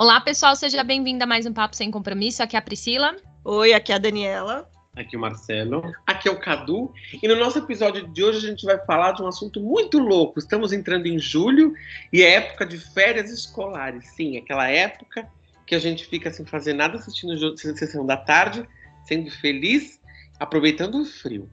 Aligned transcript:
Olá, 0.00 0.18
pessoal, 0.18 0.56
seja 0.56 0.82
bem-vinda 0.82 1.24
a 1.24 1.26
mais 1.26 1.44
um 1.44 1.52
Papo 1.52 1.76
Sem 1.76 1.90
Compromisso. 1.90 2.42
Aqui 2.42 2.56
é 2.56 2.58
a 2.58 2.62
Priscila. 2.62 3.14
Oi, 3.44 3.74
aqui 3.74 3.92
é 3.92 3.96
a 3.96 3.98
Daniela. 3.98 4.66
Aqui 4.96 5.14
é 5.14 5.18
o 5.18 5.20
Marcelo. 5.20 5.82
Aqui 6.06 6.26
é 6.26 6.32
o 6.32 6.40
Cadu. 6.40 6.90
E 7.22 7.28
no 7.28 7.36
nosso 7.36 7.58
episódio 7.58 8.08
de 8.08 8.24
hoje 8.24 8.38
a 8.38 8.48
gente 8.48 8.64
vai 8.64 8.78
falar 8.86 9.12
de 9.12 9.22
um 9.22 9.26
assunto 9.26 9.60
muito 9.60 9.98
louco. 9.98 10.38
Estamos 10.38 10.72
entrando 10.72 11.04
em 11.04 11.18
julho 11.18 11.74
e 12.10 12.22
é 12.22 12.36
época 12.36 12.64
de 12.64 12.78
férias 12.78 13.30
escolares. 13.30 14.06
Sim, 14.16 14.38
aquela 14.38 14.70
época 14.70 15.28
que 15.66 15.74
a 15.74 15.78
gente 15.78 16.06
fica 16.06 16.32
sem 16.32 16.46
fazer 16.46 16.72
nada 16.72 16.96
assistindo 16.96 17.34
a 17.34 17.56
sessão 17.58 18.06
da 18.06 18.16
tarde, 18.16 18.66
sendo 19.04 19.30
feliz, 19.30 20.00
aproveitando 20.38 20.94
o 21.02 21.04
frio. 21.04 21.46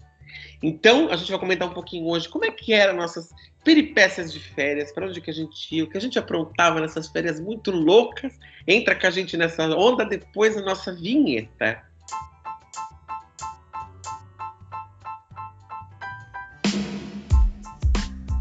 Então, 0.63 1.11
a 1.11 1.17
gente 1.17 1.29
vai 1.31 1.39
comentar 1.39 1.67
um 1.67 1.73
pouquinho 1.73 2.07
hoje 2.07 2.29
como 2.29 2.45
é 2.45 2.51
que 2.51 2.71
eram 2.71 2.95
nossas 2.95 3.29
peripécias 3.67 4.31
de 4.31 4.39
férias, 4.39 4.93
para 4.93 5.07
onde 5.07 5.19
que 5.19 5.29
a 5.29 5.33
gente 5.33 5.75
ia, 5.75 5.83
o 5.83 5.89
que 5.89 5.97
a 5.97 5.99
gente 5.99 6.17
aprontava 6.17 6.79
nessas 6.79 7.09
férias 7.09 7.37
muito 7.37 7.69
loucas. 7.69 8.31
Entra 8.65 8.95
com 8.95 9.05
a 9.05 9.09
gente 9.09 9.35
nessa 9.35 9.67
onda 9.75 10.05
depois 10.05 10.55
da 10.55 10.61
nossa 10.61 10.95
vinheta. 10.95 11.83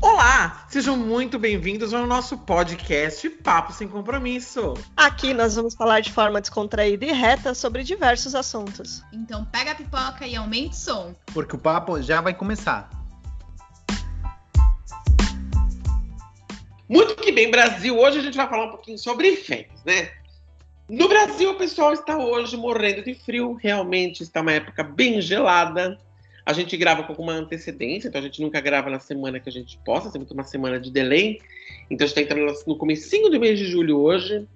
Olá, 0.00 0.64
sejam 0.68 0.96
muito 0.96 1.40
bem-vindos 1.40 1.92
ao 1.92 2.06
nosso 2.06 2.38
podcast 2.38 3.28
Papo 3.28 3.72
Sem 3.72 3.88
Compromisso. 3.88 4.74
Aqui 4.96 5.34
nós 5.34 5.56
vamos 5.56 5.74
falar 5.74 5.98
de 5.98 6.12
forma 6.12 6.40
descontraída 6.40 7.04
e 7.04 7.10
reta 7.10 7.52
sobre 7.52 7.82
diversos 7.82 8.36
assuntos. 8.36 9.02
Então 9.12 9.44
pega 9.46 9.72
a 9.72 9.74
pipoca 9.74 10.24
e 10.24 10.36
aumente 10.36 10.74
o 10.74 10.76
som. 10.76 11.16
Porque 11.34 11.56
o 11.56 11.58
papo 11.58 12.00
já 12.00 12.20
vai 12.20 12.32
começar. 12.32 13.05
Muito 16.88 17.16
que 17.16 17.32
bem, 17.32 17.50
Brasil. 17.50 17.98
Hoje 17.98 18.18
a 18.18 18.22
gente 18.22 18.36
vai 18.36 18.48
falar 18.48 18.66
um 18.66 18.70
pouquinho 18.70 18.98
sobre 18.98 19.34
férias, 19.36 19.82
né? 19.84 20.08
No 20.88 21.08
Brasil, 21.08 21.50
o 21.50 21.56
pessoal 21.56 21.92
está 21.92 22.16
hoje 22.16 22.56
morrendo 22.56 23.02
de 23.02 23.12
frio. 23.14 23.54
Realmente 23.54 24.22
está 24.22 24.40
uma 24.40 24.52
época 24.52 24.84
bem 24.84 25.20
gelada. 25.20 25.98
A 26.44 26.52
gente 26.52 26.76
grava 26.76 27.02
com 27.02 27.10
alguma 27.10 27.32
antecedência, 27.32 28.06
então 28.06 28.20
a 28.20 28.24
gente 28.24 28.40
nunca 28.40 28.60
grava 28.60 28.88
na 28.88 29.00
semana 29.00 29.40
que 29.40 29.48
a 29.48 29.52
gente 29.52 29.76
posta, 29.84 30.10
sempre 30.10 30.32
uma 30.32 30.44
semana 30.44 30.78
de 30.78 30.92
delay. 30.92 31.40
Então 31.90 32.04
a 32.04 32.08
gente 32.08 32.18
está 32.18 32.20
entrando 32.20 32.56
no 32.68 32.78
comecinho 32.78 33.28
do 33.28 33.40
mês 33.40 33.58
de 33.58 33.64
julho 33.64 33.98
hoje. 33.98 34.46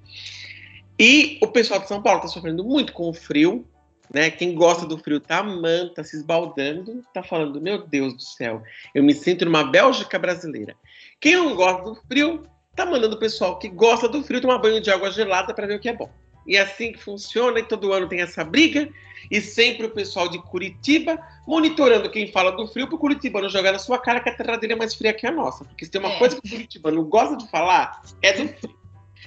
E 0.97 1.37
o 1.43 1.49
pessoal 1.49 1.81
de 1.81 1.89
São 1.89 2.01
Paulo 2.01 2.21
está 2.21 2.29
sofrendo 2.29 2.63
muito 2.63 2.93
com 2.93 3.09
o 3.09 3.13
frio, 3.13 3.67
né? 4.13 4.31
Quem 4.31 4.55
gosta 4.55 4.87
do 4.87 4.99
frio 4.99 5.19
tá 5.19 5.39
amando, 5.39 5.95
tá 5.95 6.05
se 6.05 6.15
esbaldando, 6.15 7.03
tá 7.13 7.25
falando, 7.25 7.61
meu 7.61 7.85
Deus 7.85 8.15
do 8.15 8.23
céu, 8.23 8.63
eu 8.95 9.03
me 9.03 9.15
sinto 9.15 9.45
numa 9.45 9.65
Bélgica 9.65 10.17
brasileira. 10.17 10.77
Quem 11.21 11.37
não 11.37 11.55
gosta 11.55 11.83
do 11.83 11.95
frio, 12.09 12.47
tá 12.75 12.87
mandando 12.87 13.15
o 13.15 13.19
pessoal 13.19 13.59
que 13.59 13.69
gosta 13.69 14.09
do 14.09 14.23
frio 14.23 14.41
tomar 14.41 14.59
banho 14.59 14.81
de 14.81 14.91
água 14.91 15.11
gelada 15.11 15.53
para 15.53 15.67
ver 15.67 15.77
o 15.77 15.81
que 15.81 15.89
é 15.89 15.93
bom. 15.93 16.11
E 16.47 16.57
é 16.57 16.63
assim 16.63 16.93
que 16.93 16.99
funciona, 16.99 17.61
e 17.61 17.63
todo 17.63 17.93
ano 17.93 18.09
tem 18.09 18.23
essa 18.23 18.43
briga, 18.43 18.89
e 19.31 19.41
sempre 19.41 19.87
o 19.87 19.91
pessoal 19.91 20.29
de 20.29 20.39
Curitiba 20.39 21.21
monitorando 21.47 22.11
quem 22.11 22.33
fala 22.33 22.53
do 22.53 22.67
frio 22.67 22.87
para 22.87 22.97
o 22.97 22.99
Curitibano 22.99 23.51
jogar 23.51 23.73
na 23.73 23.79
sua 23.79 23.99
cara 23.99 24.21
que 24.21 24.31
a 24.31 24.35
terra 24.35 24.57
dele 24.57 24.73
é 24.73 24.77
mais 24.77 24.95
fria 24.95 25.13
que 25.13 25.27
a 25.27 25.31
nossa. 25.31 25.65
Porque 25.65 25.85
se 25.85 25.91
tem 25.91 26.01
uma 26.01 26.13
é. 26.13 26.19
coisa 26.19 26.41
que 26.41 26.49
o 26.49 26.51
Curitibano 26.51 27.05
gosta 27.05 27.37
de 27.37 27.49
falar, 27.51 28.03
é 28.23 28.33
do 28.33 28.49
frio. 28.49 28.81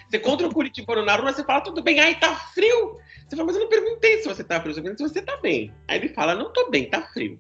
Você 0.10 0.20
contra 0.20 0.48
o 0.48 0.54
Curitibano 0.54 1.06
na 1.06 1.16
rua, 1.16 1.32
você 1.32 1.44
fala, 1.44 1.62
tudo 1.62 1.84
bem, 1.84 2.00
aí 2.00 2.16
tá 2.16 2.36
frio. 2.36 2.98
Você 3.28 3.36
fala, 3.36 3.46
mas 3.46 3.56
eu 3.56 3.62
não 3.62 3.70
perguntei 3.70 4.18
se 4.18 4.28
você 4.28 4.44
tá 4.44 4.60
frio, 4.60 4.76
eu 4.76 4.82
perguntei 4.82 5.08
se 5.08 5.14
você 5.14 5.22
tá 5.22 5.38
bem. 5.38 5.72
Aí 5.88 5.98
ele 5.98 6.10
fala, 6.10 6.34
não 6.34 6.52
tô 6.52 6.70
bem, 6.72 6.90
tá 6.90 7.04
frio. 7.04 7.40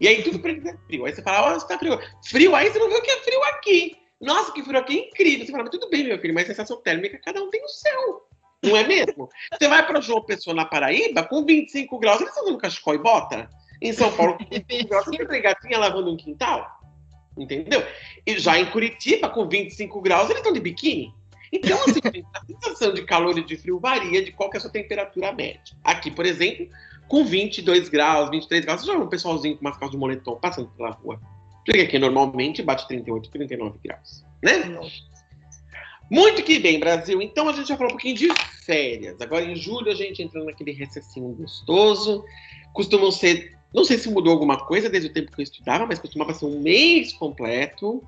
E 0.00 0.06
aí 0.06 0.22
tudo 0.22 0.38
pra 0.38 0.50
ele 0.50 0.68
é 0.68 0.76
frio. 0.86 1.04
Aí 1.04 1.14
você 1.14 1.22
fala, 1.22 1.52
ó, 1.52 1.56
oh, 1.56 1.60
tá 1.60 1.78
frio. 1.78 1.98
Frio, 2.24 2.54
aí 2.54 2.70
você 2.70 2.78
não 2.78 2.88
vê 2.88 2.96
o 2.96 3.02
que 3.02 3.10
é 3.10 3.20
frio 3.22 3.42
aqui. 3.44 3.96
Nossa, 4.20 4.52
que 4.52 4.62
frio 4.62 4.78
aqui 4.78 4.98
é 4.98 5.08
incrível. 5.08 5.46
Você 5.46 5.52
fala, 5.52 5.64
mas 5.64 5.72
tudo 5.72 5.88
bem, 5.90 6.04
meu 6.04 6.18
filho, 6.18 6.34
mas 6.34 6.46
sensação 6.46 6.80
térmica, 6.80 7.20
cada 7.24 7.42
um 7.42 7.50
tem 7.50 7.64
o 7.64 7.68
seu. 7.68 8.22
Não 8.62 8.76
é 8.76 8.86
mesmo? 8.86 9.28
Você 9.52 9.68
vai 9.68 9.86
para 9.86 10.00
João 10.00 10.24
Pessoa 10.24 10.54
na 10.54 10.64
Paraíba, 10.64 11.22
com 11.22 11.44
25 11.44 11.98
graus, 11.98 12.20
eles 12.20 12.30
estão 12.30 12.44
usando 12.44 12.58
cachecol 12.58 12.94
e 12.94 12.98
bota? 12.98 13.48
Em 13.80 13.92
São 13.92 14.10
Paulo, 14.12 14.36
com 14.36 14.44
25 14.44 14.88
graus, 14.88 15.06
gatinha 15.42 15.78
lavando 15.78 16.12
um 16.12 16.16
quintal? 16.16 16.66
Entendeu? 17.36 17.84
E 18.26 18.38
já 18.38 18.58
em 18.58 18.66
Curitiba, 18.66 19.28
com 19.28 19.48
25 19.48 20.00
graus, 20.00 20.24
eles 20.24 20.38
estão 20.38 20.52
de 20.52 20.60
biquíni. 20.60 21.14
Então, 21.52 21.78
assim, 21.82 22.00
a 22.34 22.44
sensação 22.44 22.92
de 22.92 23.04
calor 23.04 23.38
e 23.38 23.44
de 23.44 23.56
frio 23.56 23.78
varia 23.78 24.24
de 24.24 24.32
qual 24.32 24.50
é 24.52 24.56
a 24.56 24.60
sua 24.60 24.70
temperatura 24.70 25.32
média. 25.32 25.76
Aqui, 25.84 26.10
por 26.10 26.26
exemplo, 26.26 26.68
com 27.08 27.24
22 27.24 27.88
graus, 27.88 28.30
23 28.30 28.64
graus, 28.64 28.80
você 28.82 28.86
já 28.86 28.96
vê 28.96 29.02
um 29.02 29.08
pessoalzinho 29.08 29.56
com 29.56 29.62
umas 29.62 29.76
calças 29.76 29.92
de 29.92 29.96
moletom 29.96 30.36
passando 30.36 30.68
pela 30.76 30.90
rua. 30.90 31.20
Porque 31.64 31.80
aqui 31.80 31.98
normalmente 31.98 32.62
bate 32.62 32.86
38, 32.86 33.30
39 33.30 33.78
graus, 33.82 34.24
né? 34.42 34.64
Nossa. 34.66 35.08
Muito 36.10 36.42
que 36.42 36.58
bem, 36.58 36.80
Brasil. 36.80 37.20
Então 37.20 37.48
a 37.48 37.52
gente 37.52 37.68
já 37.68 37.76
falou 37.76 37.92
um 37.92 37.96
pouquinho 37.96 38.16
de 38.16 38.28
férias. 38.64 39.20
Agora 39.20 39.44
em 39.44 39.54
julho 39.54 39.90
a 39.90 39.94
gente 39.94 40.22
entra 40.22 40.42
naquele 40.44 40.72
recessinho 40.72 41.28
gostoso. 41.34 42.24
Costumam 42.72 43.10
ser, 43.10 43.54
não 43.74 43.84
sei 43.84 43.98
se 43.98 44.10
mudou 44.10 44.32
alguma 44.32 44.64
coisa 44.66 44.88
desde 44.88 45.10
o 45.10 45.12
tempo 45.12 45.32
que 45.32 45.40
eu 45.40 45.44
estudava, 45.44 45.86
mas 45.86 45.98
costumava 45.98 46.32
ser 46.32 46.46
um 46.46 46.60
mês 46.60 47.12
completo. 47.12 48.02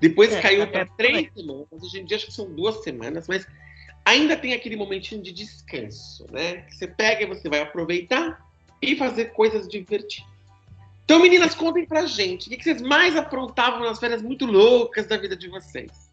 Depois 0.00 0.32
é, 0.32 0.40
caiu 0.40 0.66
para 0.66 0.86
três 0.86 1.30
semanas. 1.34 1.66
Hoje 1.70 2.00
em 2.00 2.04
dia 2.04 2.16
acho 2.16 2.26
que 2.26 2.32
são 2.32 2.50
duas 2.50 2.82
semanas, 2.82 3.28
mas 3.28 3.46
ainda 4.04 4.36
tem 4.36 4.52
aquele 4.52 4.76
momentinho 4.76 5.22
de 5.22 5.32
descanso, 5.32 6.26
né? 6.30 6.62
Que 6.62 6.76
você 6.76 6.86
pega 6.86 7.22
e 7.22 7.26
você 7.26 7.48
vai 7.48 7.60
aproveitar 7.60 8.44
e 8.80 8.96
fazer 8.96 9.32
coisas 9.32 9.66
divertidas. 9.66 10.32
Então, 11.04 11.20
meninas, 11.20 11.54
contem 11.54 11.84
pra 11.84 12.06
gente. 12.06 12.46
O 12.46 12.50
que 12.50 12.62
vocês 12.62 12.80
mais 12.80 13.16
aprontavam 13.16 13.80
nas 13.80 13.98
férias 13.98 14.22
muito 14.22 14.46
loucas 14.46 15.06
da 15.06 15.16
vida 15.16 15.36
de 15.36 15.48
vocês? 15.48 16.10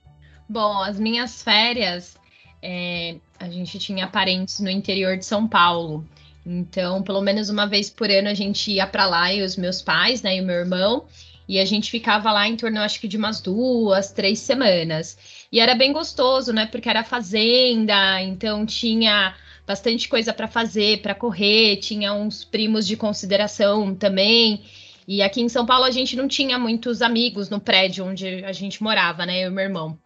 Bom, 0.49 0.81
as 0.81 0.99
minhas 0.99 1.41
férias, 1.41 2.17
é, 2.61 3.15
a 3.39 3.49
gente 3.49 3.79
tinha 3.79 4.07
parentes 4.07 4.59
no 4.59 4.69
interior 4.69 5.17
de 5.17 5.25
São 5.25 5.47
Paulo. 5.47 6.05
Então, 6.45 7.01
pelo 7.03 7.21
menos 7.21 7.49
uma 7.49 7.65
vez 7.65 7.89
por 7.89 8.09
ano 8.09 8.27
a 8.27 8.33
gente 8.33 8.71
ia 8.71 8.85
para 8.85 9.05
lá 9.05 9.31
e 9.33 9.41
os 9.41 9.55
meus 9.55 9.81
pais, 9.81 10.21
né, 10.21 10.37
e 10.37 10.41
o 10.41 10.45
meu 10.45 10.55
irmão, 10.55 11.05
e 11.47 11.59
a 11.59 11.65
gente 11.65 11.91
ficava 11.91 12.31
lá 12.31 12.47
em 12.47 12.55
torno, 12.55 12.79
acho 12.79 12.99
que 12.99 13.07
de 13.07 13.17
umas 13.17 13.41
duas, 13.41 14.11
três 14.11 14.39
semanas. 14.39 15.17
E 15.51 15.59
era 15.59 15.75
bem 15.75 15.91
gostoso, 15.91 16.53
né, 16.53 16.65
porque 16.65 16.89
era 16.89 17.03
fazenda, 17.03 18.21
então 18.21 18.65
tinha 18.65 19.35
bastante 19.65 20.07
coisa 20.07 20.33
para 20.33 20.47
fazer, 20.47 21.01
para 21.01 21.15
correr, 21.15 21.77
tinha 21.77 22.13
uns 22.13 22.43
primos 22.43 22.87
de 22.87 22.95
consideração 22.95 23.93
também. 23.95 24.63
E 25.07 25.21
aqui 25.21 25.41
em 25.41 25.49
São 25.49 25.65
Paulo 25.65 25.85
a 25.85 25.91
gente 25.91 26.15
não 26.15 26.27
tinha 26.27 26.57
muitos 26.57 27.01
amigos 27.01 27.49
no 27.49 27.59
prédio 27.59 28.05
onde 28.05 28.43
a 28.45 28.51
gente 28.51 28.81
morava, 28.81 29.25
né, 29.25 29.43
eu 29.43 29.49
e 29.49 29.53
meu 29.53 29.63
irmão. 29.63 29.99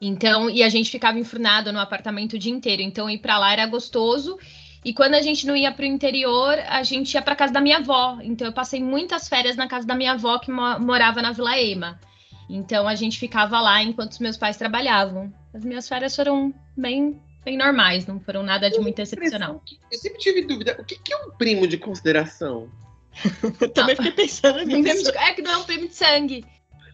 Então, 0.00 0.48
e 0.48 0.62
a 0.62 0.68
gente 0.68 0.90
ficava 0.90 1.18
enfurnado 1.18 1.72
no 1.72 1.80
apartamento 1.80 2.34
o 2.34 2.38
dia 2.38 2.52
inteiro. 2.52 2.82
Então, 2.82 3.10
ir 3.10 3.18
para 3.18 3.38
lá 3.38 3.52
era 3.52 3.66
gostoso. 3.66 4.38
E 4.84 4.92
quando 4.92 5.14
a 5.14 5.20
gente 5.20 5.46
não 5.46 5.56
ia 5.56 5.72
para 5.72 5.82
o 5.82 5.86
interior, 5.86 6.58
a 6.68 6.82
gente 6.82 7.12
ia 7.14 7.22
para 7.22 7.34
casa 7.34 7.52
da 7.52 7.60
minha 7.60 7.78
avó. 7.78 8.18
Então, 8.22 8.46
eu 8.46 8.52
passei 8.52 8.82
muitas 8.82 9.28
férias 9.28 9.56
na 9.56 9.66
casa 9.66 9.86
da 9.86 9.94
minha 9.94 10.12
avó, 10.12 10.38
que 10.38 10.50
morava 10.50 11.20
na 11.20 11.32
Vila 11.32 11.58
Ema. 11.58 12.00
Então, 12.48 12.88
a 12.88 12.94
gente 12.94 13.18
ficava 13.18 13.60
lá 13.60 13.82
enquanto 13.82 14.12
os 14.12 14.18
meus 14.18 14.36
pais 14.36 14.56
trabalhavam. 14.56 15.32
As 15.52 15.64
minhas 15.64 15.88
férias 15.88 16.14
foram 16.14 16.54
bem, 16.76 17.20
bem 17.44 17.56
normais, 17.56 18.06
não 18.06 18.20
foram 18.20 18.42
nada 18.42 18.70
de 18.70 18.78
muito 18.78 19.00
excepcional. 19.00 19.62
Eu 19.90 19.98
sempre 19.98 20.18
tive 20.18 20.42
dúvida: 20.42 20.76
o 20.78 20.84
que 20.84 21.12
é 21.12 21.16
um 21.16 21.30
primo 21.32 21.66
de 21.66 21.76
consideração? 21.76 22.70
eu 23.60 23.68
também 23.70 23.96
fiquei 23.96 24.12
pensando 24.12 24.64
nisso. 24.64 25.10
É 25.10 25.34
que 25.34 25.42
não 25.42 25.50
é 25.50 25.56
um 25.58 25.64
primo 25.64 25.88
de 25.88 25.94
sangue. 25.94 26.44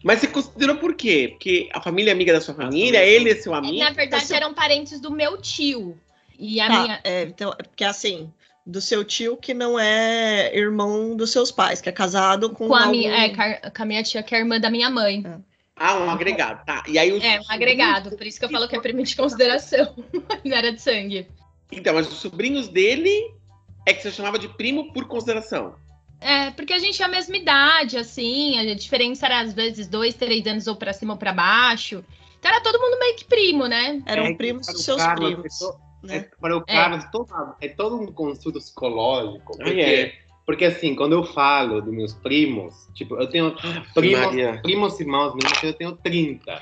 Mas 0.03 0.19
você 0.19 0.27
considerou 0.27 0.77
por 0.77 0.93
quê? 0.93 1.29
Porque 1.31 1.69
a 1.73 1.81
família 1.81 2.11
é 2.11 2.13
amiga 2.13 2.31
da 2.31 2.39
sua 2.39 2.53
família, 2.53 3.03
ele 3.03 3.31
é 3.31 3.35
seu 3.35 3.53
amigo? 3.55 3.79
Na 3.79 3.89
verdade, 3.89 4.31
eram 4.33 4.53
parentes 4.53 4.99
do 4.99 5.09
meu 5.09 5.37
tio. 5.41 5.97
E 6.37 6.59
a 6.59 6.67
tá, 6.67 6.81
minha. 6.81 6.99
É, 7.03 7.23
então, 7.23 7.53
é 7.57 7.63
porque 7.63 7.83
assim, 7.83 8.31
do 8.65 8.81
seu 8.81 9.03
tio 9.03 9.37
que 9.37 9.53
não 9.53 9.79
é 9.79 10.55
irmão 10.55 11.15
dos 11.15 11.31
seus 11.31 11.51
pais, 11.51 11.81
que 11.81 11.89
é 11.89 11.91
casado 11.91 12.49
com. 12.49 12.67
Com 12.67 12.75
a, 12.75 12.85
algum... 12.85 12.91
minha, 12.91 13.11
é, 13.11 13.69
com 13.69 13.83
a 13.83 13.85
minha 13.85 14.03
tia, 14.03 14.23
que 14.23 14.33
é 14.35 14.39
irmã 14.39 14.59
da 14.59 14.69
minha 14.69 14.89
mãe. 14.89 15.23
É. 15.25 15.55
Ah, 15.77 15.97
um 15.97 16.09
agregado, 16.09 16.65
tá. 16.65 16.83
E 16.87 16.97
aí, 16.97 17.09
é, 17.21 17.41
um 17.41 17.51
agregado, 17.51 18.15
por 18.15 18.25
isso 18.25 18.39
que 18.39 18.45
eu 18.45 18.49
falo 18.49 18.67
que 18.67 18.77
é 18.77 18.79
primo 18.79 19.03
de 19.03 19.13
consideração, 19.15 19.93
não 20.43 20.55
era 20.55 20.71
de 20.71 20.81
sangue. 20.81 21.27
Então, 21.69 21.93
mas 21.93 22.07
os 22.07 22.19
sobrinhos 22.19 22.69
dele 22.69 23.33
é 23.85 23.93
que 23.93 24.01
você 24.01 24.11
chamava 24.11 24.39
de 24.39 24.47
primo 24.47 24.93
por 24.93 25.05
consideração. 25.05 25.75
É, 26.21 26.49
porque 26.51 26.71
a 26.71 26.79
gente 26.79 27.01
é 27.01 27.05
a 27.05 27.09
mesma 27.09 27.35
idade, 27.35 27.97
assim, 27.97 28.57
a 28.57 28.73
diferença 28.73 29.25
era 29.25 29.41
às 29.41 29.53
vezes 29.53 29.87
dois, 29.87 30.13
três 30.13 30.47
anos 30.47 30.65
ou 30.65 30.75
para 30.75 30.93
cima 30.93 31.13
ou 31.13 31.19
para 31.19 31.33
baixo. 31.33 32.03
Então 32.39 32.51
era 32.51 32.61
todo 32.61 32.79
mundo 32.79 32.97
meio 32.97 33.15
que 33.15 33.25
primo, 33.25 33.67
né? 33.67 34.01
Eram 34.05 34.25
é, 34.25 34.33
primos 34.33 34.67
dos 34.67 34.83
seus 34.83 35.01
Carlos, 35.01 35.33
primos. 35.33 35.61
É, 35.61 35.65
né? 36.05 36.17
é, 36.17 36.29
para 36.39 36.57
o 36.57 36.65
Carlos, 36.65 37.03
é. 37.03 37.09
Todo, 37.11 37.55
é 37.61 37.67
todo 37.67 38.01
um 38.01 38.07
consulto 38.07 38.59
psicológico. 38.59 39.57
Porque, 39.57 39.81
é. 39.81 40.13
porque 40.45 40.65
assim, 40.65 40.95
quando 40.95 41.13
eu 41.13 41.23
falo 41.23 41.81
dos 41.81 41.93
meus 41.93 42.13
primos, 42.13 42.87
tipo, 42.93 43.15
eu 43.15 43.27
tenho 43.27 43.55
ah, 43.63 43.83
primos, 43.93 44.61
primos 44.61 44.99
irmãos 44.99 45.33
meus, 45.33 45.63
eu 45.63 45.73
tenho 45.73 45.93
30. 45.93 46.61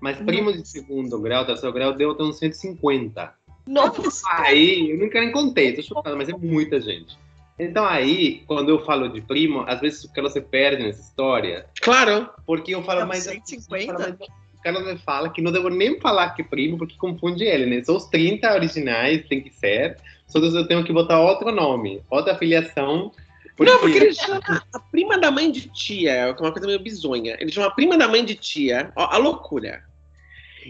Mas 0.00 0.18
primos 0.18 0.60
de 0.60 0.68
segundo 0.68 1.18
grau, 1.20 1.46
terceiro 1.46 1.74
grau, 1.74 1.92
deu 1.94 2.10
até 2.10 2.22
uns 2.22 2.38
150. 2.38 3.34
Nossa! 3.66 4.26
Aí, 4.30 4.90
eu 4.90 4.98
nunca 4.98 5.18
nem 5.20 5.32
contei, 5.32 5.72
tô 5.72 5.82
chocado, 5.82 6.16
mas 6.16 6.28
é 6.28 6.36
muita 6.36 6.80
gente. 6.80 7.16
Então 7.58 7.86
aí, 7.86 8.42
quando 8.46 8.68
eu 8.68 8.84
falo 8.84 9.08
de 9.08 9.20
primo, 9.20 9.64
às 9.66 9.80
vezes 9.80 10.04
o 10.04 10.12
que 10.12 10.20
você 10.20 10.40
perde 10.40 10.82
nessa 10.82 11.00
história. 11.00 11.66
Claro. 11.80 12.28
Porque 12.44 12.74
eu 12.74 12.82
falo 12.82 13.00
é 13.00 13.04
mais. 13.04 13.24
150? 13.24 14.18
Carlos 14.64 15.00
fala 15.02 15.28
que 15.28 15.42
não 15.42 15.52
devo 15.52 15.68
nem 15.68 16.00
falar 16.00 16.30
que 16.30 16.42
primo, 16.42 16.78
porque 16.78 16.96
confunde 16.96 17.44
ele, 17.44 17.66
né? 17.66 17.84
São 17.84 17.96
os 17.96 18.06
30 18.06 18.50
originais, 18.54 19.26
tem 19.28 19.42
que 19.42 19.50
ser. 19.50 19.98
Só 20.26 20.40
que 20.40 20.46
eu 20.46 20.66
tenho 20.66 20.82
que 20.82 20.92
botar 20.92 21.20
outro 21.20 21.52
nome, 21.52 22.02
outra 22.08 22.34
filiação. 22.34 23.12
Porque... 23.56 23.70
Não, 23.70 23.78
porque 23.78 23.98
ele 23.98 24.14
chama 24.14 24.40
a 24.72 24.80
prima 24.80 25.18
da 25.18 25.30
mãe 25.30 25.52
de 25.52 25.68
tia, 25.68 26.12
é 26.12 26.26
uma 26.32 26.50
coisa 26.50 26.66
meio 26.66 26.80
bizonha. 26.80 27.36
Ele 27.38 27.52
chama 27.52 27.66
a 27.66 27.70
prima 27.70 27.98
da 27.98 28.08
mãe 28.08 28.24
de 28.24 28.34
tia, 28.34 28.90
ó, 28.96 29.04
a 29.04 29.18
loucura. 29.18 29.84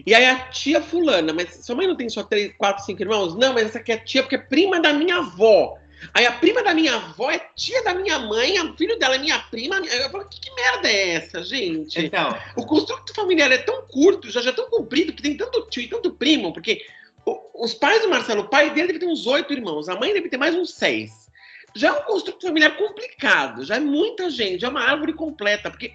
E 0.05 0.13
aí 0.13 0.27
a 0.27 0.41
tia 0.49 0.83
fulana, 0.83 1.33
mas 1.33 1.65
sua 1.65 1.77
mãe 1.77 1.87
não 1.87 1.95
tem 1.95 2.09
só 2.09 2.25
três, 2.25 2.53
quatro, 2.59 2.85
cinco 2.85 3.01
irmãos? 3.01 3.37
Não, 3.37 3.55
mas 3.55 3.67
essa 3.67 3.79
aqui 3.79 3.93
é 3.93 3.97
tia 3.97 4.23
porque 4.23 4.35
é 4.35 4.39
prima 4.39 4.81
da 4.81 4.93
minha 4.93 5.19
avó. 5.19 5.79
Aí 6.13 6.27
a 6.27 6.33
prima 6.33 6.63
da 6.63 6.75
minha 6.75 6.95
avó 6.95 7.31
é 7.31 7.39
tia 7.55 7.83
da 7.83 7.95
minha 7.95 8.19
mãe, 8.19 8.61
o 8.61 8.77
filho 8.77 8.99
dela 8.99 9.15
é 9.15 9.19
minha 9.19 9.39
prima. 9.39 9.77
Eu 9.77 10.11
falo, 10.11 10.29
que, 10.29 10.41
que 10.41 10.55
merda 10.55 10.89
é 10.89 11.11
essa, 11.15 11.43
gente? 11.43 11.99
Então. 12.01 12.37
O 12.57 12.67
construto 12.67 13.15
familiar 13.15 13.51
é 13.51 13.59
tão 13.59 13.83
curto, 13.87 14.31
já, 14.31 14.43
já 14.43 14.51
é 14.51 14.53
tão 14.53 14.69
comprido, 14.69 15.13
que 15.13 15.23
tem 15.23 15.37
tanto 15.37 15.67
tio 15.69 15.83
e 15.83 15.89
tanto 15.89 16.13
primo, 16.13 16.53
porque 16.53 16.85
o, 17.25 17.65
os 17.65 17.75
pais 17.75 18.03
do 18.03 18.09
Marcelo, 18.09 18.43
o 18.43 18.49
pai 18.49 18.71
dele 18.71 18.89
deve 18.89 18.99
ter 18.99 19.07
uns 19.07 19.27
oito 19.27 19.53
irmãos, 19.53 19.89
a 19.89 19.97
mãe 19.97 20.13
deve 20.13 20.29
ter 20.29 20.37
mais 20.37 20.55
uns 20.55 20.75
seis. 20.75 21.25
Já 21.77 21.89
é 21.89 21.93
um 21.93 22.03
construto 22.03 22.47
familiar 22.47 22.77
complicado, 22.77 23.65
já 23.65 23.77
é 23.77 23.81
muita 23.81 24.31
gente, 24.31 24.61
já 24.61 24.69
é 24.69 24.71
uma 24.71 24.85
árvore 24.85 25.13
completa, 25.13 25.71
porque 25.71 25.93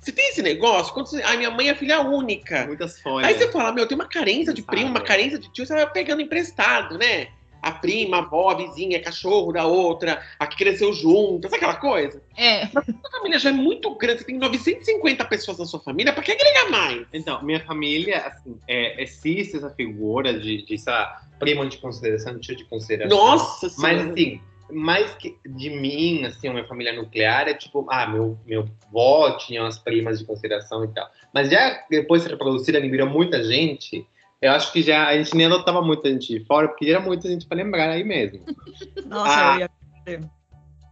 você 0.00 0.12
tem 0.12 0.28
esse 0.28 0.42
negócio, 0.42 0.94
quando 0.94 1.08
você. 1.08 1.22
Ai, 1.22 1.36
minha 1.36 1.50
mãe 1.50 1.68
é 1.68 1.74
filha 1.74 2.00
única. 2.00 2.66
Muitas 2.66 3.00
folhas. 3.00 3.28
Aí 3.28 3.36
você 3.36 3.50
fala, 3.50 3.72
meu, 3.72 3.86
tem 3.86 3.96
uma 3.96 4.08
carência 4.08 4.54
de 4.54 4.62
primo, 4.62 4.90
uma 4.90 5.00
carência 5.00 5.38
de 5.38 5.52
tio, 5.52 5.66
você 5.66 5.74
vai 5.74 5.90
pegando 5.90 6.22
emprestado, 6.22 6.96
né? 6.96 7.28
A 7.62 7.72
prima, 7.72 8.18
a 8.18 8.20
avó, 8.20 8.50
a 8.50 8.54
vizinha, 8.54 9.02
cachorro 9.02 9.52
da 9.52 9.66
outra, 9.66 10.22
a 10.38 10.46
que 10.46 10.56
cresceu 10.56 10.92
junto, 10.92 11.48
sabe 11.48 11.56
aquela 11.56 11.76
coisa? 11.76 12.22
É. 12.36 12.68
Mas 12.72 12.88
a 12.88 13.10
família 13.10 13.38
já 13.38 13.50
é 13.50 13.52
muito 13.52 13.94
grande, 13.96 14.20
você 14.20 14.26
tem 14.26 14.38
950 14.38 15.24
pessoas 15.24 15.58
na 15.58 15.66
sua 15.66 15.80
família, 15.80 16.12
pra 16.12 16.22
que 16.22 16.32
agregar 16.32 16.70
mais? 16.70 17.06
Então, 17.12 17.42
minha 17.42 17.60
família, 17.60 18.18
assim, 18.26 18.56
é, 18.68 19.02
existe 19.02 19.56
essa 19.56 19.70
figura 19.70 20.38
de, 20.38 20.64
de 20.64 20.74
essa 20.74 21.22
prima 21.38 21.66
de 21.66 21.78
consideração, 21.78 22.38
tio 22.38 22.56
de 22.56 22.64
consideração. 22.64 23.16
Nossa 23.16 23.72
Mas, 23.78 24.10
assim, 24.10 24.40
mais 24.70 25.14
que 25.14 25.36
de 25.46 25.70
mim, 25.70 26.24
assim, 26.24 26.48
a 26.48 26.52
minha 26.52 26.66
família 26.66 26.92
nuclear 26.92 27.48
é 27.48 27.54
tipo, 27.54 27.86
ah, 27.90 28.06
meu, 28.06 28.38
meu 28.46 28.68
avó 28.88 29.36
tinha 29.38 29.62
umas 29.62 29.78
primas 29.78 30.18
de 30.18 30.24
consideração 30.24 30.84
e 30.84 30.88
tal. 30.88 31.10
Mas 31.32 31.50
já 31.50 31.84
depois 31.90 32.22
de 32.22 32.28
reproduzir, 32.28 32.74
ele 32.74 32.88
virou 32.88 33.08
muita 33.08 33.42
gente. 33.42 34.06
Eu 34.40 34.52
acho 34.52 34.72
que 34.72 34.82
já 34.82 35.08
a 35.08 35.16
gente 35.16 35.36
nem 35.36 35.46
adotava 35.46 35.82
muita 35.82 36.08
gente 36.08 36.44
fora, 36.44 36.68
porque 36.68 36.86
era 36.86 37.00
muita 37.00 37.28
gente 37.28 37.46
para 37.46 37.58
lembrar 37.58 37.90
aí 37.90 38.04
mesmo. 38.04 38.40
Nossa, 39.06 39.52
ah, 39.52 39.68
eu 40.06 40.12
ia. 40.12 40.30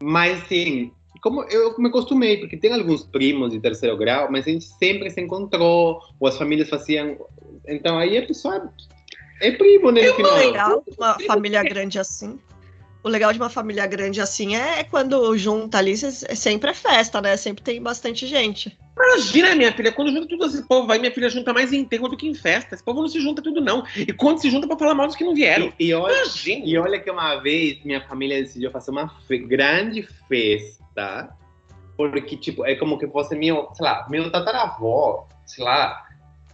Mas 0.02 0.46
sim, 0.48 0.92
como 1.22 1.42
eu 1.44 1.78
me 1.78 1.88
acostumei, 1.88 2.38
porque 2.38 2.56
tem 2.56 2.72
alguns 2.72 3.04
primos 3.04 3.52
de 3.52 3.60
terceiro 3.60 3.96
grau, 3.96 4.30
mas 4.30 4.46
a 4.46 4.50
gente 4.50 4.64
sempre 4.64 5.10
se 5.10 5.20
encontrou, 5.20 6.00
ou 6.20 6.28
as 6.28 6.36
famílias 6.36 6.68
faziam. 6.68 7.16
Então 7.66 7.98
aí 7.98 8.18
a 8.18 8.26
pessoa 8.26 8.70
é 9.40 9.50
primo, 9.52 9.90
né? 9.90 10.02
É 10.02 10.12
legal 10.12 10.84
uma 10.98 11.18
família 11.20 11.62
grande 11.62 11.98
assim 11.98 12.38
o 13.02 13.08
legal 13.08 13.32
de 13.32 13.38
uma 13.38 13.48
família 13.48 13.86
grande 13.86 14.20
assim 14.20 14.56
é 14.56 14.84
quando 14.84 15.36
junta 15.36 15.78
ali, 15.78 15.96
sempre 15.96 16.70
é 16.70 16.74
festa, 16.74 17.20
né? 17.20 17.36
Sempre 17.36 17.62
tem 17.62 17.80
bastante 17.80 18.26
gente. 18.26 18.76
Imagina, 18.96 19.54
minha 19.54 19.72
filha, 19.72 19.92
quando 19.92 20.10
junta 20.10 20.26
tudo 20.26 20.46
esse 20.46 20.66
povo, 20.66 20.86
vai 20.86 20.98
minha 20.98 21.12
filha 21.12 21.28
junta 21.28 21.52
mais 21.52 21.72
em 21.72 21.80
enterro 21.80 22.08
do 22.08 22.16
que 22.16 22.26
em 22.26 22.34
festa. 22.34 22.74
Esse 22.74 22.82
povo 22.82 23.02
não 23.02 23.08
se 23.08 23.20
junta 23.20 23.42
tudo, 23.42 23.60
não. 23.60 23.84
E 23.94 24.12
quando 24.12 24.40
se 24.40 24.50
junta 24.50 24.66
para 24.66 24.78
falar 24.78 24.94
mal 24.94 25.06
dos 25.06 25.14
que 25.14 25.24
não 25.24 25.34
vieram. 25.34 25.72
E, 25.78 25.88
e, 25.88 25.94
olha, 25.94 26.14
Imagina. 26.14 26.64
e 26.64 26.78
olha 26.78 26.98
que 26.98 27.10
uma 27.10 27.36
vez 27.36 27.84
minha 27.84 28.00
família 28.06 28.42
decidiu 28.42 28.70
fazer 28.70 28.90
uma 28.90 29.08
fe 29.28 29.38
grande 29.38 30.08
festa, 30.26 31.28
porque, 31.96 32.36
tipo, 32.36 32.64
é 32.64 32.74
como 32.74 32.98
que 32.98 33.06
fosse 33.06 33.36
meu, 33.36 33.68
sei 33.74 33.84
lá, 33.84 34.06
meu 34.08 34.30
tataravó, 34.30 35.28
sei 35.44 35.62
lá, 35.62 36.05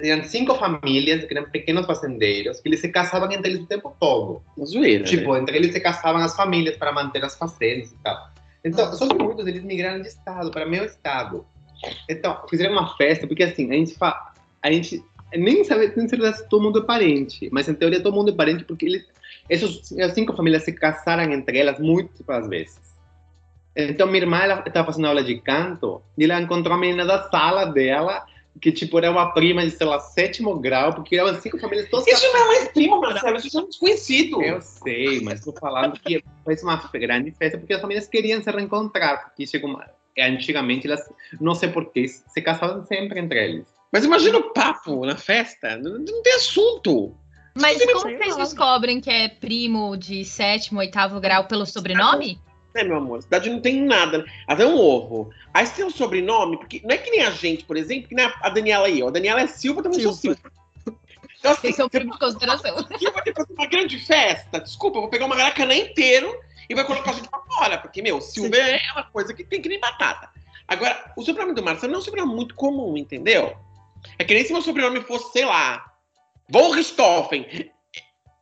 tinham 0.03 0.25
cinco 0.25 0.55
famílias 0.57 1.25
que 1.25 1.37
eram 1.37 1.49
pequenos 1.49 1.87
fazendeiros 1.87 2.61
que 2.61 2.69
eles 2.69 2.81
se 2.81 2.89
casavam 2.89 3.31
entre 3.31 3.53
eles 3.53 3.63
o 3.63 3.67
tempo 3.67 3.95
todo. 4.01 4.43
Zoeira, 4.65 5.05
tipo, 5.05 5.33
né? 5.33 5.41
entre 5.41 5.57
eles 5.57 5.73
se 5.73 5.81
casavam 5.81 6.21
as 6.21 6.35
famílias 6.35 6.77
para 6.77 6.93
manter 6.93 7.25
as 7.25 7.37
fazendas 7.37 7.93
e 7.93 7.97
tal. 8.03 8.31
Então, 8.65 8.93
só 8.93 9.09
que 9.09 9.15
muitos 9.15 9.45
deles 9.45 9.63
migraram 9.63 10.03
de 10.03 10.09
estado 10.09 10.51
para 10.51 10.67
meu 10.67 10.85
estado. 10.85 11.47
Então, 12.09 12.43
fizeram 12.51 12.73
uma 12.73 12.97
festa, 12.97 13.27
porque 13.27 13.45
assim, 13.45 13.71
a 13.71 13.75
gente 13.75 13.95
fa... 13.95 14.33
a 14.61 14.71
gente 14.71 15.03
nem 15.35 15.65
sabe 15.65 15.93
nem 15.97 16.09
se 16.09 16.49
todo 16.49 16.63
mundo 16.63 16.81
é 16.81 16.85
parente, 16.85 17.49
mas 17.53 17.69
em 17.69 17.75
teoria 17.75 18.03
todo 18.03 18.15
mundo 18.15 18.31
é 18.31 18.35
parente 18.35 18.65
porque 18.65 18.85
eles 18.85 19.07
essas 19.49 19.93
cinco 20.15 20.35
famílias 20.35 20.65
se 20.65 20.73
casaram 20.73 21.33
entre 21.33 21.59
elas 21.59 21.79
muitas 21.79 22.49
vezes. 22.49 22.81
Então, 23.75 24.07
minha 24.07 24.23
irmã 24.23 24.39
estava 24.67 24.87
fazendo 24.87 25.07
aula 25.07 25.25
de 25.25 25.41
canto 25.41 26.03
e 26.17 26.25
ela 26.25 26.41
encontrou 26.41 26.77
a 26.77 26.79
menina 26.79 27.05
da 27.05 27.29
sala 27.31 27.65
dela 27.65 28.25
que, 28.61 28.71
tipo, 28.71 28.99
era 28.99 29.11
uma 29.11 29.33
prima 29.33 29.65
de, 29.65 29.71
sei 29.71 29.87
lá, 29.87 29.99
sétimo 29.99 30.59
grau, 30.59 30.95
porque 30.95 31.17
eram 31.17 31.41
cinco 31.41 31.59
famílias 31.59 31.89
todas. 31.89 32.07
Isso 32.07 32.27
não 32.33 32.37
é 32.37 32.47
mais 32.47 32.69
prima, 32.69 33.01
Marcelo, 33.01 33.37
isso 33.39 33.59
é 33.59 33.63
um 33.63 33.69
desconhecido. 33.69 34.43
Eu 34.43 34.61
sei, 34.61 35.21
mas 35.21 35.41
tô 35.41 35.53
falando 35.53 35.99
que 35.99 36.23
foi 36.45 36.57
uma 36.63 36.77
grande 36.93 37.31
festa, 37.33 37.59
porque 37.59 37.75
as 37.75 37.81
famílias 37.81 38.07
queriam 38.07 38.43
se 38.43 38.51
reencontrar, 38.51 39.25
porque 39.25 39.47
chegou 39.47 39.71
uma... 39.71 39.87
antigamente 40.19 40.87
elas, 40.87 41.01
não 41.41 41.55
sei 41.55 41.71
porquê, 41.71 42.07
se 42.09 42.43
casavam 42.43 42.85
sempre 42.87 43.21
entre 43.21 43.43
eles. 43.45 43.67
Mas 43.93 44.05
imagina 44.05 44.39
o 44.39 44.53
papo 44.53 45.05
na 45.05 45.17
festa, 45.17 45.77
não, 45.77 46.05
tem 46.05 46.35
assunto. 46.35 47.15
Mas 47.55 47.85
como 47.85 48.01
vocês 48.01 48.37
descobrem 48.37 49.01
que 49.01 49.11
é 49.11 49.29
primo 49.29 49.97
de 49.97 50.25
sétimo, 50.25 50.81
oitavo 50.81 51.21
grau 51.21 51.45
pelo 51.45 51.67
sobrenome? 51.67 52.39
É, 52.75 52.85
meu 52.85 52.97
amor, 52.97 53.23
cidade 53.23 53.51
não 53.51 53.61
tem 53.61 53.83
nada. 53.83 54.19
Né? 54.19 54.25
Até 54.47 54.67
um 54.67 54.79
ovo. 54.79 55.31
Aí 55.53 55.67
você 55.67 55.75
tem 55.77 55.85
um 55.85 55.91
sobrenome, 55.91 56.57
porque 56.57 56.81
não 56.83 56.95
é 56.95 56.99
que 56.99 57.11
nem 57.11 57.23
a 57.23 57.31
gente, 57.31 57.65
por 57.65 57.77
exemplo, 57.77 58.09
que 58.09 58.15
nem 58.15 58.25
a 58.25 58.49
Daniela 58.49 58.87
aí. 58.87 59.03
Ó. 59.03 59.09
A 59.09 59.11
Daniela 59.11 59.43
é 59.43 59.47
Silva, 59.47 59.83
também 59.83 60.01
Silva. 60.01 60.15
sou 60.15 60.21
Silva. 60.21 60.53
Então, 61.39 61.53
assim, 61.53 61.69
Esse 61.69 61.81
é 61.81 61.85
o 61.85 61.91
primo 61.91 62.13
de 62.13 62.19
consideração. 62.21 62.79
Aqui 62.79 63.11
vai 63.11 63.23
ter 63.25 63.35
uma 63.51 63.67
grande 63.67 63.99
festa. 63.99 64.61
Desculpa, 64.61 64.99
eu 64.99 65.03
vou 65.03 65.11
pegar 65.11 65.27
uma 65.27 65.35
garacanã 65.35 65.75
inteiro 65.75 66.33
e 66.71 66.75
vai 66.75 66.85
colocar 66.85 67.11
a 67.11 67.15
gente 67.15 67.29
pra 67.29 67.41
fora. 67.41 67.79
Porque, 67.79 68.01
meu, 68.01 68.21
Silva 68.21 68.55
Sim. 68.55 68.63
é 68.63 68.93
uma 68.93 69.03
coisa 69.03 69.35
que 69.35 69.43
tem 69.43 69.61
que 69.61 69.69
nem 69.69 69.81
batata. 69.81 70.31
Agora, 70.69 71.13
o 71.17 71.23
sobrenome 71.23 71.55
do 71.55 71.63
Marcelo 71.63 71.93
não 71.93 71.99
é 71.99 72.01
um 72.01 72.05
sobrenome 72.05 72.35
muito 72.35 72.55
comum, 72.55 72.97
entendeu? 72.97 73.57
É 74.19 74.25
que 74.25 74.33
nem 74.35 74.45
se 74.45 74.53
meu 74.53 74.63
sobrenome 74.63 75.01
fosse, 75.01 75.33
sei 75.33 75.45
lá, 75.45 75.85
Von 76.49 76.71
Richthofen. 76.71 77.71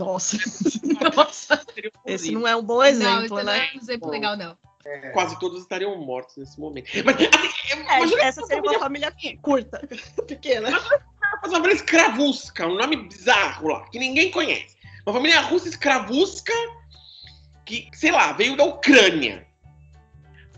Nossa. 0.00 0.38
Nossa. 1.14 1.62
Esse 2.06 2.32
não 2.32 2.49
é 2.49 2.56
um 2.56 2.62
bom 2.62 2.82
exemplo, 2.82 3.37
não, 3.37 3.44
né? 3.44 3.44
Não 3.44 3.52
é 3.52 3.70
um 3.75 3.79
exemplo 3.79 4.11
legal, 4.11 4.37
não. 4.37 4.56
É. 4.87 5.11
Quase 5.11 5.38
todos 5.38 5.61
estariam 5.61 5.94
mortos 5.99 6.38
nesse 6.38 6.58
momento. 6.58 6.88
Mas, 7.05 7.17
assim, 7.17 8.19
é, 8.19 8.26
essa 8.26 8.47
seria 8.47 8.70
uma 8.70 8.79
família 8.79 9.14
curta, 9.43 9.87
pequena. 10.26 10.70
Mas 10.70 11.52
uma 11.52 11.58
família 11.58 11.75
escravusca, 11.75 12.67
um 12.67 12.76
nome 12.76 12.97
bizarro 12.97 13.69
lá, 13.69 13.87
que 13.91 13.99
ninguém 13.99 14.31
conhece. 14.31 14.75
Uma 15.06 15.14
família 15.14 15.41
russa 15.43 15.69
escravusca 15.69 16.53
que, 17.67 17.91
sei 17.93 18.10
lá, 18.10 18.32
veio 18.32 18.56
da 18.56 18.65
Ucrânia. 18.65 19.46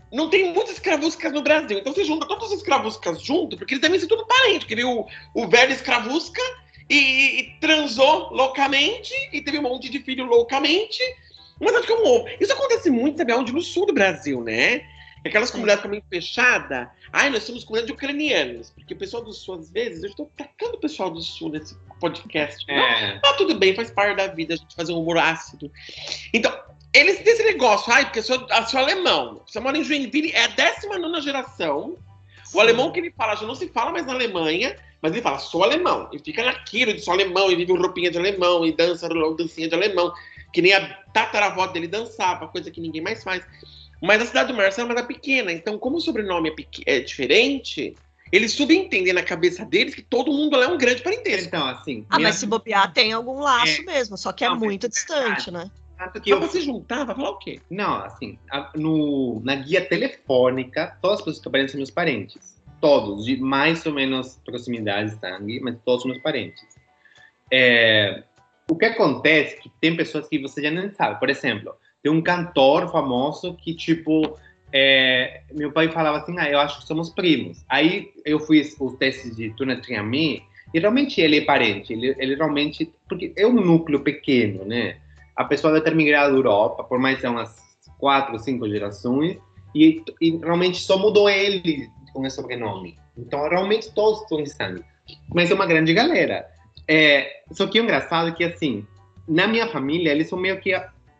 Não 0.09 0.29
tem 0.29 0.53
muitas 0.53 0.75
escravuscas 0.75 1.33
no 1.33 1.41
Brasil. 1.41 1.79
Então 1.79 1.93
você 1.93 2.05
junta 2.05 2.25
todos 2.25 2.47
os 2.47 2.59
escravuscas 2.59 3.21
junto, 3.21 3.57
porque 3.57 3.73
eles 3.73 3.81
devem 3.81 3.99
ser 3.99 4.07
tudo 4.07 4.25
parente. 4.25 4.59
Porque 4.59 4.75
veio 4.75 5.01
o, 5.01 5.07
o 5.33 5.47
velho 5.49 5.73
escravusca 5.73 6.41
e, 6.89 7.39
e, 7.39 7.43
transou 7.59 8.33
loucamente 8.33 9.13
e 9.31 9.41
teve 9.41 9.59
um 9.59 9.63
monte 9.63 9.89
de 9.89 9.99
filho 9.99 10.25
loucamente. 10.25 11.01
Mas 11.59 11.75
acho 11.75 11.87
que 11.87 11.93
é 11.93 11.95
um 11.95 12.05
ovo. 12.05 12.27
Isso 12.39 12.53
acontece 12.53 12.89
muito, 12.89 13.17
sabe, 13.17 13.33
onde? 13.33 13.53
No 13.53 13.61
sul 13.61 13.85
do 13.85 13.93
Brasil, 13.93 14.41
né? 14.41 14.85
Aquelas 15.25 15.51
comunidades 15.51 15.83
também 15.83 16.03
fechadas. 16.09 16.87
Ai, 17.11 17.29
nós 17.29 17.43
somos 17.43 17.63
comunidade 17.63 17.87
de 17.87 17.93
ucranianos. 17.93 18.71
Porque 18.71 18.93
o 18.93 18.97
pessoal 18.97 19.23
do 19.23 19.31
sul, 19.31 19.55
às 19.55 19.71
vezes, 19.71 20.03
eu 20.03 20.09
estou 20.09 20.29
atacando 20.37 20.75
o 20.75 20.79
pessoal 20.79 21.09
do 21.09 21.21
sul 21.21 21.49
nesse 21.49 21.77
podcast. 21.99 22.65
É. 22.69 23.19
Mas, 23.23 23.37
tudo 23.37 23.55
bem, 23.55 23.73
faz 23.73 23.89
parte 23.89 24.17
da 24.17 24.27
vida 24.27 24.55
a 24.55 24.57
gente 24.57 24.75
fazer 24.75 24.91
um 24.91 24.99
humor 24.99 25.17
ácido. 25.17 25.71
Então, 26.33 26.51
eles 26.93 27.19
têm 27.19 27.33
esse 27.33 27.43
negócio. 27.43 27.91
Ai, 27.93 28.05
porque 28.05 28.19
eu 28.19 28.23
sou, 28.23 28.47
eu 28.49 28.65
sou 28.65 28.79
alemão. 28.79 29.41
Você 29.47 29.59
mora 29.59 29.77
em 29.77 29.83
Joinville, 29.83 30.31
é 30.31 30.43
a 30.43 30.47
19 30.47 31.21
geração. 31.21 31.97
O 32.53 32.59
alemão 32.59 32.91
que 32.91 32.99
ele 32.99 33.11
fala 33.11 33.35
já 33.35 33.47
não 33.47 33.55
se 33.55 33.67
fala 33.69 33.91
mais 33.91 34.05
na 34.05 34.13
Alemanha. 34.13 34.75
Mas 35.03 35.11
ele 35.11 35.21
fala, 35.21 35.37
sou 35.37 35.65
alemão. 35.65 36.07
E 36.13 36.17
fica 36.17 36.41
naquilo 36.45 36.93
de 36.93 37.01
sou 37.01 37.13
alemão, 37.13 37.51
e 37.51 37.57
vive 37.57 37.73
roupinha 37.73 38.09
de 38.09 38.17
alemão, 38.17 38.65
e 38.65 38.71
dança 38.71 39.09
dancinha 39.37 39.67
de 39.67 39.75
alemão. 39.75 40.13
Que 40.53 40.61
nem 40.61 40.73
a 40.73 40.95
tataravó 41.11 41.67
dele 41.67 41.89
dançava, 41.89 42.47
coisa 42.47 42.71
que 42.71 42.79
ninguém 42.79 43.01
mais 43.01 43.21
faz. 43.21 43.45
Mas 44.01 44.21
a 44.21 44.25
cidade 44.25 44.53
do 44.53 44.57
Marcelo 44.57 44.97
é 44.97 45.03
pequena, 45.03 45.51
então 45.51 45.77
como 45.77 45.97
o 45.97 46.01
sobrenome 46.01 46.53
é, 46.85 46.95
é, 46.95 46.99
diferente, 47.01 47.95
eles 48.31 48.53
subentendem 48.53 49.11
na 49.11 49.23
cabeça 49.23 49.65
deles 49.65 49.93
que 49.93 50.01
todo 50.01 50.31
mundo 50.31 50.55
lá 50.55 50.65
é 50.65 50.67
um 50.69 50.77
grande 50.77 51.01
parentesco. 51.01 51.47
Então, 51.47 51.67
assim... 51.67 52.05
Ah, 52.09 52.15
minha... 52.15 52.29
mas 52.29 52.37
se 52.37 52.45
bobear 52.45 52.93
tem 52.93 53.11
algum 53.11 53.41
laço 53.41 53.81
é. 53.81 53.83
mesmo, 53.83 54.17
só 54.17 54.31
que 54.31 54.45
é 54.45 54.49
não, 54.49 54.55
muito 54.55 54.87
distante, 54.87 55.51
né? 55.51 55.69
Que 56.23 56.31
eu... 56.31 56.39
você 56.39 56.61
juntar, 56.61 57.03
vai 57.03 57.15
falar 57.15 57.29
o 57.31 57.39
quê? 57.39 57.59
Não, 57.69 57.95
assim, 57.95 58.37
a, 58.49 58.71
no, 58.73 59.41
na 59.43 59.55
guia 59.55 59.83
telefônica, 59.83 60.97
todas 61.01 61.19
as 61.19 61.25
pessoas 61.25 61.41
que 61.41 61.47
aparecem 61.49 61.71
são 61.71 61.77
meus 61.79 61.91
parentes 61.91 62.53
todos, 62.83 63.23
de 63.23 63.37
mais 63.37 63.85
ou 63.85 63.93
menos 63.93 64.41
proximidade 64.45 65.11
de 65.11 65.19
sangue, 65.21 65.61
mas 65.61 65.77
todos 65.85 66.03
meus 66.03 66.17
parentes. 66.17 66.61
É, 67.49 68.23
o 68.69 68.75
que 68.75 68.83
acontece 68.83 69.55
é 69.55 69.59
que 69.59 69.71
tem 69.79 69.95
pessoas 69.95 70.27
que 70.27 70.37
você 70.37 70.61
já 70.61 70.69
nem 70.69 70.91
sabe. 70.91 71.17
Por 71.17 71.29
exemplo, 71.29 71.73
tem 72.03 72.11
um 72.11 72.21
cantor 72.21 72.91
famoso 72.91 73.55
que, 73.55 73.73
tipo, 73.73 74.37
é, 74.73 75.43
meu 75.53 75.71
pai 75.71 75.87
falava 75.87 76.17
assim, 76.17 76.37
ah, 76.37 76.49
eu 76.49 76.59
acho 76.59 76.81
que 76.81 76.85
somos 76.85 77.09
primos. 77.09 77.63
Aí 77.69 78.11
eu 78.25 78.37
fiz 78.37 78.75
os 78.77 78.97
testes 78.97 79.33
de 79.33 79.51
Tuna 79.51 79.77
Triami 79.77 80.43
E 80.73 80.79
realmente 80.81 81.21
ele 81.21 81.37
é 81.37 81.45
parente, 81.45 81.93
ele, 81.93 82.13
ele 82.19 82.35
realmente. 82.35 82.91
Porque 83.07 83.31
é 83.37 83.47
um 83.47 83.53
núcleo 83.53 84.01
pequeno, 84.01 84.65
né? 84.65 84.97
A 85.37 85.45
pessoa 85.45 85.71
deve 85.71 85.85
ter 85.85 85.95
migrado 85.95 86.33
da 86.33 86.37
Europa 86.37 86.83
por 86.83 86.99
mais 86.99 87.17
de 87.17 87.27
umas 87.27 87.63
quatro, 87.97 88.37
cinco 88.39 88.67
gerações, 88.67 89.37
e, 89.73 90.03
e 90.19 90.31
realmente 90.37 90.81
só 90.81 90.97
mudou 90.97 91.29
ele 91.29 91.89
com 92.13 92.25
esse 92.25 92.35
sobrenome. 92.35 92.97
Então, 93.17 93.47
realmente 93.49 93.91
todos 93.91 94.21
estão 94.21 94.39
em 94.39 94.45
sangue. 94.45 94.83
Mas 95.33 95.51
é 95.51 95.53
uma 95.53 95.65
grande 95.65 95.93
galera. 95.93 96.47
É, 96.87 97.41
só 97.51 97.67
que 97.67 97.79
o 97.79 97.83
engraçado 97.83 98.29
é 98.29 98.31
que, 98.31 98.43
assim, 98.43 98.85
na 99.27 99.47
minha 99.47 99.67
família, 99.67 100.11
eles 100.11 100.29
são 100.29 100.37
meio 100.37 100.59
que, 100.59 100.71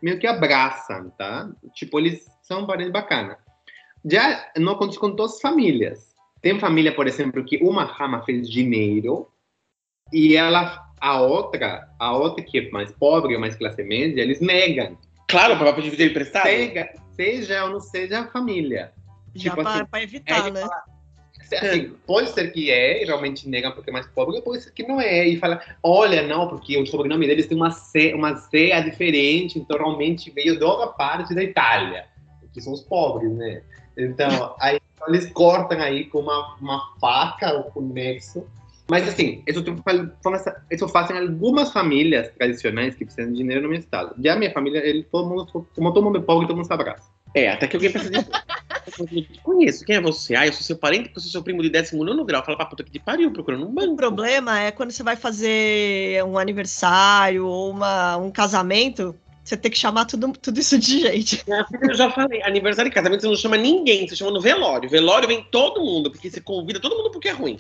meio 0.01 0.19
que 0.19 0.27
abraçam, 0.27 1.09
tá? 1.17 1.50
Tipo, 1.73 2.00
eles 2.00 2.25
são 2.41 2.65
parentes 2.65 2.91
bacanas. 2.91 3.38
Já 4.05 4.51
não 4.57 4.73
acontece 4.73 5.00
com 5.00 5.15
todas 5.15 5.35
as 5.35 5.41
famílias. 5.41 6.13
Tem 6.41 6.59
família, 6.59 6.93
por 6.93 7.07
exemplo, 7.07 7.43
que 7.43 7.57
uma 7.57 7.85
rama 7.85 8.21
fez 8.23 8.50
dinheiro 8.50 9.29
e 10.12 10.35
ela, 10.35 10.85
a 11.00 11.21
outra, 11.21 11.88
a 11.97 12.15
outra 12.15 12.43
que 12.43 12.59
é 12.59 12.69
mais 12.69 12.91
pobre, 12.91 13.38
mais 13.38 13.55
classe 13.55 13.81
média, 13.81 14.21
eles 14.21 14.41
negam. 14.41 14.97
Claro, 15.29 15.57
para 15.57 15.71
dividir 15.71 16.12
emprestado. 16.12 16.43
Seja, 16.43 16.89
seja 17.15 17.63
ou 17.63 17.71
não 17.71 17.79
seja 17.79 18.19
a 18.19 18.27
família. 18.27 18.91
Já 19.35 19.51
tipo, 19.51 19.63
para 19.63 19.83
assim, 19.83 20.03
evitar, 20.03 20.47
é, 20.47 20.51
né? 20.51 20.61
Fala, 20.61 20.83
assim, 21.51 21.93
pode 22.05 22.29
ser 22.29 22.51
que 22.51 22.71
é 22.71 23.03
e 23.03 23.05
realmente 23.05 23.47
negam 23.47 23.71
porque 23.71 23.89
é 23.89 23.93
mais 23.93 24.07
pobre, 24.07 24.41
pode 24.41 24.63
ser 24.63 24.71
que 24.71 24.83
não 24.83 24.99
é. 24.99 25.27
E 25.27 25.37
fala, 25.37 25.61
olha, 25.81 26.25
não, 26.27 26.47
porque 26.47 26.77
o 26.77 26.85
sobrenome 26.85 27.27
deles 27.27 27.47
tem 27.47 27.57
uma 27.57 27.71
C, 27.71 28.13
uma 28.13 28.35
C 28.35 28.69
diferente, 28.81 29.59
então 29.59 29.77
realmente 29.77 30.31
veio 30.31 30.57
de 30.57 30.63
outra 30.63 30.87
parte 30.87 31.33
da 31.33 31.43
Itália, 31.43 32.05
que 32.53 32.61
são 32.61 32.73
os 32.73 32.81
pobres, 32.81 33.31
né? 33.31 33.61
Então, 33.97 34.55
aí 34.59 34.79
eles 35.07 35.31
cortam 35.31 35.79
aí 35.79 36.05
com 36.05 36.19
uma, 36.19 36.55
uma 36.55 36.95
faca 36.99 37.53
ou 37.53 37.63
com 37.65 37.81
nexo. 37.81 38.45
Mas 38.89 39.07
assim, 39.07 39.41
isso, 39.47 39.63
isso 40.69 40.87
fazem 40.89 41.17
algumas 41.17 41.71
famílias 41.71 42.29
tradicionais 42.31 42.95
que 42.95 43.05
precisam 43.05 43.31
de 43.31 43.37
dinheiro 43.37 43.61
no 43.61 43.69
meu 43.69 43.79
estado. 43.79 44.13
Já 44.21 44.33
a 44.33 44.35
minha 44.35 44.51
família, 44.51 44.85
ele, 44.85 45.03
todo 45.03 45.29
mundo, 45.29 45.67
como 45.73 45.93
todo 45.93 46.03
mundo 46.03 46.17
é 46.17 46.21
pobre, 46.21 46.47
todo 46.47 46.57
mundo 46.57 46.67
se 46.67 46.73
abraça. 46.73 47.12
É, 47.33 47.49
até 47.49 47.67
que 47.67 47.75
alguém 47.75 47.91
pensa. 47.91 48.09
Eu 48.99 49.25
conheço, 49.41 49.85
quem 49.85 49.95
é 49.95 50.01
você? 50.01 50.35
Ah, 50.35 50.45
eu 50.45 50.53
sou 50.53 50.61
seu 50.61 50.77
parente 50.77 51.05
porque 51.05 51.19
eu 51.19 51.23
sou 51.23 51.31
seu 51.31 51.43
primo 51.43 51.61
de 51.61 51.69
19 51.69 52.23
grau. 52.25 52.43
Fala 52.43 52.57
pra 52.57 52.65
puta 52.65 52.83
que 52.83 52.91
te 52.91 52.99
pariu, 52.99 53.31
procurando 53.31 53.65
um 53.65 53.73
banco. 53.73 53.93
O 53.93 53.95
problema 53.95 54.59
é 54.59 54.71
quando 54.71 54.91
você 54.91 55.03
vai 55.03 55.15
fazer 55.15 56.23
um 56.25 56.37
aniversário 56.37 57.47
ou 57.47 57.71
uma, 57.71 58.17
um 58.17 58.29
casamento, 58.29 59.15
você 59.43 59.57
tem 59.57 59.71
que 59.71 59.77
chamar 59.77 60.05
tudo, 60.05 60.31
tudo 60.33 60.59
isso 60.59 60.77
de 60.77 60.99
gente. 60.99 61.43
Eu 61.81 61.93
já 61.93 62.09
falei, 62.11 62.43
aniversário 62.43 62.89
e 62.89 62.93
casamento 62.93 63.21
você 63.21 63.27
não 63.27 63.35
chama 63.35 63.57
ninguém, 63.57 64.07
você 64.07 64.15
chama 64.15 64.31
no 64.31 64.41
velório. 64.41 64.89
Velório 64.89 65.27
vem 65.27 65.43
todo 65.49 65.81
mundo, 65.81 66.11
porque 66.11 66.29
você 66.29 66.39
convida 66.39 66.79
todo 66.79 66.95
mundo 66.95 67.09
porque 67.09 67.29
é 67.29 67.33
ruim. 67.33 67.57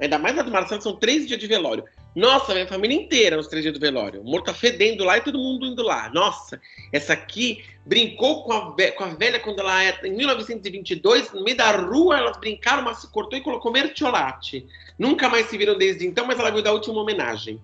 Ainda 0.00 0.18
mais 0.18 0.34
na 0.34 0.42
do 0.42 0.50
Marcelo, 0.50 0.82
são 0.82 0.96
três 0.96 1.26
dias 1.26 1.38
de 1.38 1.46
velório. 1.46 1.84
Nossa, 2.14 2.54
minha 2.54 2.66
família 2.66 2.96
inteira 2.96 3.36
nos 3.36 3.48
três 3.48 3.62
dias 3.62 3.74
do 3.74 3.80
velório. 3.80 4.20
O 4.20 4.24
morto 4.24 4.46
tá 4.46 4.54
fedendo 4.54 5.02
lá 5.02 5.18
e 5.18 5.20
todo 5.20 5.38
mundo 5.38 5.66
indo 5.66 5.82
lá. 5.82 6.08
Nossa, 6.14 6.60
essa 6.92 7.12
aqui 7.12 7.64
brincou 7.84 8.44
com 8.44 8.52
a, 8.52 8.74
com 8.92 9.04
a 9.04 9.08
velha 9.08 9.40
quando 9.40 9.58
ela 9.58 9.82
era 9.82 10.06
em 10.06 10.12
1922, 10.12 11.32
no 11.32 11.42
meio 11.42 11.56
da 11.56 11.72
rua, 11.72 12.18
elas 12.18 12.36
brincaram, 12.36 12.82
mas 12.82 12.98
se 12.98 13.10
cortou 13.10 13.36
e 13.36 13.42
colocou 13.42 13.72
mertiolate. 13.72 14.64
Nunca 14.96 15.28
mais 15.28 15.46
se 15.46 15.58
viram 15.58 15.76
desde 15.76 16.06
então, 16.06 16.24
mas 16.24 16.38
ela 16.38 16.50
veio 16.50 16.62
dar 16.62 16.70
a 16.70 16.74
última 16.74 17.00
homenagem. 17.00 17.60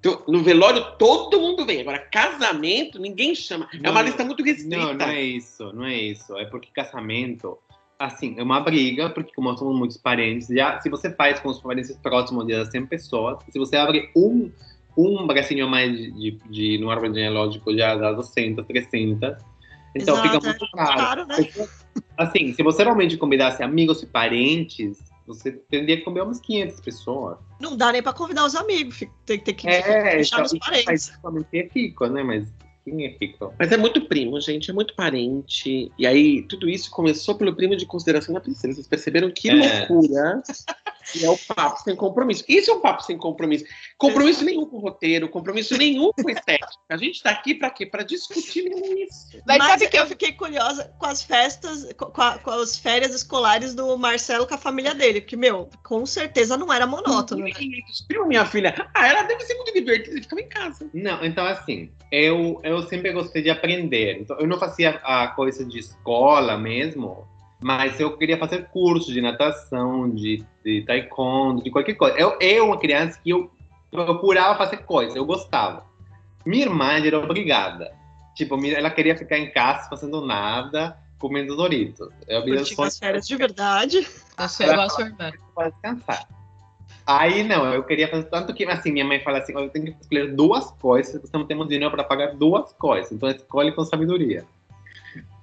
Então, 0.00 0.22
no 0.28 0.42
velório 0.42 0.84
todo 0.98 1.40
mundo 1.40 1.64
vem. 1.64 1.80
Agora, 1.80 1.98
casamento, 1.98 2.98
ninguém 2.98 3.34
chama. 3.34 3.68
Não, 3.74 3.88
é 3.88 3.90
uma 3.90 4.02
lista 4.02 4.24
muito 4.24 4.42
restrita. 4.42 4.76
Não, 4.76 4.94
não 4.94 5.06
é 5.06 5.22
isso, 5.22 5.72
não 5.72 5.84
é 5.84 5.94
isso. 5.94 6.36
É 6.36 6.44
porque 6.44 6.68
casamento 6.72 7.58
assim, 7.98 8.34
é 8.38 8.42
uma 8.42 8.60
briga, 8.60 9.10
porque 9.10 9.32
como 9.34 9.56
somos 9.56 9.78
muitos 9.78 9.96
parentes, 9.96 10.48
já, 10.48 10.80
se 10.80 10.88
você 10.88 11.10
faz 11.10 11.40
com 11.40 11.48
os 11.48 11.60
parentes 11.60 11.96
próximos 11.96 12.46
de 12.46 12.64
100 12.64 12.86
pessoas, 12.86 13.38
se 13.48 13.58
você 13.58 13.76
abre 13.76 14.10
um, 14.16 14.50
um 14.96 15.26
bracinho 15.26 15.68
mais 15.68 15.92
de, 15.92 16.10
de, 16.12 16.38
de 16.50 16.78
no 16.78 16.90
árvore 16.90 17.14
genealógico, 17.14 17.76
já 17.76 17.94
dá 17.96 18.12
200, 18.12 18.66
300, 18.66 19.36
então 19.94 20.14
Exato, 20.14 20.22
fica 20.22 20.46
muito 20.46 20.64
é 20.64 20.76
caro. 20.76 20.96
caro 20.98 21.26
né? 21.26 21.68
Assim, 22.18 22.52
se 22.52 22.62
você 22.62 22.82
realmente 22.82 23.16
convidasse 23.16 23.62
amigos 23.62 24.02
e 24.02 24.06
parentes, 24.06 24.98
você 25.26 25.52
teria 25.52 25.96
que 25.96 26.02
comer 26.02 26.22
umas 26.22 26.40
500 26.40 26.80
pessoas. 26.80 27.38
Não 27.60 27.76
dá 27.76 27.92
nem 27.92 28.02
para 28.02 28.12
convidar 28.12 28.44
os 28.44 28.54
amigos, 28.54 29.02
tem, 29.24 29.38
tem 29.38 29.54
que 29.54 29.68
é, 29.68 30.16
deixar 30.16 30.36
então, 30.36 30.46
os 30.46 30.58
parentes. 30.58 31.12
É 31.52 31.68
rico, 31.74 32.06
né? 32.06 32.22
Mas 32.22 32.52
mas 33.58 33.72
é 33.72 33.76
muito 33.76 34.02
primo, 34.02 34.40
gente, 34.40 34.70
é 34.70 34.74
muito 34.74 34.94
parente. 34.94 35.90
E 35.98 36.06
aí, 36.06 36.42
tudo 36.42 36.68
isso 36.68 36.90
começou 36.90 37.34
pelo 37.34 37.54
primo 37.54 37.76
de 37.76 37.86
consideração 37.86 38.34
da 38.34 38.40
princesa. 38.40 38.74
Vocês 38.74 38.86
perceberam 38.86 39.30
que 39.30 39.50
é. 39.50 39.54
loucura 39.54 40.42
é 41.22 41.30
o 41.30 41.38
papo 41.38 41.82
sem 41.82 41.94
compromisso. 41.94 42.44
Isso 42.48 42.70
é 42.70 42.74
um 42.74 42.80
papo 42.80 43.02
sem 43.02 43.16
compromisso. 43.16 43.64
Compromisso 43.96 44.44
nenhum 44.44 44.66
com 44.66 44.76
o 44.76 44.80
roteiro, 44.80 45.28
compromisso 45.28 45.76
nenhum 45.76 46.10
com 46.12 46.28
estética. 46.28 46.68
A 46.88 46.96
gente 46.96 47.22
tá 47.22 47.30
aqui 47.30 47.54
para 47.54 47.70
quê? 47.70 47.86
Para 47.86 48.02
discutir 48.02 48.66
isso. 48.98 49.38
Mas, 49.46 49.58
Mas 49.58 49.68
sabe 49.68 49.88
que 49.88 49.98
eu 49.98 50.06
fiquei 50.06 50.32
curiosa 50.32 50.92
com 50.98 51.06
as 51.06 51.22
festas, 51.22 51.92
com, 51.94 52.22
a, 52.22 52.38
com, 52.38 52.50
as 52.50 52.78
férias 52.78 53.14
escolares 53.14 53.74
do 53.74 53.96
Marcelo 53.96 54.46
com 54.46 54.54
a 54.54 54.58
família 54.58 54.94
dele, 54.94 55.20
porque, 55.20 55.36
meu, 55.36 55.68
com 55.84 56.04
certeza 56.04 56.56
não 56.56 56.72
era 56.72 56.86
monótono. 56.86 57.44
Né? 57.44 57.52
Primo, 58.08 58.26
minha 58.26 58.44
filha, 58.44 58.74
ah, 58.94 59.08
ela 59.08 59.22
deve 59.22 59.44
ser 59.44 59.54
muito 59.54 59.72
divertida, 59.72 60.20
ficava 60.20 60.40
em 60.40 60.48
casa. 60.48 60.90
Não, 60.92 61.24
então 61.24 61.46
assim, 61.46 61.90
eu, 62.10 62.60
eu 62.62 62.82
sempre 62.82 63.12
gostei 63.12 63.42
de 63.42 63.50
aprender. 63.50 64.20
Então, 64.20 64.38
eu 64.38 64.46
não 64.46 64.58
fazia 64.58 65.00
a 65.04 65.28
coisa 65.28 65.64
de 65.64 65.78
escola 65.78 66.56
mesmo, 66.56 67.26
mas 67.60 67.98
eu 67.98 68.16
queria 68.16 68.38
fazer 68.38 68.68
curso 68.68 69.12
de 69.12 69.20
natação, 69.20 70.10
de, 70.10 70.44
de 70.64 70.82
taekwondo, 70.82 71.62
de 71.62 71.70
qualquer 71.70 71.94
coisa. 71.94 72.16
Eu, 72.18 72.38
eu 72.40 72.66
uma 72.66 72.78
criança 72.78 73.18
que 73.22 73.30
eu 73.30 73.50
procurava 73.90 74.58
fazer 74.58 74.78
coisas, 74.78 75.16
eu 75.16 75.24
gostava. 75.24 75.84
Minha 76.44 76.66
irmã 76.66 76.92
era 76.92 77.18
obrigada. 77.18 77.92
Tipo, 78.34 78.62
ela 78.66 78.90
queria 78.90 79.16
ficar 79.16 79.38
em 79.38 79.50
casa 79.50 79.88
fazendo 79.88 80.20
nada, 80.20 80.96
comendo 81.18 81.56
Doritos. 81.56 82.08
Eu 82.28 82.42
Curtindo 82.42 82.82
as 82.82 82.98
férias 82.98 83.26
de 83.26 83.36
verdade. 83.36 84.06
Nossa, 84.38 84.64
eu 84.64 84.76
gosto 84.76 85.04
de 85.04 85.38
Pode 85.54 85.72
descansar. 85.72 86.28
Aí 87.06 87.44
não, 87.44 87.72
eu 87.72 87.84
queria 87.84 88.08
fazer 88.08 88.24
tanto 88.24 88.52
que 88.52 88.64
assim, 88.64 88.92
minha 88.92 89.04
mãe 89.04 89.20
fala 89.20 89.38
assim: 89.38 89.52
eu 89.52 89.70
tenho 89.70 89.86
que 89.86 90.00
escolher 90.00 90.34
duas 90.34 90.70
coisas, 90.72 91.20
você 91.20 91.36
não 91.36 91.46
temos 91.46 91.68
dinheiro 91.68 91.90
para 91.90 92.04
pagar 92.04 92.34
duas 92.34 92.72
coisas, 92.72 93.12
então 93.12 93.28
escolhe 93.28 93.72
com 93.72 93.84
sabedoria. 93.84 94.44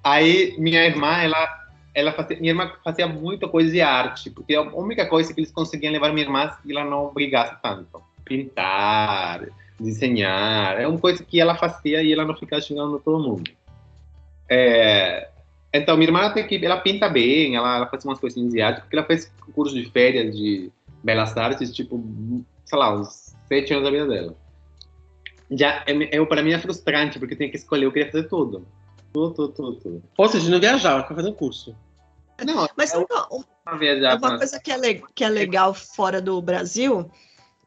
Aí 0.02 0.54
minha 0.58 0.84
irmã, 0.84 1.16
ela 1.16 1.63
ela 1.94 2.12
fazia, 2.12 2.38
minha 2.38 2.50
irmã 2.50 2.72
fazia 2.82 3.06
muita 3.06 3.48
coisa 3.48 3.70
de 3.70 3.80
arte, 3.80 4.30
porque 4.30 4.54
a 4.54 4.62
única 4.62 5.06
coisa 5.06 5.32
que 5.32 5.40
eles 5.40 5.52
conseguiam 5.52 5.92
levar 5.92 6.12
minha 6.12 6.26
irmã 6.26 6.50
que 6.62 6.72
ela 6.72 6.84
não 6.84 7.12
brigasse 7.14 7.56
tanto. 7.62 8.02
Pintar, 8.24 9.46
desenhar, 9.78 10.80
é 10.80 10.88
uma 10.88 10.98
coisa 10.98 11.22
que 11.22 11.40
ela 11.40 11.54
fazia 11.54 12.02
e 12.02 12.12
ela 12.12 12.24
não 12.24 12.36
ficava 12.36 12.60
xingando 12.60 12.98
todo 12.98 13.22
mundo. 13.22 13.50
É, 14.48 15.28
então, 15.72 15.96
minha 15.96 16.08
irmã 16.08 16.30
tem 16.32 16.46
que, 16.46 16.64
ela 16.64 16.78
pinta 16.78 17.08
bem, 17.08 17.56
ela, 17.56 17.76
ela 17.76 17.86
faz 17.86 18.04
umas 18.04 18.18
coisinhas 18.18 18.52
de 18.52 18.60
arte, 18.60 18.80
porque 18.80 18.96
ela 18.96 19.06
fez 19.06 19.32
curso 19.54 19.74
de 19.74 19.90
férias 19.90 20.34
de 20.34 20.70
belas 21.02 21.36
artes, 21.36 21.74
tipo, 21.74 22.02
sei 22.64 22.78
lá, 22.78 22.94
uns 22.94 23.34
sete 23.48 23.72
anos 23.72 23.84
da 23.84 23.90
vida 23.90 24.06
dela. 24.06 24.36
Já, 25.50 25.84
é, 25.86 26.16
é, 26.16 26.24
para 26.24 26.42
mim 26.42 26.52
é 26.52 26.58
frustrante, 26.58 27.18
porque 27.18 27.36
tem 27.36 27.50
que 27.50 27.56
escolher, 27.56 27.84
eu 27.84 27.92
queria 27.92 28.10
fazer 28.10 28.28
tudo. 28.28 28.66
Tudo, 29.14 29.32
tudo, 29.32 29.52
tudo, 29.52 29.76
tudo. 29.76 30.02
Ou 30.18 30.28
seja, 30.28 30.50
não 30.50 30.58
viajava, 30.58 31.02
ficava 31.02 31.20
fazendo 31.20 31.36
curso. 31.36 31.76
Não, 32.44 32.68
mas 32.76 32.92
é 32.92 32.98
uma, 32.98 33.28
uma, 33.30 34.16
uma 34.16 34.38
coisa 34.38 34.58
que 34.58 34.72
é, 34.72 35.00
que 35.14 35.22
é 35.22 35.28
legal 35.28 35.72
fora 35.72 36.20
do 36.20 36.42
Brasil, 36.42 37.08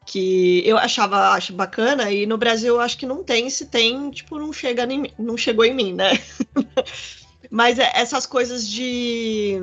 que 0.04 0.62
eu 0.66 0.76
achava 0.76 1.30
acho 1.30 1.54
bacana, 1.54 2.12
e 2.12 2.26
no 2.26 2.36
Brasil 2.36 2.74
eu 2.74 2.80
acho 2.82 2.98
que 2.98 3.06
não 3.06 3.24
tem, 3.24 3.48
se 3.48 3.64
tem, 3.64 4.10
tipo, 4.10 4.38
não, 4.38 4.52
chega 4.52 4.84
nem, 4.84 5.10
não 5.18 5.38
chegou 5.38 5.64
em 5.64 5.74
mim, 5.74 5.94
né? 5.94 6.10
mas 7.50 7.78
é 7.78 7.90
essas 7.94 8.26
coisas 8.26 8.68
de 8.68 9.58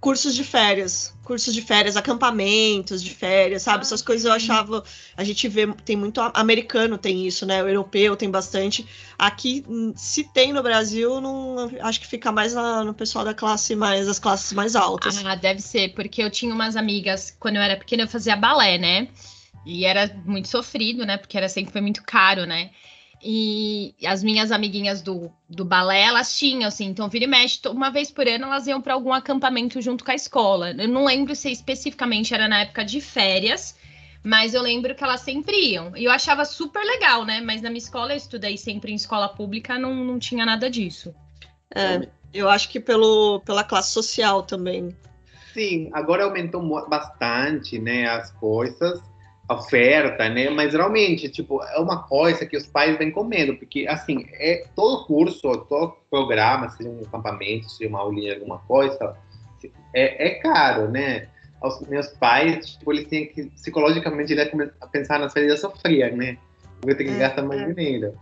cursos 0.00 0.34
de 0.34 0.42
férias, 0.42 1.14
cursos 1.22 1.52
de 1.52 1.60
férias, 1.60 1.96
acampamentos 1.96 3.02
de 3.02 3.10
férias, 3.10 3.62
sabe? 3.62 3.82
Essas 3.82 4.00
coisas 4.00 4.24
eu 4.24 4.32
achava. 4.32 4.82
A 5.16 5.22
gente 5.22 5.46
vê, 5.46 5.66
tem 5.84 5.94
muito 5.94 6.20
americano, 6.34 6.96
tem 6.96 7.26
isso, 7.26 7.44
né? 7.44 7.62
O 7.62 7.68
europeu 7.68 8.16
tem 8.16 8.30
bastante. 8.30 8.86
Aqui, 9.18 9.64
se 9.94 10.24
tem 10.24 10.52
no 10.52 10.62
Brasil, 10.62 11.20
não, 11.20 11.70
acho 11.82 12.00
que 12.00 12.06
fica 12.06 12.32
mais 12.32 12.54
na, 12.54 12.82
no 12.82 12.94
pessoal 12.94 13.24
da 13.24 13.34
classe 13.34 13.76
mais, 13.76 14.06
das 14.06 14.18
classes 14.18 14.52
mais 14.54 14.74
altas. 14.74 15.22
Ah, 15.24 15.34
deve 15.34 15.60
ser, 15.60 15.92
porque 15.94 16.22
eu 16.22 16.30
tinha 16.30 16.54
umas 16.54 16.76
amigas, 16.76 17.36
quando 17.38 17.56
eu 17.56 17.62
era 17.62 17.76
pequena, 17.76 18.04
eu 18.04 18.08
fazia 18.08 18.36
balé, 18.36 18.78
né? 18.78 19.08
E 19.66 19.84
era 19.84 20.10
muito 20.24 20.48
sofrido, 20.48 21.04
né? 21.04 21.18
Porque 21.18 21.36
era 21.36 21.48
sempre 21.48 21.72
foi 21.72 21.82
muito 21.82 22.02
caro, 22.02 22.46
né? 22.46 22.70
E 23.22 23.94
as 24.06 24.22
minhas 24.22 24.50
amiguinhas 24.50 25.02
do, 25.02 25.30
do 25.48 25.64
balé, 25.64 26.02
elas 26.04 26.38
tinham, 26.38 26.66
assim, 26.66 26.86
então 26.86 27.08
vira 27.08 27.26
e 27.26 27.28
mexe, 27.28 27.60
uma 27.68 27.90
vez 27.90 28.10
por 28.10 28.26
ano 28.26 28.46
elas 28.46 28.66
iam 28.66 28.80
para 28.80 28.94
algum 28.94 29.12
acampamento 29.12 29.80
junto 29.82 30.04
com 30.04 30.10
a 30.10 30.14
escola. 30.14 30.70
Eu 30.70 30.88
não 30.88 31.04
lembro 31.04 31.34
se 31.36 31.50
especificamente 31.50 32.32
era 32.32 32.48
na 32.48 32.60
época 32.60 32.82
de 32.82 32.98
férias, 33.00 33.76
mas 34.24 34.54
eu 34.54 34.62
lembro 34.62 34.94
que 34.94 35.04
elas 35.04 35.20
sempre 35.20 35.54
iam. 35.72 35.94
E 35.94 36.04
eu 36.04 36.10
achava 36.10 36.46
super 36.46 36.82
legal, 36.82 37.26
né? 37.26 37.42
Mas 37.42 37.60
na 37.60 37.68
minha 37.68 37.78
escola, 37.78 38.12
eu 38.12 38.16
estudei 38.16 38.56
sempre 38.56 38.90
em 38.90 38.94
escola 38.94 39.28
pública, 39.28 39.78
não, 39.78 39.94
não 39.94 40.18
tinha 40.18 40.46
nada 40.46 40.70
disso. 40.70 41.14
É, 41.74 42.08
eu 42.32 42.48
acho 42.48 42.70
que 42.70 42.80
pelo, 42.80 43.40
pela 43.40 43.64
classe 43.64 43.92
social 43.92 44.42
também. 44.42 44.96
Sim, 45.52 45.90
agora 45.92 46.24
aumentou 46.24 46.62
bastante, 46.88 47.78
né, 47.78 48.06
as 48.06 48.30
coisas 48.32 49.09
oferta, 49.50 50.28
né? 50.28 50.48
Mas 50.50 50.72
realmente, 50.72 51.28
tipo, 51.28 51.62
é 51.62 51.78
uma 51.78 52.02
coisa 52.04 52.46
que 52.46 52.56
os 52.56 52.66
pais 52.66 52.96
vêm 52.96 53.10
comendo, 53.10 53.56
porque 53.56 53.86
assim, 53.88 54.24
é 54.34 54.64
todo 54.76 55.06
curso, 55.06 55.40
todo 55.68 55.96
programa, 56.08 56.68
seja 56.70 56.88
um 56.88 57.02
acampamento, 57.02 57.68
seja 57.68 57.90
uma 57.90 58.00
aulinha, 58.00 58.34
alguma 58.34 58.58
coisa, 58.58 59.16
é, 59.94 60.28
é 60.28 60.30
caro, 60.36 60.88
né? 60.88 61.28
Os 61.62 61.80
meus 61.88 62.08
pais, 62.08 62.70
tipo, 62.70 62.92
eles 62.92 63.08
têm 63.08 63.26
que 63.26 63.44
psicologicamente 63.50 64.34
já 64.34 64.44
a 64.80 64.86
pensar 64.86 65.18
nas 65.18 65.32
férias 65.32 65.60
sofrias, 65.60 66.16
né? 66.16 66.38
Porque 66.80 66.94
tem 66.94 67.06
que 67.06 67.12
é, 67.12 67.18
gastar 67.18 67.42
mais 67.42 67.60
é. 67.60 67.72
dinheiro. 67.72 68.14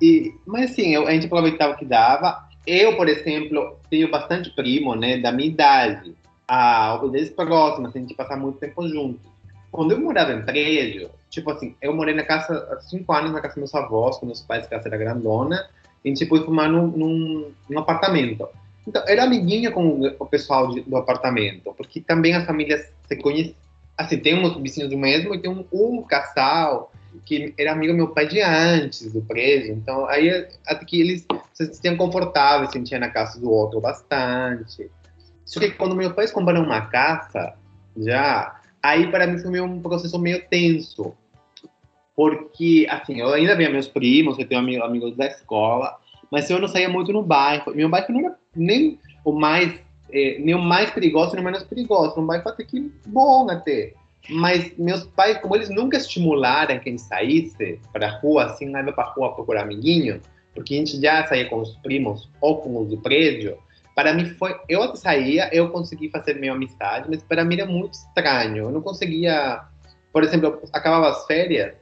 E, 0.00 0.34
mas 0.46 0.70
assim, 0.70 0.94
eu, 0.94 1.06
a 1.06 1.10
gente 1.10 1.26
aproveitava 1.26 1.74
o 1.74 1.76
que 1.76 1.84
dava. 1.84 2.48
Eu, 2.66 2.96
por 2.96 3.08
exemplo, 3.08 3.76
tenho 3.90 4.10
bastante 4.10 4.50
primo, 4.50 4.94
né, 4.94 5.18
da 5.18 5.32
minha 5.32 5.48
idade. 5.48 6.14
A 6.48 6.94
obediência 6.94 7.34
próxima, 7.34 7.88
assim, 7.88 7.98
a 7.98 8.02
gente 8.02 8.14
passar 8.14 8.36
muito 8.36 8.58
tempo 8.58 8.88
juntos. 8.88 9.30
Quando 9.70 9.92
eu 9.92 10.00
morava 10.00 10.32
em 10.32 10.42
prédio, 10.42 11.10
tipo 11.28 11.50
assim, 11.50 11.74
eu 11.80 11.94
morei 11.94 12.14
na 12.14 12.24
casa 12.24 12.68
há 12.72 12.80
cinco 12.80 13.12
anos 13.12 13.30
na 13.30 13.40
casa 13.40 13.54
dos 13.54 13.72
meus 13.72 13.74
avós, 13.74 14.18
com 14.18 14.26
meus 14.26 14.40
pais, 14.40 14.66
casa 14.66 14.88
era 14.88 14.96
grandona, 14.96 15.68
e 16.04 16.08
gente 16.08 16.26
foi 16.26 16.42
fumar 16.44 16.68
num, 16.68 16.86
num, 16.88 17.52
num 17.68 17.78
apartamento. 17.78 18.48
Então, 18.86 19.02
era 19.06 19.24
amiguinha 19.24 19.70
com 19.70 20.00
o 20.18 20.26
pessoal 20.26 20.70
de, 20.70 20.80
do 20.80 20.96
apartamento, 20.96 21.72
porque 21.76 22.00
também 22.00 22.34
as 22.34 22.44
famílias 22.44 22.90
se 23.06 23.16
conhecem. 23.16 23.54
Assim, 23.96 24.18
tem 24.18 24.34
uns 24.34 24.56
vizinhos 24.56 24.90
do 24.90 24.96
mesmo 24.96 25.34
e 25.34 25.38
tem 25.38 25.50
um, 25.50 25.64
um 25.72 26.02
casal 26.02 26.90
que 27.24 27.52
era 27.58 27.72
amigo 27.72 27.92
meu 27.92 28.08
pai 28.08 28.26
de 28.26 28.40
antes 28.40 29.12
do 29.12 29.20
prédio. 29.20 29.74
Então, 29.74 30.06
aí 30.06 30.48
até 30.66 30.84
que 30.84 31.00
eles 31.00 31.26
se 31.52 31.74
sentiam 31.74 31.96
confortáveis, 31.96 32.70
sentiam 32.70 33.00
na 33.00 33.10
casa 33.10 33.38
do 33.38 33.50
outro 33.50 33.80
bastante. 33.80 34.90
Só 35.44 35.60
que 35.60 35.70
quando 35.72 35.96
meus 35.96 36.12
pais 36.12 36.30
compraram 36.30 36.62
uma 36.62 36.82
casa, 36.82 37.54
já 37.96 38.59
aí 38.82 39.10
para 39.10 39.26
mim 39.26 39.38
foi 39.38 39.60
um 39.60 39.80
processo 39.80 40.18
meio 40.18 40.44
tenso. 40.48 41.14
Porque, 42.14 42.86
assim, 42.90 43.20
eu 43.20 43.32
ainda 43.32 43.56
via 43.56 43.70
meus 43.70 43.88
primos, 43.88 44.38
eu 44.38 44.46
tenho 44.46 44.60
amigos, 44.60 44.84
amigos 44.84 45.16
da 45.16 45.26
escola, 45.26 45.96
mas 46.30 46.50
eu 46.50 46.60
não 46.60 46.68
saía 46.68 46.88
muito 46.88 47.12
no 47.12 47.22
bairro. 47.22 47.74
Meu 47.74 47.88
bairro 47.88 48.12
não 48.12 48.26
era 48.26 48.36
nem 48.54 48.98
o 49.24 49.32
mais, 49.32 49.74
é, 50.12 50.38
nem 50.38 50.54
o 50.54 50.60
mais 50.60 50.90
perigoso, 50.90 51.32
nem 51.32 51.40
o 51.40 51.44
menos 51.44 51.62
perigoso. 51.62 52.20
Um 52.20 52.26
bairro 52.26 52.48
até 52.48 52.62
que 52.64 52.92
bom 53.06 53.48
até. 53.50 53.94
Mas 54.28 54.76
meus 54.76 55.04
pais, 55.04 55.38
como 55.38 55.56
eles 55.56 55.70
nunca 55.70 55.96
estimularam 55.96 56.78
quem 56.78 56.98
saísse 56.98 57.80
para 57.92 58.08
a 58.08 58.18
rua, 58.18 58.44
assim, 58.44 58.70
vai 58.70 58.84
para 58.92 59.04
a 59.04 59.12
rua 59.12 59.34
procurar 59.34 59.62
amiguinho, 59.62 60.20
porque 60.54 60.74
a 60.74 60.76
gente 60.76 61.00
já 61.00 61.26
saía 61.26 61.48
com 61.48 61.60
os 61.60 61.74
primos 61.76 62.28
ou 62.40 62.58
com 62.58 62.82
os 62.82 62.88
do 62.88 62.98
prédio, 62.98 63.56
para 63.94 64.14
mim 64.14 64.26
foi, 64.30 64.58
eu 64.68 64.94
saía, 64.96 65.48
eu 65.52 65.70
consegui 65.70 66.10
fazer 66.10 66.34
minha 66.34 66.52
amizade, 66.52 67.08
mas 67.08 67.22
para 67.22 67.44
mim 67.44 67.56
era 67.56 67.66
muito 67.66 67.94
estranho. 67.94 68.64
Eu 68.64 68.70
não 68.70 68.80
conseguia, 68.80 69.62
por 70.12 70.22
exemplo, 70.22 70.62
acabava 70.72 71.08
as 71.08 71.26
férias 71.26 71.74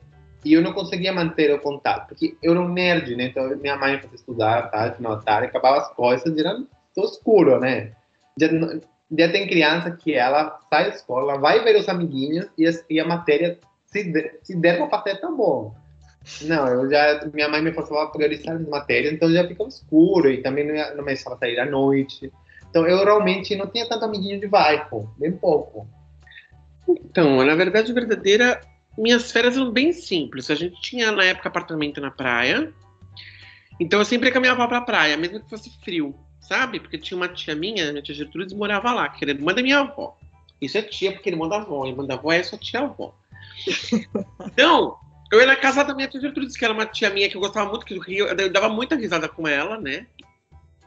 e 0.44 0.52
eu 0.52 0.62
não 0.62 0.72
conseguia 0.72 1.12
manter 1.12 1.52
o 1.52 1.60
contato, 1.60 2.08
porque 2.08 2.36
eu 2.42 2.52
era 2.52 2.60
um 2.60 2.68
nerd, 2.68 3.14
né? 3.16 3.24
Então 3.24 3.48
minha 3.58 3.76
mãe 3.76 3.98
fazia 3.98 4.16
estudar, 4.16 4.70
tá, 4.70 4.92
final 4.92 5.20
tarde, 5.20 5.48
acabava 5.48 5.78
as 5.78 5.88
coisas, 5.94 6.36
era 6.36 6.58
escuro, 6.96 7.58
né? 7.60 7.92
Já, 8.40 8.48
já 9.16 9.32
tem 9.32 9.46
criança 9.46 9.90
que 9.90 10.14
ela 10.14 10.58
sai 10.68 10.84
da 10.84 10.96
escola, 10.96 11.38
vai 11.38 11.62
ver 11.62 11.76
os 11.76 11.88
amiguinhos 11.88 12.48
e 12.56 12.66
a, 12.66 12.72
e 12.88 13.00
a 13.00 13.04
matéria, 13.04 13.58
se, 13.86 14.04
der, 14.04 14.38
se 14.42 14.56
der 14.56 14.78
para 14.78 14.88
fazer, 14.88 15.20
tá 15.20 15.30
bom. 15.30 15.74
Não, 16.42 16.66
eu 16.68 16.90
já, 16.90 17.26
minha 17.32 17.48
mãe 17.48 17.62
me 17.62 17.72
forçava 17.72 18.04
a 18.04 18.06
priorizar 18.06 18.56
as 18.56 18.68
matérias, 18.68 19.12
então 19.12 19.32
já 19.32 19.46
fica 19.46 19.64
escuro 19.64 20.30
e 20.30 20.42
também 20.42 20.66
não, 20.66 20.74
ia, 20.74 20.90
não 20.94 21.04
me 21.04 21.06
deixava 21.06 21.36
sair 21.36 21.58
à 21.58 21.66
noite. 21.66 22.32
Então 22.70 22.86
eu 22.86 23.04
realmente 23.04 23.56
não 23.56 23.66
tinha 23.66 23.88
tanto 23.88 24.04
amiguinho 24.04 24.40
de 24.40 24.46
bairro, 24.46 25.10
bem 25.18 25.32
pouco. 25.32 25.88
Então, 26.88 27.44
na 27.44 27.54
verdade, 27.54 27.92
verdadeira, 27.92 28.60
minhas 28.96 29.30
férias 29.30 29.56
eram 29.56 29.70
bem 29.70 29.92
simples. 29.92 30.50
A 30.50 30.54
gente 30.54 30.80
tinha 30.80 31.10
na 31.12 31.24
época 31.24 31.48
apartamento 31.48 32.00
na 32.00 32.10
praia, 32.10 32.72
então 33.80 33.98
eu 33.98 34.04
sempre 34.04 34.30
caminhava 34.30 34.66
para 34.66 34.78
a 34.78 34.82
praia, 34.82 35.16
mesmo 35.16 35.40
que 35.40 35.50
fosse 35.50 35.70
frio, 35.84 36.14
sabe? 36.40 36.80
Porque 36.80 36.98
tinha 36.98 37.16
uma 37.16 37.28
tia 37.28 37.54
minha, 37.54 37.90
minha 37.90 38.02
tia 38.02 38.14
Gertrudes, 38.14 38.54
morava 38.54 38.92
lá, 38.92 39.08
que 39.08 39.24
era 39.24 39.32
irmã 39.32 39.54
da 39.54 39.62
minha 39.62 39.80
avó. 39.80 40.16
Isso 40.60 40.76
é 40.76 40.82
tia, 40.82 41.12
porque 41.12 41.30
irmã 41.30 41.48
da 41.48 41.56
avó, 41.56 41.86
irmã 41.86 42.04
da 42.04 42.14
avó 42.14 42.32
é 42.32 42.42
sua 42.42 42.58
tia 42.58 42.80
avó. 42.80 43.14
Então, 44.46 44.96
eu 45.30 45.40
ia 45.40 45.46
na 45.46 45.56
casa 45.56 45.84
da 45.84 45.94
minha 45.94 46.08
tia 46.08 46.20
Gertrudes, 46.20 46.56
que 46.56 46.64
era 46.64 46.74
uma 46.74 46.86
tia 46.86 47.10
minha 47.10 47.28
que 47.28 47.36
eu 47.36 47.40
gostava 47.40 47.68
muito, 47.68 47.84
que 47.84 47.94
eu, 47.94 48.00
ria, 48.00 48.24
eu 48.24 48.50
dava 48.50 48.68
muita 48.68 48.96
risada 48.96 49.28
com 49.28 49.46
ela, 49.46 49.78
né? 49.78 50.06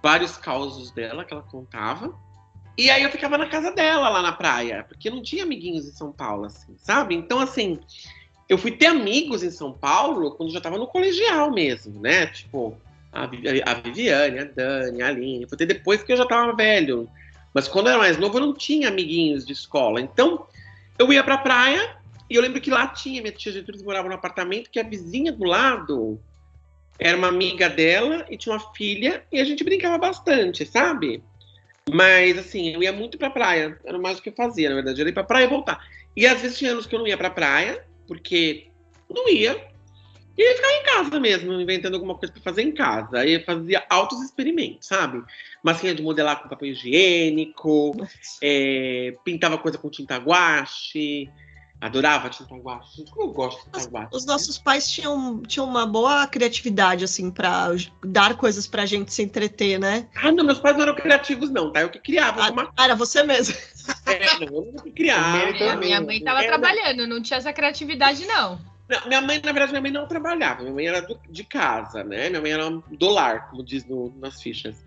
Vários 0.01 0.37
causos 0.37 0.91
dela 0.91 1.23
que 1.23 1.33
ela 1.33 1.43
contava. 1.43 2.13
E 2.77 2.89
aí 2.89 3.03
eu 3.03 3.11
ficava 3.11 3.37
na 3.37 3.47
casa 3.47 3.71
dela, 3.71 4.09
lá 4.09 4.21
na 4.21 4.31
praia, 4.31 4.85
porque 4.87 5.09
não 5.09 5.21
tinha 5.21 5.43
amiguinhos 5.43 5.87
em 5.87 5.91
São 5.91 6.11
Paulo, 6.11 6.45
assim, 6.45 6.75
sabe? 6.77 7.13
Então, 7.13 7.39
assim, 7.39 7.79
eu 8.49 8.57
fui 8.57 8.71
ter 8.71 8.87
amigos 8.87 9.43
em 9.43 9.51
São 9.51 9.71
Paulo 9.71 10.31
quando 10.31 10.51
já 10.51 10.59
tava 10.59 10.77
no 10.77 10.87
colegial 10.87 11.51
mesmo, 11.51 12.01
né? 12.01 12.25
Tipo, 12.27 12.75
a, 13.11 13.23
a 13.23 13.73
Viviane, 13.75 14.39
a 14.39 14.45
Dani, 14.45 15.01
a 15.01 15.07
Aline. 15.07 15.47
Fui 15.47 15.57
ter 15.57 15.65
depois 15.65 16.01
que 16.01 16.11
eu 16.11 16.17
já 16.17 16.25
tava 16.25 16.55
velho. 16.55 17.07
Mas 17.53 17.67
quando 17.67 17.87
eu 17.87 17.93
era 17.93 18.01
mais 18.01 18.17
novo, 18.17 18.37
eu 18.37 18.41
não 18.41 18.53
tinha 18.53 18.87
amiguinhos 18.87 19.45
de 19.45 19.53
escola. 19.53 20.01
Então, 20.01 20.47
eu 20.97 21.11
ia 21.11 21.23
pra 21.23 21.37
praia, 21.37 21.97
e 22.31 22.35
eu 22.35 22.41
lembro 22.41 22.61
que 22.61 22.71
lá 22.71 22.87
tinha, 22.87 23.21
minha 23.21 23.33
tia 23.33 23.51
Gertrudes 23.51 23.83
morava 23.83 24.07
no 24.07 24.15
apartamento, 24.15 24.69
que 24.69 24.79
a 24.79 24.83
vizinha 24.83 25.33
do 25.33 25.43
lado 25.43 26.17
era 26.97 27.17
uma 27.17 27.27
amiga 27.27 27.69
dela 27.69 28.25
e 28.29 28.37
tinha 28.37 28.55
uma 28.55 28.73
filha, 28.73 29.21
e 29.29 29.41
a 29.41 29.43
gente 29.43 29.65
brincava 29.65 29.97
bastante, 29.97 30.65
sabe? 30.65 31.21
Mas, 31.93 32.37
assim, 32.37 32.73
eu 32.73 32.81
ia 32.81 32.93
muito 32.93 33.17
pra 33.17 33.29
praia, 33.29 33.77
era 33.83 33.99
mais 33.99 34.17
o 34.17 34.21
que 34.21 34.29
eu 34.29 34.33
fazia, 34.33 34.69
na 34.69 34.75
verdade, 34.75 35.01
eu 35.01 35.05
ia 35.05 35.11
pra 35.11 35.25
praia 35.25 35.43
e 35.43 35.49
voltar. 35.49 35.85
E 36.15 36.25
às 36.25 36.39
vezes 36.39 36.57
tinha 36.57 36.71
anos 36.71 36.85
que 36.85 36.95
eu 36.95 36.99
não 36.99 37.07
ia 37.07 37.17
pra 37.17 37.29
praia, 37.29 37.85
porque 38.07 38.67
não 39.09 39.27
ia, 39.27 39.69
e 40.37 40.41
aí 40.41 40.55
ficava 40.55 40.73
em 40.73 40.83
casa 40.83 41.19
mesmo, 41.19 41.51
inventando 41.59 41.95
alguma 41.95 42.15
coisa 42.15 42.33
para 42.33 42.41
fazer 42.41 42.61
em 42.61 42.71
casa. 42.71 43.19
Aí 43.19 43.43
fazia 43.43 43.83
altos 43.89 44.21
experimentos, 44.21 44.87
sabe? 44.87 45.21
Massinha 45.61 45.93
de 45.93 46.01
modelar 46.01 46.41
com 46.41 46.47
papel 46.47 46.69
higiênico, 46.69 47.91
é, 48.41 49.13
pintava 49.25 49.57
coisa 49.57 49.77
com 49.77 49.89
tinta 49.89 50.15
guache, 50.15 51.29
Adorava 51.81 52.29
tinta 52.29 52.55
guache. 52.55 53.03
Como 53.09 53.29
eu 53.29 53.33
gosto 53.33 53.65
de 53.65 53.71
tinta 53.71 53.89
guache. 53.89 54.09
Os 54.13 54.25
né? 54.25 54.33
nossos 54.33 54.59
pais 54.59 54.87
tinham, 54.87 55.41
tinham 55.41 55.67
uma 55.67 55.83
boa 55.83 56.27
criatividade, 56.27 57.03
assim, 57.03 57.31
para 57.31 57.75
dar 58.05 58.37
coisas 58.37 58.67
pra 58.67 58.85
gente 58.85 59.11
se 59.11 59.23
entreter, 59.23 59.79
né? 59.79 60.07
Ah, 60.15 60.31
não, 60.31 60.45
meus 60.45 60.59
pais 60.59 60.75
não 60.75 60.83
eram 60.83 60.95
criativos, 60.95 61.49
não, 61.49 61.71
tá? 61.71 61.81
Eu 61.81 61.89
que 61.89 61.97
criava. 61.97 62.43
Ah, 62.45 62.51
uma... 62.51 62.71
Era 62.77 62.95
você 62.95 63.23
mesmo. 63.23 63.55
É, 64.05 64.45
não, 64.45 64.57
eu 64.57 64.83
que 64.83 64.91
criava. 64.91 65.37
É, 65.39 65.75
minha 65.75 65.99
mãe 65.99 66.23
tava 66.23 66.43
é, 66.43 66.47
trabalhando, 66.47 67.07
não 67.07 67.19
tinha 67.19 67.37
essa 67.37 67.51
criatividade, 67.51 68.27
não. 68.27 68.59
Não, 68.87 69.07
minha 69.07 69.21
mãe, 69.21 69.41
na 69.43 69.51
verdade, 69.53 69.71
minha 69.71 69.81
mãe 69.81 69.91
não 69.91 70.05
trabalhava. 70.05 70.61
Minha 70.61 70.73
mãe 70.73 70.85
era 70.85 71.01
do, 71.01 71.19
de 71.29 71.43
casa, 71.43 72.03
né? 72.03 72.29
Minha 72.29 72.41
mãe 72.41 72.51
era 72.51 72.69
do 72.69 73.09
lar, 73.09 73.49
como 73.49 73.63
diz 73.63 73.85
no, 73.85 74.13
nas 74.19 74.41
fichas. 74.41 74.83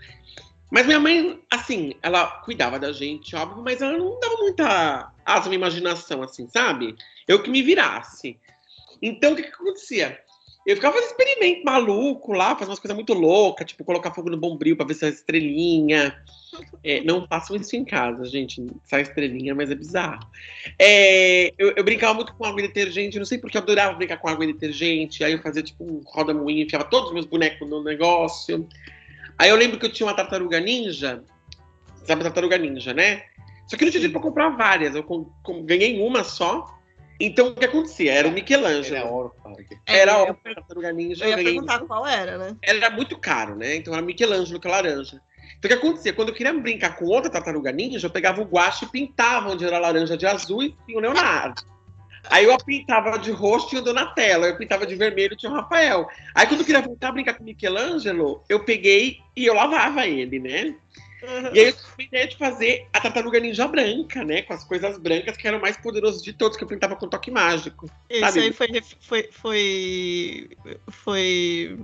Mas 0.74 0.87
minha 0.87 0.98
mãe, 0.98 1.38
assim, 1.52 1.92
ela 2.02 2.26
cuidava 2.26 2.80
da 2.80 2.92
gente, 2.92 3.37
óbvio, 3.37 3.62
mas 3.62 3.80
ela 3.80 3.96
não 3.96 4.18
dava 4.18 4.37
muita 4.38 5.12
asa 5.24 5.48
na 5.48 5.54
imaginação, 5.54 6.20
assim, 6.20 6.48
sabe? 6.48 6.96
Eu 7.28 7.40
que 7.40 7.48
me 7.48 7.62
virasse. 7.62 8.37
Então, 9.00 9.34
o 9.34 9.37
que, 9.37 9.44
que 9.44 9.50
acontecia? 9.50 10.18
Eu 10.66 10.74
ficava 10.74 10.94
fazendo 10.96 11.10
experimento 11.10 11.64
maluco 11.64 12.32
lá, 12.32 12.54
fazendo 12.54 12.70
umas 12.70 12.80
coisas 12.80 12.96
muito 12.96 13.14
loucas, 13.14 13.68
tipo 13.68 13.84
colocar 13.84 14.10
fogo 14.10 14.28
no 14.28 14.37
bombril 14.37 14.76
pra 14.76 14.84
ver 14.84 14.94
se 14.94 15.04
é 15.04 15.10
estrelinha. 15.10 16.20
É, 16.82 17.04
não 17.04 17.24
façam 17.28 17.54
isso 17.54 17.76
em 17.76 17.84
casa, 17.84 18.24
gente. 18.24 18.66
Sai 18.82 19.02
estrelinha, 19.02 19.54
mas 19.54 19.70
é 19.70 19.76
bizarro. 19.76 20.28
É, 20.76 21.54
eu, 21.56 21.74
eu, 21.76 21.84
brincava 21.84 22.14
muito 22.14 22.34
com 22.34 22.44
água 22.44 22.60
e 22.60 22.66
detergente, 22.66 23.16
não 23.16 23.24
sei 23.24 23.38
porque 23.38 23.56
eu 23.56 23.62
adorava 23.62 23.94
brincar 23.94 24.16
com 24.16 24.28
água 24.28 24.42
e 24.42 24.52
detergente. 24.52 25.22
Aí 25.22 25.34
eu 25.34 25.40
fazia 25.40 25.62
tipo 25.62 25.84
um 25.84 26.02
roda-moinho, 26.04 26.66
enfiava 26.66 26.84
todos 26.84 27.10
os 27.10 27.14
meus 27.14 27.26
bonecos 27.26 27.68
no 27.70 27.80
negócio. 27.84 28.66
Aí 29.38 29.50
eu 29.50 29.56
lembro 29.56 29.78
que 29.78 29.86
eu 29.86 29.92
tinha 29.92 30.06
uma 30.06 30.14
tartaruga 30.14 30.60
ninja. 30.60 31.22
Sabe 32.04 32.20
a 32.20 32.24
tartaruga 32.24 32.58
ninja, 32.58 32.92
né? 32.92 33.22
Só 33.66 33.76
que 33.76 33.84
não 33.84 33.90
tinha 33.90 34.00
dinheiro 34.00 34.12
pra 34.12 34.20
comprar 34.20 34.50
várias. 34.50 34.94
Eu 34.94 35.02
com, 35.02 35.30
com, 35.42 35.64
ganhei 35.64 36.00
uma 36.00 36.22
só. 36.22 36.72
Então 37.18 37.48
o 37.48 37.54
que 37.54 37.64
acontecia? 37.64 38.12
Era 38.12 38.28
o 38.28 38.32
Michelangelo. 38.32 38.96
Era 38.96 39.06
ouro, 39.06 39.32
Era 39.86 40.12
é, 40.12 40.16
ouro, 40.16 40.38
tartaruga 40.42 40.92
ninja. 40.92 41.24
Eu 41.24 41.30
ia 41.30 41.44
perguntar 41.44 41.78
uma. 41.78 41.86
qual 41.86 42.06
era, 42.06 42.36
né? 42.36 42.56
Era 42.60 42.90
muito 42.90 43.16
caro, 43.18 43.54
né? 43.54 43.76
Então 43.76 43.92
era 43.92 44.02
Michelangelo 44.02 44.60
que 44.60 44.68
é 44.68 44.70
laranja. 44.70 45.20
Então 45.58 45.64
o 45.64 45.68
que 45.68 45.86
acontecia? 45.86 46.12
Quando 46.12 46.28
eu 46.28 46.34
queria 46.34 46.52
brincar 46.52 46.96
com 46.96 47.06
outra 47.06 47.30
tartaruga 47.30 47.72
ninja, 47.72 48.06
eu 48.06 48.10
pegava 48.10 48.42
o 48.42 48.44
guache 48.44 48.84
e 48.84 48.88
pintava 48.88 49.50
onde 49.50 49.64
era 49.64 49.78
laranja 49.78 50.16
de 50.16 50.26
azul 50.26 50.62
e 50.62 50.76
tinha 50.84 50.98
o 50.98 51.00
Leonardo. 51.00 51.62
Aí 52.30 52.44
eu 52.44 52.56
pintava 52.58 53.18
de 53.18 53.30
rosto 53.30 53.70
tinha 53.70 53.80
o 53.80 53.84
Donatello, 53.84 54.46
eu 54.46 54.56
pintava 54.56 54.87
de 54.87 54.94
vermelho 54.94 55.37
tinha 55.37 55.50
o 55.50 55.54
Rafael. 55.54 56.08
Aí 56.34 56.46
quando 56.46 56.60
eu 56.60 56.66
queria 56.66 56.82
voltar 56.82 57.08
a 57.08 57.12
brincar 57.12 57.34
com 57.34 57.42
o 57.42 57.46
Michelangelo, 57.46 58.42
eu 58.48 58.64
peguei 58.64 59.18
e 59.37 59.44
eu 59.46 59.54
lavava 59.54 60.06
ele, 60.06 60.38
né? 60.38 60.74
Uhum. 61.22 61.54
E 61.54 61.60
aí 61.60 61.66
eu 61.66 61.72
tive 61.72 61.92
a 61.98 62.02
ideia 62.02 62.28
de 62.28 62.37
fazer 62.37 62.87
a 62.92 63.00
tartaruga 63.00 63.40
ninja 63.40 63.66
branca, 63.66 64.24
né? 64.24 64.42
Com 64.42 64.52
as 64.52 64.64
coisas 64.64 64.98
brancas 64.98 65.37
que 65.37 65.48
eram 65.48 65.58
o 65.58 65.62
mais 65.62 65.76
poderoso 65.76 66.22
de 66.22 66.32
todos, 66.32 66.56
que 66.56 66.64
eu 66.64 66.68
pintava 66.68 66.96
com 66.96 67.08
toque 67.08 67.30
mágico. 67.30 67.87
Isso 68.10 68.20
sabe? 68.20 68.40
aí 68.40 68.52
foi, 68.52 68.68
foi, 69.00 69.28
foi, 69.32 70.50
foi 70.88 71.78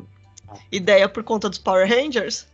ideia 0.71 1.09
por 1.09 1.23
conta 1.23 1.49
dos 1.49 1.59
Power 1.59 1.89
Rangers? 1.89 2.47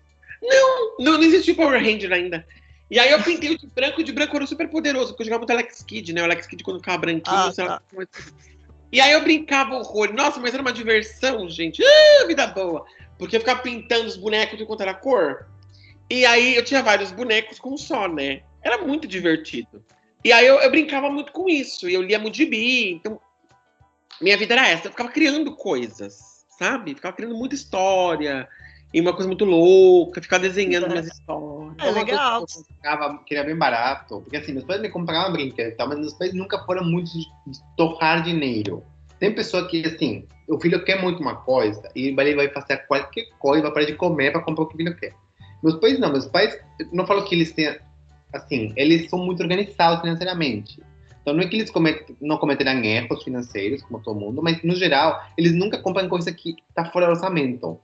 Não, 0.42 0.96
não, 0.99 1.12
não 1.12 1.22
existia 1.22 1.55
Power 1.55 1.83
Ranger 1.83 2.12
ainda. 2.12 2.46
E 2.90 2.99
aí 2.99 3.11
eu 3.11 3.22
pintei 3.22 3.51
o 3.51 3.59
de 3.59 3.66
branco, 3.66 4.01
e 4.01 4.05
de 4.05 4.12
branco 4.12 4.37
era 4.37 4.46
super 4.46 4.68
poderoso, 4.68 5.09
porque 5.09 5.22
eu 5.22 5.27
jogava 5.27 5.40
muito 5.40 5.51
Alex 5.51 5.83
Kidd, 5.83 6.12
né? 6.12 6.22
O 6.22 6.25
Alex 6.25 6.46
Kidd 6.46 6.62
quando 6.62 6.79
ficava 6.79 6.99
branquinho, 6.99 7.37
ah, 7.37 7.53
tá. 7.53 7.83
E 8.92 9.01
aí 9.01 9.12
eu 9.12 9.22
brincava 9.22 9.77
horror. 9.77 10.12
Nossa, 10.12 10.38
mas 10.38 10.55
era 10.55 10.62
uma 10.62 10.72
diversão, 10.72 11.49
gente. 11.49 11.83
Ah, 11.85 12.27
vida 12.27 12.46
boa. 12.46 12.87
Porque 13.18 13.37
eu 13.37 13.40
ficava 13.40 13.61
pintando 13.61 14.07
os 14.07 14.16
bonecos 14.16 14.57
de 14.57 14.64
quanto 14.64 14.83
era 14.83 14.94
cor. 14.94 15.46
E 16.09 16.25
aí 16.25 16.55
eu 16.55 16.64
tinha 16.64 16.83
vários 16.83 17.11
bonecos 17.11 17.59
com 17.59 17.75
um 17.75 17.77
só, 17.77 18.07
né? 18.07 18.42
Era 18.62 18.79
muito 18.79 19.09
divertido. 19.09 19.85
E 20.25 20.33
aí 20.33 20.46
eu, 20.46 20.57
eu 20.61 20.70
brincava 20.70 21.11
muito 21.11 21.33
com 21.33 21.49
isso. 21.49 21.88
E 21.88 21.94
eu 21.94 22.03
lia 22.03 22.18
muito 22.18 22.37
gibi. 22.37 22.92
Então, 22.92 23.20
minha 24.20 24.37
vida 24.37 24.55
era 24.55 24.68
essa. 24.68 24.87
Eu 24.87 24.92
ficava 24.92 25.11
criando 25.11 25.57
coisas, 25.57 26.44
sabe? 26.59 26.94
Ficava 26.94 27.16
criando 27.16 27.35
muita 27.35 27.57
história. 27.57 28.49
E 28.94 29.01
uma 29.01 29.12
coisa 29.12 29.27
muito 29.27 29.44
louca, 29.44 30.22
ficar 30.22 30.38
desenhando 30.38 30.87
umas 30.87 31.07
histórias. 31.07 31.56
É 31.79 31.90
legal. 31.90 32.44
Eu 32.85 33.18
que 33.18 33.35
era 33.35 33.44
bem 33.44 33.57
barato. 33.57 34.20
Porque 34.20 34.37
assim, 34.37 34.52
meus 34.52 34.64
pais 34.64 34.81
me 34.81 34.88
compravam 34.88 35.33
brinquedo 35.33 35.68
e 35.68 35.72
tal, 35.72 35.88
mas 35.88 35.98
meus 35.98 36.14
pais 36.14 36.33
nunca 36.33 36.59
foram 36.64 36.85
muito 36.85 37.11
de 37.12 37.26
torrar 37.76 38.22
dinheiro. 38.22 38.83
Tem 39.18 39.35
pessoa 39.35 39.66
que, 39.66 39.85
assim, 39.87 40.26
o 40.48 40.61
filho 40.61 40.85
quer 40.85 41.00
muito 41.00 41.20
uma 41.20 41.37
coisa 41.37 41.90
e 41.94 42.09
ele 42.09 42.35
vai 42.35 42.48
fazer 42.48 42.79
qualquer 42.87 43.26
coisa, 43.38 43.62
vai 43.62 43.72
parar 43.72 43.87
de 43.87 43.94
comer 43.94 44.33
para 44.33 44.42
comprar 44.42 44.64
o 44.64 44.66
que 44.66 44.74
o 44.74 44.76
filho 44.76 44.96
quer. 44.96 45.14
Meus 45.62 45.76
pais 45.76 45.98
não, 45.98 46.11
meus 46.11 46.26
pais, 46.26 46.59
não 46.92 47.07
falo 47.07 47.24
que 47.24 47.35
eles 47.35 47.52
têm, 47.52 47.76
assim, 48.33 48.72
eles 48.76 49.09
são 49.09 49.18
muito 49.18 49.42
organizados 49.42 50.00
financeiramente. 50.00 50.81
Então 51.22 51.35
não 51.35 51.42
é 51.42 51.48
que 51.48 51.57
eles 51.57 51.70
cometem, 51.70 52.16
não 52.20 52.37
cometerão 52.37 52.85
erros 52.85 53.24
financeiros, 53.24 53.83
como 53.83 54.00
todo 54.00 54.20
mundo, 54.20 54.40
mas 54.42 54.62
no 54.62 54.76
geral, 54.76 55.24
eles 55.37 55.52
nunca 55.52 55.79
compram 55.79 56.09
coisa 56.09 56.31
que 56.33 56.55
está 56.68 56.85
fora 56.85 57.07
do 57.07 57.12
orçamento. 57.12 57.81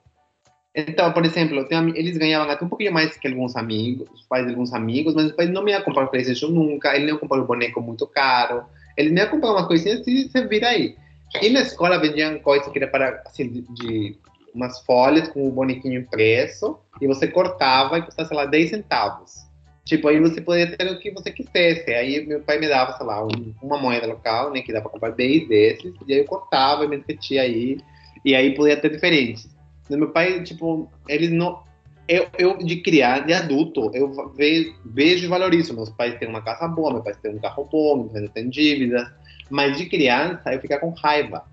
Então, 0.75 1.13
por 1.13 1.25
exemplo, 1.25 1.67
eles 1.95 2.17
ganhavam 2.17 2.51
até 2.51 2.65
um 2.65 2.69
pouquinho 2.69 2.93
mais 2.93 3.17
que 3.17 3.29
alguns 3.29 3.57
amigos, 3.57 4.09
os 4.15 4.23
pais 4.23 4.47
de 4.47 4.53
alguns 4.53 4.73
amigos, 4.73 5.15
mas 5.15 5.27
os 5.27 5.33
pais 5.33 5.51
não 5.51 5.63
me 5.63 5.71
iam 5.71 5.83
comprar 5.83 6.07
PlayStation 6.07 6.49
nunca, 6.49 6.95
ele 6.95 7.07
não 7.07 7.15
ia 7.15 7.21
comprar 7.21 7.43
um 7.43 7.47
boneco 7.47 7.81
muito 7.81 8.07
caro, 8.07 8.65
ele 8.97 9.11
nem 9.11 9.23
ia 9.23 9.31
comprar 9.31 9.53
uma 9.53 9.67
coisinha 9.67 10.03
e 10.07 10.29
você 10.29 10.47
vira 10.47 10.69
aí. 10.69 10.97
E 11.43 11.51
na 11.51 11.61
escola 11.61 11.99
vendiam 11.99 12.39
coisas 12.39 12.69
que 12.69 12.79
era 12.79 12.89
para, 12.89 13.23
assim, 13.27 13.65
de, 13.71 14.17
umas 14.55 14.81
folhas 14.81 15.29
com 15.29 15.47
o 15.47 15.51
bonequinho 15.51 16.01
impresso, 16.01 16.79
e 17.01 17.07
você 17.07 17.27
cortava 17.27 17.99
e 17.99 18.03
custava, 18.03 18.29
sei 18.29 18.37
lá, 18.37 18.47
10 18.47 18.71
centavos. 18.71 19.43
Tipo, 19.85 20.09
aí 20.09 20.21
você 20.21 20.41
podia 20.41 20.77
ter 20.77 20.87
o 20.91 20.99
que 20.99 21.11
você 21.11 21.31
quisesse. 21.31 21.93
Aí 21.93 22.25
meu 22.25 22.41
pai 22.41 22.59
me 22.59 22.69
dava, 22.69 22.97
sei 22.97 23.05
lá, 23.05 23.25
um, 23.25 23.55
uma 23.61 23.79
moeda 23.79 24.07
local, 24.07 24.53
né, 24.53 24.63
que 24.63 24.73
dá 24.73 24.81
para 24.81 24.91
comprar 24.91 25.11
10 25.11 25.49
desses, 25.49 25.93
e 26.07 26.13
aí 26.13 26.21
eu 26.21 26.25
cortava 26.25 26.85
e 26.85 26.89
me 26.89 26.97
entretia 26.97 27.43
aí, 27.43 27.79
e 28.25 28.35
aí 28.35 28.55
podia 28.55 28.77
ter 28.77 28.91
diferentes. 28.91 29.49
Meu 29.97 30.11
pai, 30.11 30.43
tipo, 30.43 30.91
ele 31.09 31.29
não. 31.29 31.63
Eu, 32.09 32.27
eu 32.39 32.59
de 32.59 32.83
criar, 32.83 33.21
de 33.21 33.33
adulto, 33.33 33.91
eu 33.95 34.33
vejo, 34.35 34.75
vejo 34.85 35.25
e 35.25 35.29
valorizo. 35.29 35.75
Meus 35.75 35.91
pais 35.91 36.19
têm 36.19 36.29
uma 36.29 36.43
casa 36.43 36.67
boa, 36.69 36.93
meu 36.93 37.03
pai 37.03 37.15
tem 37.23 37.35
um 37.35 37.39
carro 37.39 37.69
bom, 37.71 37.97
meu 37.99 38.09
pai 38.11 38.29
tem 38.29 38.49
dívidas. 38.49 39.09
Mas 39.49 39.79
de 39.79 39.87
criança, 39.87 40.53
eu 40.53 40.61
ficar 40.61 40.79
com 40.79 40.91
raiva. 40.91 41.45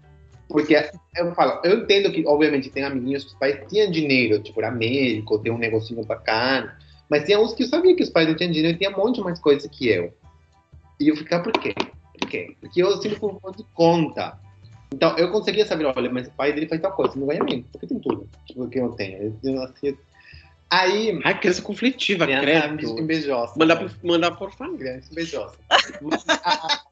Porque 0.48 0.76
eu 1.16 1.36
falo, 1.36 1.62
eu 1.64 1.80
entendo 1.80 2.12
que, 2.12 2.26
obviamente, 2.26 2.72
tem 2.72 2.84
amiguinhos 2.84 3.24
que 3.24 3.30
os 3.30 3.38
pais 3.38 3.60
tinham 3.70 3.92
dinheiro, 3.92 4.42
tipo, 4.42 4.60
era 4.60 4.72
médico, 4.72 5.38
tem 5.38 5.52
um 5.52 5.60
negocinho 5.60 6.04
bacana. 6.04 6.76
Mas 7.08 7.26
tinha 7.26 7.40
uns 7.40 7.54
que 7.54 7.64
eu 7.64 7.68
sabia 7.68 7.96
que 7.96 8.04
os 8.04 8.10
pais 8.10 8.28
não 8.28 8.36
tinham 8.36 8.52
dinheiro 8.52 8.76
e 8.76 8.78
tinha 8.78 8.90
um 8.90 8.98
monte 8.98 9.22
mais 9.22 9.40
coisa 9.40 9.70
que 9.70 9.88
eu. 9.88 10.12
E 11.00 11.08
eu 11.08 11.16
ficava, 11.16 11.44
por 11.44 11.54
quê? 11.54 11.74
Por 12.20 12.28
quê? 12.28 12.56
Porque 12.60 12.82
eu 12.82 12.92
sempre 12.98 13.20
fui 13.20 13.32
de 13.56 13.64
conta. 13.74 14.40
Então, 14.94 15.16
eu 15.18 15.32
conseguia 15.32 15.66
saber, 15.66 15.86
olha, 15.86 16.10
mas 16.10 16.28
o 16.28 16.32
pai 16.32 16.52
dele 16.52 16.68
faz 16.68 16.82
tal 16.82 16.92
coisa, 16.94 17.16
não 17.16 17.28
ganha 17.28 17.44
mim, 17.44 17.66
porque 17.72 17.88
tem 17.88 18.00
tudo, 18.00 18.28
tipo, 18.46 18.68
que 18.68 18.80
eu 18.80 18.90
tenho. 18.94 19.38
Eu, 19.44 19.64
assim, 19.64 19.98
aí... 20.70 21.20
Ai, 21.24 21.40
criança 21.40 21.62
conflitiva, 21.62 22.26
credo. 22.26 23.00
Invejosa. 23.00 23.54
Mandar 23.56 23.76
por, 23.76 23.92
mandar 24.04 24.32
por 24.32 24.52
família. 24.52 25.02
Invejosa. 25.12 25.56
mas, 26.02 26.26
a, 26.28 26.84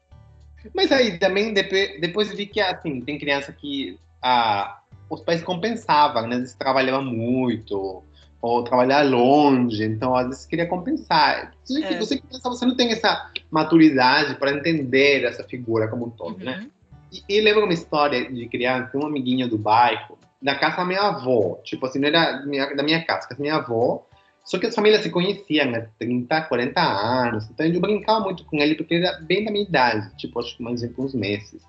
mas 0.74 0.92
aí, 0.92 1.18
também, 1.18 1.52
depois, 1.52 2.00
depois 2.00 2.32
vi 2.32 2.46
que, 2.46 2.60
assim, 2.60 3.00
tem 3.00 3.18
criança 3.18 3.52
que 3.52 3.98
a, 4.22 4.80
os 5.10 5.20
pais 5.20 5.42
compensavam, 5.42 6.26
né? 6.28 6.36
Eles 6.36 6.54
trabalhavam 6.54 7.04
muito, 7.04 8.04
ou 8.40 8.62
trabalhar 8.62 9.02
longe, 9.02 9.82
então 9.84 10.14
às 10.14 10.28
vezes 10.28 10.46
queria 10.46 10.66
compensar. 10.66 11.52
Você, 11.64 11.82
é. 11.82 11.98
você, 11.98 12.22
você 12.42 12.66
não 12.66 12.76
tem 12.76 12.92
essa 12.92 13.30
maturidade 13.50 14.36
para 14.36 14.52
entender 14.52 15.24
essa 15.24 15.42
figura 15.42 15.88
como 15.88 16.06
um 16.06 16.10
todo, 16.10 16.38
né? 16.38 16.52
uhum. 16.52 16.60
né? 16.60 16.70
E, 17.12 17.22
e 17.28 17.40
lembro 17.40 17.64
uma 17.64 17.72
história 17.72 18.30
de 18.30 18.48
criança, 18.48 18.96
um 18.96 19.06
amiguinho 19.06 19.48
do 19.48 19.58
bairro, 19.58 20.18
da 20.40 20.54
casa 20.54 20.78
da 20.78 20.84
minha 20.84 21.02
avó. 21.02 21.60
Tipo 21.64 21.86
assim, 21.86 21.98
não 21.98 22.08
era 22.08 22.44
minha, 22.46 22.74
da 22.74 22.82
minha 22.82 23.04
casa, 23.04 23.28
da 23.28 23.36
minha 23.36 23.56
avó. 23.56 24.04
Só 24.44 24.58
que 24.58 24.66
as 24.66 24.74
famílias 24.74 25.02
se 25.02 25.10
conheciam 25.10 25.74
há 25.74 25.82
30, 25.98 26.42
40 26.42 26.80
anos. 26.80 27.50
Então 27.50 27.66
eu 27.66 27.80
brincava 27.80 28.20
muito 28.20 28.44
com 28.44 28.56
ele, 28.56 28.74
porque 28.74 28.94
ele 28.94 29.06
era 29.06 29.20
bem 29.20 29.44
da 29.44 29.50
minha 29.50 29.64
idade, 29.64 30.16
tipo, 30.16 30.40
acho 30.40 30.56
que 30.56 30.62
mais 30.62 30.80
de 30.80 30.90
uns 30.96 31.14
meses. 31.14 31.62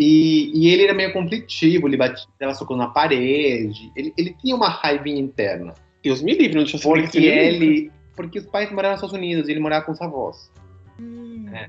E, 0.00 0.50
e, 0.52 0.68
ele 0.68 0.84
era 0.84 0.94
meio 0.94 1.12
conflitivo, 1.12 1.86
ele 1.86 1.96
batia, 1.96 2.26
dava 2.40 2.54
soco 2.54 2.74
na 2.74 2.88
parede. 2.88 3.92
Ele, 3.94 4.12
ele 4.16 4.34
tinha 4.40 4.56
uma 4.56 4.68
raivinha 4.68 5.20
interna. 5.20 5.74
Deus 6.02 6.20
me 6.22 6.34
livre, 6.34 6.56
não 6.56 6.64
tinha 6.64 6.82
Porque 6.82 7.18
ele. 7.18 7.92
Porque 8.16 8.38
os 8.40 8.46
pais 8.46 8.70
moravam 8.72 8.92
nos 8.92 8.98
Estados 8.98 9.16
Unidos 9.16 9.48
e 9.48 9.52
ele 9.52 9.60
morava 9.60 9.84
com 9.84 9.92
os 9.92 10.00
avós. 10.02 10.50
Hum. 10.98 11.46
É. 11.52 11.68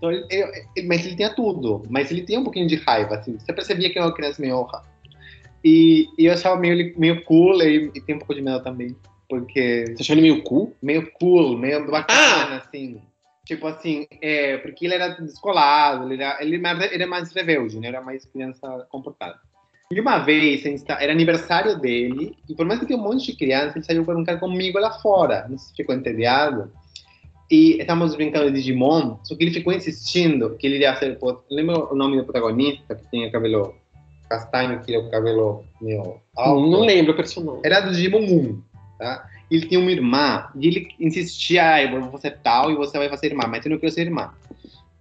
Então, 0.00 0.10
ele, 0.10 0.24
ele, 0.30 0.88
mas 0.88 1.04
ele 1.04 1.14
tinha 1.14 1.28
tudo, 1.28 1.82
mas 1.90 2.10
ele 2.10 2.22
tinha 2.22 2.40
um 2.40 2.44
pouquinho 2.44 2.66
de 2.66 2.76
raiva, 2.76 3.16
assim. 3.16 3.38
Você 3.38 3.52
percebia 3.52 3.90
que 3.90 3.98
era 3.98 4.08
uma 4.08 4.14
criança 4.14 4.40
meio 4.40 4.56
honra. 4.56 4.82
E, 5.62 6.08
e 6.16 6.24
eu 6.24 6.32
achava 6.32 6.58
meio, 6.58 6.98
meio 6.98 7.22
cool 7.24 7.62
e, 7.62 7.92
e 7.94 8.00
tem 8.00 8.14
um 8.14 8.18
pouco 8.18 8.34
de 8.34 8.40
medo 8.40 8.64
também, 8.64 8.96
porque... 9.28 9.84
Você 9.88 10.02
achou 10.02 10.14
ele 10.14 10.22
meio 10.22 10.42
cool? 10.42 10.74
Meio 10.80 11.10
cool, 11.12 11.58
meio 11.58 11.86
bacana, 11.90 12.54
ah! 12.54 12.56
assim. 12.56 12.98
Tipo 13.44 13.66
assim, 13.66 14.06
é, 14.22 14.56
porque 14.58 14.86
ele 14.86 14.94
era 14.94 15.08
descolado, 15.08 16.10
ele 16.10 16.22
era, 16.22 16.42
ele 16.42 16.62
era 16.64 17.06
mais 17.06 17.30
rebelde, 17.34 17.78
né? 17.78 17.88
Era 17.88 18.00
mais 18.00 18.24
criança 18.24 18.86
comportada. 18.88 19.38
E 19.92 20.00
uma 20.00 20.18
vez, 20.18 20.62
era 20.88 21.12
aniversário 21.12 21.78
dele, 21.78 22.36
e 22.48 22.54
por 22.54 22.64
mais 22.64 22.78
que 22.78 22.86
tinha 22.86 22.96
um 22.96 23.02
monte 23.02 23.26
de 23.26 23.36
criança, 23.36 23.76
ele 23.76 23.84
saiu 23.84 24.04
para 24.04 24.14
brincar 24.14 24.38
comigo 24.38 24.78
lá 24.78 24.92
fora. 25.00 25.46
Não 25.48 25.58
sei 25.58 25.68
se 25.68 25.76
ficou 25.76 25.94
entediado. 25.94 26.72
E 27.50 27.80
estávamos 27.80 28.14
brincando 28.14 28.46
de 28.46 28.58
Digimon, 28.58 29.16
só 29.24 29.34
que 29.34 29.42
ele 29.42 29.52
ficou 29.52 29.72
insistindo 29.72 30.56
que 30.56 30.66
ele 30.66 30.78
ia 30.78 30.94
ser. 30.94 31.18
Lembra 31.50 31.92
o 31.92 31.96
nome 31.96 32.16
do 32.16 32.24
protagonista, 32.24 32.94
que 32.94 33.10
tinha 33.10 33.30
cabelo 33.30 33.74
castanho, 34.28 34.80
que 34.80 34.94
era 34.94 35.04
o 35.04 35.10
cabelo 35.10 35.64
meu 35.80 36.20
alto? 36.36 36.70
Não 36.70 36.80
lembro 36.82 37.12
o 37.12 37.16
personagem. 37.16 37.60
Era 37.64 37.80
do 37.80 37.90
Digimon 37.90 38.20
1, 38.20 38.62
tá? 38.98 39.28
Ele 39.50 39.66
tinha 39.66 39.80
uma 39.80 39.90
irmã, 39.90 40.48
e 40.54 40.68
ele 40.68 40.88
insistia, 41.00 41.74
ah, 41.74 41.82
eu 41.82 42.00
vou 42.00 42.12
fazer 42.12 42.38
tal 42.40 42.70
e 42.70 42.76
você 42.76 42.96
vai 42.96 43.08
fazer 43.08 43.26
irmã, 43.26 43.48
mas 43.48 43.66
eu 43.66 43.72
não 43.72 43.78
quero 43.78 43.92
ser 43.92 44.02
irmã. 44.02 44.32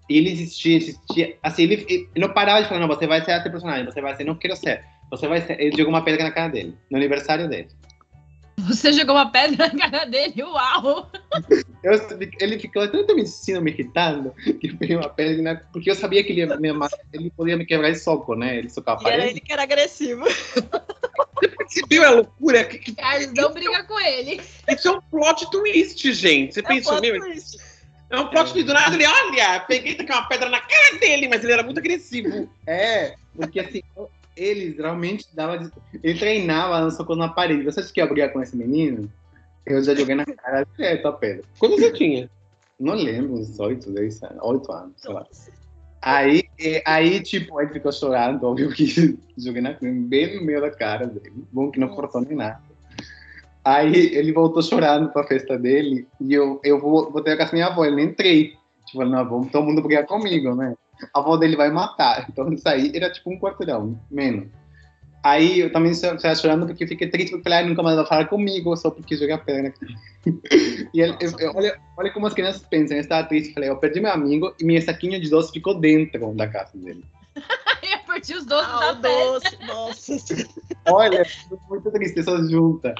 E 0.09 0.17
ele 0.17 0.31
insistia, 0.31 0.77
insistia, 0.77 1.37
assim, 1.43 1.63
ele, 1.63 1.85
ele 1.87 2.09
não 2.15 2.33
parava 2.33 2.63
de 2.63 2.67
falar, 2.67 2.81
não, 2.81 2.87
você 2.87 3.05
vai 3.05 3.23
ser 3.23 3.33
esse 3.33 3.47
personagem, 3.47 3.85
você 3.85 4.01
vai 4.01 4.15
ser, 4.15 4.23
não 4.23 4.33
quero 4.33 4.55
ser. 4.55 4.83
Você 5.11 5.27
vai 5.27 5.41
ser. 5.41 5.59
Ele 5.61 5.77
jogou 5.77 5.93
uma 5.93 6.03
pedra 6.03 6.23
na 6.23 6.31
cara 6.31 6.47
dele, 6.47 6.75
no 6.89 6.97
aniversário 6.97 7.47
dele. 7.47 7.67
Você 8.67 8.91
jogou 8.91 9.15
uma 9.15 9.31
pedra 9.31 9.67
na 9.67 9.91
cara 9.91 10.05
dele, 10.05 10.41
uau! 10.41 11.11
Eu, 11.81 11.93
ele 12.41 12.59
ficou 12.59 12.87
tanto 12.89 13.15
me 13.15 13.21
ensinando, 13.21 13.63
me 13.63 13.71
irritando, 13.71 14.31
que 14.59 14.75
peguei 14.75 14.97
uma 14.97 15.09
pedra, 15.09 15.41
na, 15.41 15.55
porque 15.55 15.89
eu 15.89 15.95
sabia 15.95 16.23
que 16.23 16.31
ele, 16.31 16.41
ia 16.41 16.57
me, 16.57 16.69
ele 17.13 17.29
podia 17.31 17.55
me 17.55 17.65
quebrar 17.65 17.91
de 17.91 17.99
soco, 17.99 18.35
né? 18.35 18.57
Ele 18.57 18.69
socava 18.69 18.99
a 18.99 19.03
parede. 19.03 19.21
era 19.21 19.31
ele 19.31 19.39
que 19.39 19.53
era 19.53 19.63
agressivo. 19.63 20.25
Você 21.39 21.47
percebeu 21.47 22.05
a 22.05 22.09
loucura? 22.09 22.65
Que, 22.65 22.79
que, 22.79 22.95
não 23.35 23.53
briga 23.53 23.83
com 23.85 23.99
ele. 23.99 24.41
Isso 24.67 24.87
é 24.89 24.91
um 24.91 25.01
plot 25.01 25.49
twist, 25.49 26.13
gente. 26.13 26.53
Você 26.53 26.59
é 26.59 26.63
pensou, 26.63 26.97
um 26.97 27.01
meu? 27.01 27.15
É 28.09 28.19
um 28.19 28.27
plot 28.27 28.51
twist 28.51 28.67
do 28.67 28.73
nada. 28.73 28.93
Ele, 28.93 29.05
olha, 29.05 29.59
peguei 29.61 29.97
uma 30.05 30.27
pedra 30.27 30.49
na 30.49 30.59
cara 30.59 30.97
dele, 30.99 31.29
mas 31.29 31.43
ele 31.43 31.53
era 31.53 31.63
muito 31.63 31.79
agressivo. 31.79 32.49
É, 32.67 33.15
porque 33.35 33.59
assim, 33.59 33.81
ele 34.35 34.75
realmente 34.77 35.27
dava. 35.33 35.71
Ele 36.03 36.19
treinava 36.19 36.81
no 36.81 36.91
socorro 36.91 37.19
na 37.19 37.29
parede. 37.29 37.63
Você 37.63 37.79
acha 37.79 37.93
que 37.93 38.01
ia 38.01 38.07
brigar 38.07 38.33
com 38.33 38.41
esse 38.41 38.55
menino? 38.55 39.09
Eu 39.69 39.83
já 39.83 39.93
joguei 39.95 40.15
na 40.15 40.25
cara 40.25 40.65
direto 40.75 41.07
a 41.07 41.13
pedra. 41.13 41.43
Quando 41.59 41.77
você 41.77 41.91
tinha? 41.91 42.29
Não 42.79 42.95
lembro, 42.95 43.35
uns 43.35 43.59
8, 43.59 43.91
10 43.91 44.23
anos, 44.23 44.37
8 44.41 44.71
anos, 44.71 44.93
sei 44.97 45.13
lá. 45.13 45.27
Aí, 46.01 46.43
aí, 46.85 47.21
tipo, 47.21 47.61
ele 47.61 47.73
ficou 47.73 47.91
chorando, 47.91 48.43
óbvio 48.45 48.71
que 48.71 48.85
joguei 49.37 49.61
na, 49.61 49.75
bem 49.81 50.37
no 50.37 50.45
meio 50.45 50.61
da 50.61 50.71
cara 50.71 51.05
dele. 51.05 51.45
Bom 51.51 51.69
que 51.69 51.79
não 51.79 51.89
cortou 51.89 52.21
nem 52.21 52.35
nada. 52.35 52.61
Aí 53.63 53.93
ele 54.15 54.31
voltou 54.31 54.63
chorando 54.63 55.09
pra 55.11 55.27
festa 55.27 55.57
dele 55.57 56.07
e 56.19 56.33
eu, 56.33 56.59
eu 56.63 56.79
vou, 56.79 57.11
vou 57.11 57.21
ter 57.21 57.37
com 57.37 57.43
a 57.43 57.51
minha 57.51 57.67
avó. 57.67 57.85
Ele 57.85 57.97
nem 57.97 58.05
entrei. 58.05 58.53
Tipo, 58.85 59.03
não, 59.03 59.27
vamos 59.27 59.51
todo 59.51 59.65
mundo 59.65 59.81
brigar 59.83 60.05
comigo, 60.05 60.55
né? 60.55 60.73
a 61.13 61.19
avó 61.19 61.37
dele 61.37 61.55
vai 61.55 61.69
matar. 61.69 62.27
Então 62.29 62.51
isso 62.51 62.67
aí 62.67 62.91
era 62.93 63.11
tipo 63.11 63.31
um 63.31 63.39
quarteirão, 63.39 63.99
menos. 64.09 64.47
Aí 65.23 65.59
eu 65.59 65.71
também 65.71 65.91
estava 65.91 66.35
chorando 66.35 66.65
porque 66.65 66.87
fiquei 66.87 67.07
triste 67.07 67.31
porque 67.31 67.49
ele 67.49 67.69
nunca 67.69 67.83
mais 67.83 67.97
vai 67.97 68.05
falar 68.05 68.25
comigo 68.25 68.75
só 68.75 68.89
porque 68.89 69.15
joguei 69.15 69.33
a 69.33 69.37
perna. 69.37 69.73
e 70.93 71.01
ele, 71.01 71.17
eu, 71.19 71.39
eu, 71.39 71.51
olha, 71.55 71.79
olha 71.97 72.11
como 72.11 72.27
as 72.27 72.33
crianças 72.33 72.61
pensam. 72.69 72.97
Eu 72.97 73.01
estava 73.01 73.27
triste 73.27 73.53
falei, 73.53 73.69
eu 73.69 73.77
perdi 73.77 73.99
meu 73.99 74.11
amigo 74.11 74.53
e 74.59 74.65
minha 74.65 74.81
saquinha 74.81 75.19
de 75.19 75.29
doce 75.29 75.51
ficou 75.51 75.73
dentro 75.73 76.33
da 76.33 76.47
casa 76.47 76.77
dele. 76.77 77.03
eu 77.35 77.99
perdi 78.07 78.33
os 78.33 78.45
doces 78.45 78.69
ah, 78.71 78.93
da 78.93 79.09
doce, 79.09 79.57
nossa. 79.65 80.13
olha, 80.87 81.25
muito 81.69 81.91
triste, 81.91 82.23
só 82.23 82.41
junta. 82.43 82.95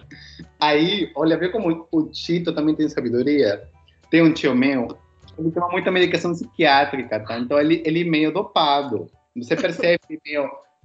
Aí, 0.60 1.12
olha, 1.16 1.38
vê 1.38 1.50
como 1.50 1.88
o 1.92 2.04
Tito 2.04 2.54
também 2.54 2.76
tem 2.76 2.90
sabedoria. 2.90 3.68
Tem 4.12 4.24
um 4.24 4.34
tio 4.34 4.56
meu 4.56 4.98
ele 5.40 5.52
toma 5.52 5.70
muita 5.70 5.92
medicação 5.92 6.32
psiquiátrica, 6.34 7.20
tá? 7.22 7.40
Então 7.40 7.60
ele, 7.60 7.82
ele 7.86 8.04
meio 8.04 8.32
dopado. 8.32 9.10
Você 9.36 9.56
percebe 9.56 10.00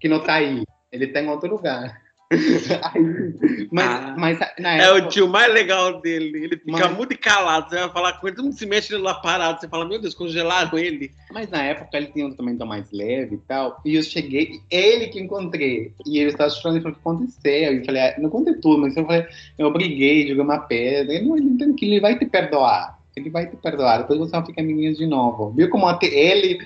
que 0.00 0.08
não 0.08 0.20
tá 0.20 0.34
aí. 0.34 0.64
Ele 0.94 1.08
tá 1.08 1.20
em 1.20 1.28
outro 1.28 1.50
lugar. 1.50 2.02
Aí, 2.34 3.68
mas, 3.70 3.86
ah, 3.86 4.14
mas 4.16 4.40
época, 4.40 4.68
é 4.68 4.92
o 4.92 5.08
tio 5.08 5.28
mais 5.28 5.52
legal 5.52 6.00
dele. 6.00 6.44
Ele 6.44 6.56
fica 6.56 6.88
mas, 6.88 6.96
muito 6.96 7.18
calado. 7.18 7.68
Você 7.68 7.76
vai 7.76 7.90
falar 7.90 8.12
com 8.14 8.26
ele, 8.26 8.36
todo 8.36 8.44
mundo 8.46 8.56
se 8.56 8.66
mexe 8.66 8.96
lá 8.96 9.14
parado. 9.14 9.60
Você 9.60 9.68
fala, 9.68 9.84
meu 9.84 10.00
Deus, 10.00 10.14
congelaram 10.14 10.78
ele. 10.78 11.10
Mas 11.32 11.50
na 11.50 11.62
época 11.62 11.96
ele 11.96 12.06
tinha 12.06 12.26
um 12.26 12.30
tratamento 12.30 12.64
mais 12.64 12.90
leve 12.92 13.36
e 13.36 13.38
tal. 13.38 13.80
E 13.84 13.96
eu 13.96 14.02
cheguei, 14.02 14.60
ele 14.70 15.08
que 15.08 15.20
encontrei. 15.20 15.92
E 16.06 16.18
ele 16.18 16.30
estava 16.30 16.50
chorando 16.50 16.78
e 16.78 16.82
falou: 16.82 16.92
o 16.92 17.00
que 17.00 17.08
aconteceu? 17.08 17.72
Eu 17.74 17.84
falei: 17.84 18.02
ah, 18.02 18.14
não 18.18 18.30
contei 18.30 18.54
tudo, 18.54 18.82
mas 18.82 18.96
eu 18.96 19.04
falei: 19.04 19.26
eu 19.58 19.72
briguei, 19.72 20.26
joguei 20.26 20.42
uma 20.42 20.58
pedra. 20.58 21.12
Ele, 21.12 21.26
não, 21.26 21.36
ele 21.36 21.58
tranquilo, 21.58 21.94
ele 21.94 22.00
vai 22.00 22.18
te 22.18 22.26
perdoar. 22.26 22.98
Ele 23.16 23.30
vai 23.30 23.46
te 23.46 23.56
perdoar. 23.56 23.98
Depois 23.98 24.18
você 24.18 24.32
vai 24.32 24.46
ficar 24.46 24.62
menina 24.62 24.94
de 24.94 25.06
novo. 25.06 25.50
Viu 25.50 25.68
como 25.68 25.86
até 25.86 26.06
ele 26.06 26.58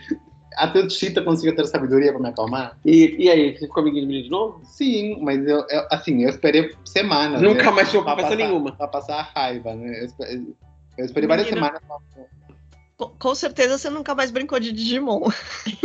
até 0.58 0.80
o 0.80 0.90
Chita 0.90 1.22
conseguiu 1.22 1.54
ter 1.54 1.66
sabedoria 1.66 2.12
para 2.12 2.20
me 2.20 2.28
acalmar. 2.28 2.76
E, 2.84 3.16
e 3.18 3.30
aí, 3.30 3.56
você 3.56 3.66
ficou 3.66 3.82
amiguinho 3.82 4.22
de 4.22 4.28
novo? 4.28 4.60
Sim, 4.64 5.18
mas 5.22 5.46
eu, 5.46 5.64
eu 5.68 5.86
assim, 5.90 6.24
eu 6.24 6.28
esperei 6.28 6.74
semanas. 6.84 7.40
Nunca 7.40 7.64
né, 7.64 7.70
mais 7.70 7.90
tive 7.90 8.02
conversa 8.02 8.34
nenhuma. 8.34 8.72
Pra 8.72 8.88
passar 8.88 9.20
a 9.20 9.40
raiva, 9.40 9.74
né? 9.74 10.00
Eu 10.00 10.04
esperei, 10.06 10.46
eu 10.98 11.04
esperei 11.04 11.28
várias 11.28 11.48
semanas 11.48 11.80
pra... 11.86 11.98
Com 13.20 13.32
certeza 13.32 13.78
você 13.78 13.88
nunca 13.88 14.12
mais 14.12 14.32
brincou 14.32 14.58
de 14.58 14.72
Digimon. 14.72 15.28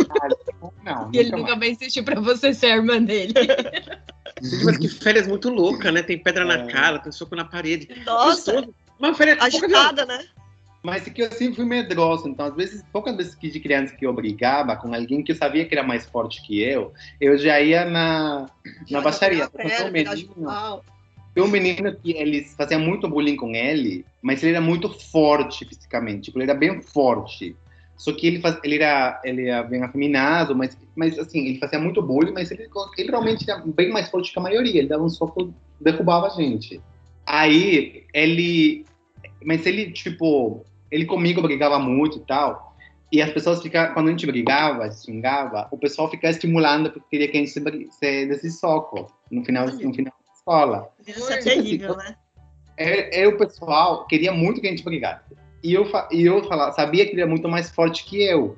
Ah, 0.10 0.28
não, 0.84 1.10
e 1.14 1.20
ele 1.20 1.30
nunca 1.30 1.56
mais 1.56 1.74
insistiu 1.74 2.04
pra 2.04 2.20
você 2.20 2.56
ser 2.56 2.68
a 2.68 2.76
irmã 2.78 3.00
dele. 3.00 3.34
Mas 4.66 4.78
que 4.78 4.88
férias 4.88 5.28
muito 5.28 5.50
louca, 5.50 5.92
né? 5.92 6.02
Tem 6.02 6.18
pedra 6.18 6.44
é. 6.44 6.48
na 6.48 6.66
cara, 6.66 6.98
tem 6.98 7.12
soco 7.12 7.36
na 7.36 7.46
parede. 7.46 7.88
Nossa! 8.04 8.68
Uma 8.98 9.14
férias 9.14 9.38
agitada, 9.40 10.06
né? 10.08 10.26
Mas 10.84 11.08
é 11.08 11.10
que 11.10 11.24
eu 11.24 11.32
sempre 11.32 11.56
fui 11.56 11.66
medroso, 11.66 12.28
então 12.28 12.46
às 12.46 12.56
vezes, 12.56 12.84
poucas 12.92 13.16
vezes 13.16 13.34
que 13.34 13.50
de 13.50 13.60
criança 13.62 13.96
que 13.96 14.06
eu 14.06 14.14
brigava 14.14 14.76
com 14.76 14.94
alguém 14.94 15.24
que 15.24 15.32
eu 15.32 15.36
sabia 15.36 15.66
que 15.66 15.74
era 15.74 15.82
mais 15.82 16.06
forte 16.06 16.46
que 16.46 16.62
eu, 16.62 16.92
eu 17.22 17.38
já 17.38 17.62
ia 17.62 17.86
na, 17.86 18.50
na 18.92 19.00
baixaria. 19.00 19.48
Tem 19.48 19.86
um 19.86 19.92
menino, 19.92 20.82
um 21.38 21.48
menino 21.48 21.96
que 21.96 22.12
eles 22.12 22.54
faziam 22.56 22.82
muito 22.82 23.08
bullying 23.08 23.38
com 23.38 23.56
ele, 23.56 24.06
mas 24.22 24.44
ele 24.44 24.52
era 24.52 24.62
muito 24.62 24.90
forte 24.90 25.66
fisicamente, 25.66 26.24
tipo, 26.24 26.38
ele 26.38 26.52
era 26.52 26.60
bem 26.60 26.82
forte. 26.82 27.56
Só 27.96 28.12
que 28.12 28.28
ele, 28.28 28.42
faz, 28.42 28.60
ele, 28.64 28.76
era, 28.76 29.22
ele 29.24 29.48
era 29.48 29.64
bem 29.64 29.82
afeminado, 29.84 30.54
mas, 30.54 30.78
mas 30.96 31.18
assim, 31.18 31.48
ele 31.48 31.60
fazia 31.60 31.80
muito 31.80 32.02
bullying, 32.02 32.34
mas 32.34 32.52
ele, 32.52 32.68
ele 32.98 33.10
realmente 33.10 33.50
era 33.50 33.64
bem 33.66 33.90
mais 33.90 34.10
forte 34.10 34.34
que 34.34 34.40
a 34.40 34.42
maioria. 34.42 34.80
Ele 34.80 34.90
dava 34.90 35.04
um 35.04 35.10
soco, 35.10 35.54
derrubava 35.80 36.28
a 36.28 36.30
gente. 36.32 36.82
Aí, 37.26 38.04
ele. 38.14 38.86
Mas 39.46 39.66
ele, 39.66 39.92
tipo, 39.92 40.66
ele 40.94 41.06
comigo 41.06 41.42
brigava 41.42 41.80
muito 41.80 42.20
e 42.20 42.22
tal. 42.22 42.76
E 43.12 43.22
as 43.22 43.32
pessoas 43.32 43.62
ficavam, 43.62 43.94
quando 43.94 44.08
a 44.08 44.12
gente 44.12 44.28
brigava, 44.28 44.92
xingava, 44.92 45.68
o 45.72 45.78
pessoal 45.78 46.10
ficava 46.10 46.32
estimulando 46.32 46.92
porque 46.92 47.08
queria 47.10 47.28
que 47.28 47.38
a 47.38 47.40
gente 47.40 47.52
se, 47.52 47.62
se 47.92 48.26
desse 48.28 48.52
soco 48.52 49.12
no 49.32 49.44
final, 49.44 49.66
no 49.68 49.94
final 49.94 50.14
da 50.14 50.34
escola. 50.34 50.90
Isso 51.06 51.32
é 51.32 51.38
terrível, 51.38 51.98
né? 51.98 52.16
É, 52.78 53.22
é, 53.22 53.28
o 53.28 53.38
pessoal 53.38 54.06
queria 54.08 54.32
muito 54.32 54.62
que 54.62 54.68
a 54.68 54.70
gente 54.70 54.84
brigasse. 54.84 55.36
E 55.64 55.74
eu, 55.74 55.90
e 56.12 56.24
eu 56.24 56.44
falava, 56.44 56.74
sabia 56.74 57.06
que 57.06 57.14
ele 57.14 57.22
era 57.22 57.30
muito 57.30 57.48
mais 57.48 57.72
forte 57.72 58.06
que 58.06 58.24
eu. 58.24 58.58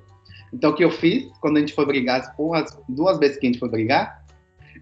Então, 0.54 0.72
o 0.72 0.74
que 0.74 0.84
eu 0.84 0.92
fiz, 0.92 1.30
quando 1.40 1.58
a 1.58 1.60
gente 1.60 1.74
foi 1.74 1.86
brigar, 1.86 2.34
as 2.54 2.82
duas 2.88 3.18
vezes 3.20 3.38
que 3.38 3.46
a 3.46 3.50
gente 3.50 3.60
foi 3.60 3.70
brigar, 3.70 4.26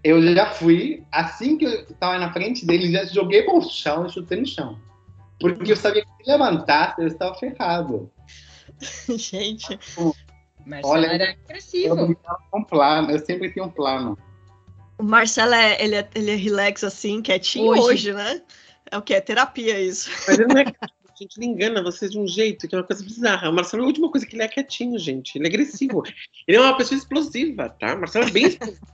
eu 0.02 0.22
já 0.34 0.46
fui, 0.46 1.02
assim 1.10 1.56
que 1.56 1.64
eu 1.64 1.82
estava 1.82 2.18
na 2.18 2.32
frente 2.32 2.64
dele, 2.64 2.90
já 2.90 3.04
joguei 3.04 3.42
para 3.42 3.54
o 3.54 3.62
chão 3.62 4.06
e 4.06 4.10
chutei 4.10 4.38
no 4.38 4.46
chão. 4.46 4.78
Porque 5.40 5.72
eu 5.72 5.76
sabia 5.76 6.02
que 6.02 6.24
se 6.24 6.30
levantasse, 6.30 7.00
eu 7.00 7.08
estava 7.08 7.34
ferrado. 7.34 8.10
Gente. 9.16 9.78
Mas 10.64 10.84
Olha, 10.84 11.06
era 11.06 11.30
agressivo. 11.30 11.98
Eu, 11.98 12.16
um 12.54 12.64
plano, 12.64 13.10
eu 13.10 13.18
sempre 13.18 13.52
tinha 13.52 13.64
um 13.64 13.70
plano. 13.70 14.16
O 14.98 15.02
Marcelo 15.02 15.54
é, 15.54 15.82
ele 15.82 15.96
é, 15.96 16.08
ele 16.14 16.30
é 16.30 16.36
relax 16.36 16.84
assim, 16.84 17.20
quietinho 17.20 17.66
hoje. 17.66 17.80
hoje, 17.80 18.12
né? 18.12 18.42
É 18.90 18.96
o 18.96 19.02
que? 19.02 19.14
É 19.14 19.20
terapia 19.20 19.78
isso. 19.80 20.10
Mas 20.26 20.38
ele 20.38 20.54
não 20.54 20.60
é 20.60 20.64
gente, 21.18 21.38
ele 21.38 21.46
engana 21.46 21.82
vocês 21.82 22.10
de 22.10 22.18
um 22.18 22.26
jeito 22.26 22.66
que 22.66 22.74
é 22.74 22.78
uma 22.78 22.84
coisa 22.84 23.02
bizarra. 23.02 23.48
O 23.48 23.52
Marcelo, 23.52 23.84
a 23.84 23.86
última 23.86 24.10
coisa 24.10 24.26
que 24.26 24.34
ele 24.34 24.42
é 24.42 24.48
quietinho, 24.48 24.98
gente. 24.98 25.36
Ele 25.36 25.46
é 25.46 25.48
agressivo. 25.48 26.02
ele 26.46 26.56
é 26.56 26.60
uma 26.60 26.76
pessoa 26.76 26.98
explosiva, 26.98 27.68
tá? 27.68 27.94
O 27.94 28.00
Marcelo 28.00 28.26
é 28.26 28.30
bem 28.30 28.46
explosivo. 28.48 28.86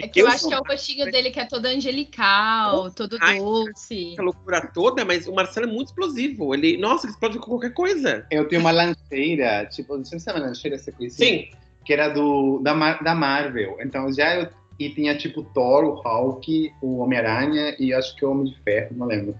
É 0.00 0.08
que 0.08 0.20
eu, 0.20 0.26
eu 0.26 0.32
acho 0.32 0.48
que 0.48 0.54
é 0.54 0.58
o 0.58 0.62
rostinho 0.62 1.06
dele 1.12 1.30
que 1.30 1.40
é 1.40 1.44
todo 1.44 1.66
angelical, 1.66 2.90
todo 2.92 3.18
Ai, 3.20 3.38
doce. 3.38 4.12
Essa 4.12 4.22
loucura 4.22 4.66
toda, 4.72 5.04
mas 5.04 5.26
o 5.26 5.34
Marcelo 5.34 5.66
é 5.66 5.72
muito 5.72 5.88
explosivo. 5.88 6.54
Ele, 6.54 6.76
nossa, 6.76 7.06
ele 7.06 7.12
explode 7.12 7.38
com 7.38 7.46
qualquer 7.46 7.72
coisa. 7.72 8.26
Eu 8.30 8.48
tenho 8.48 8.60
uma 8.60 8.70
lancheira, 8.70 9.66
tipo, 9.66 9.96
não 9.96 10.04
sei 10.04 10.18
se 10.18 10.28
é 10.30 10.32
uma 10.32 10.46
lancheira, 10.46 10.78
você 10.78 10.92
conhece? 10.92 11.16
Sim. 11.16 11.48
Que 11.84 11.92
era 11.92 12.08
do, 12.08 12.58
da, 12.60 12.94
da 12.98 13.14
Marvel. 13.14 13.78
Então 13.80 14.12
já 14.12 14.34
eu 14.34 14.48
e 14.78 14.90
tinha 14.90 15.16
tipo 15.16 15.42
Thor, 15.42 15.84
o 15.84 16.00
Hulk, 16.00 16.72
o 16.80 16.98
Homem-Aranha 16.98 17.74
e 17.78 17.92
acho 17.92 18.14
que 18.14 18.24
o 18.24 18.30
Homem 18.30 18.52
de 18.52 18.58
Ferro, 18.62 18.96
não 18.96 19.06
lembro. 19.06 19.34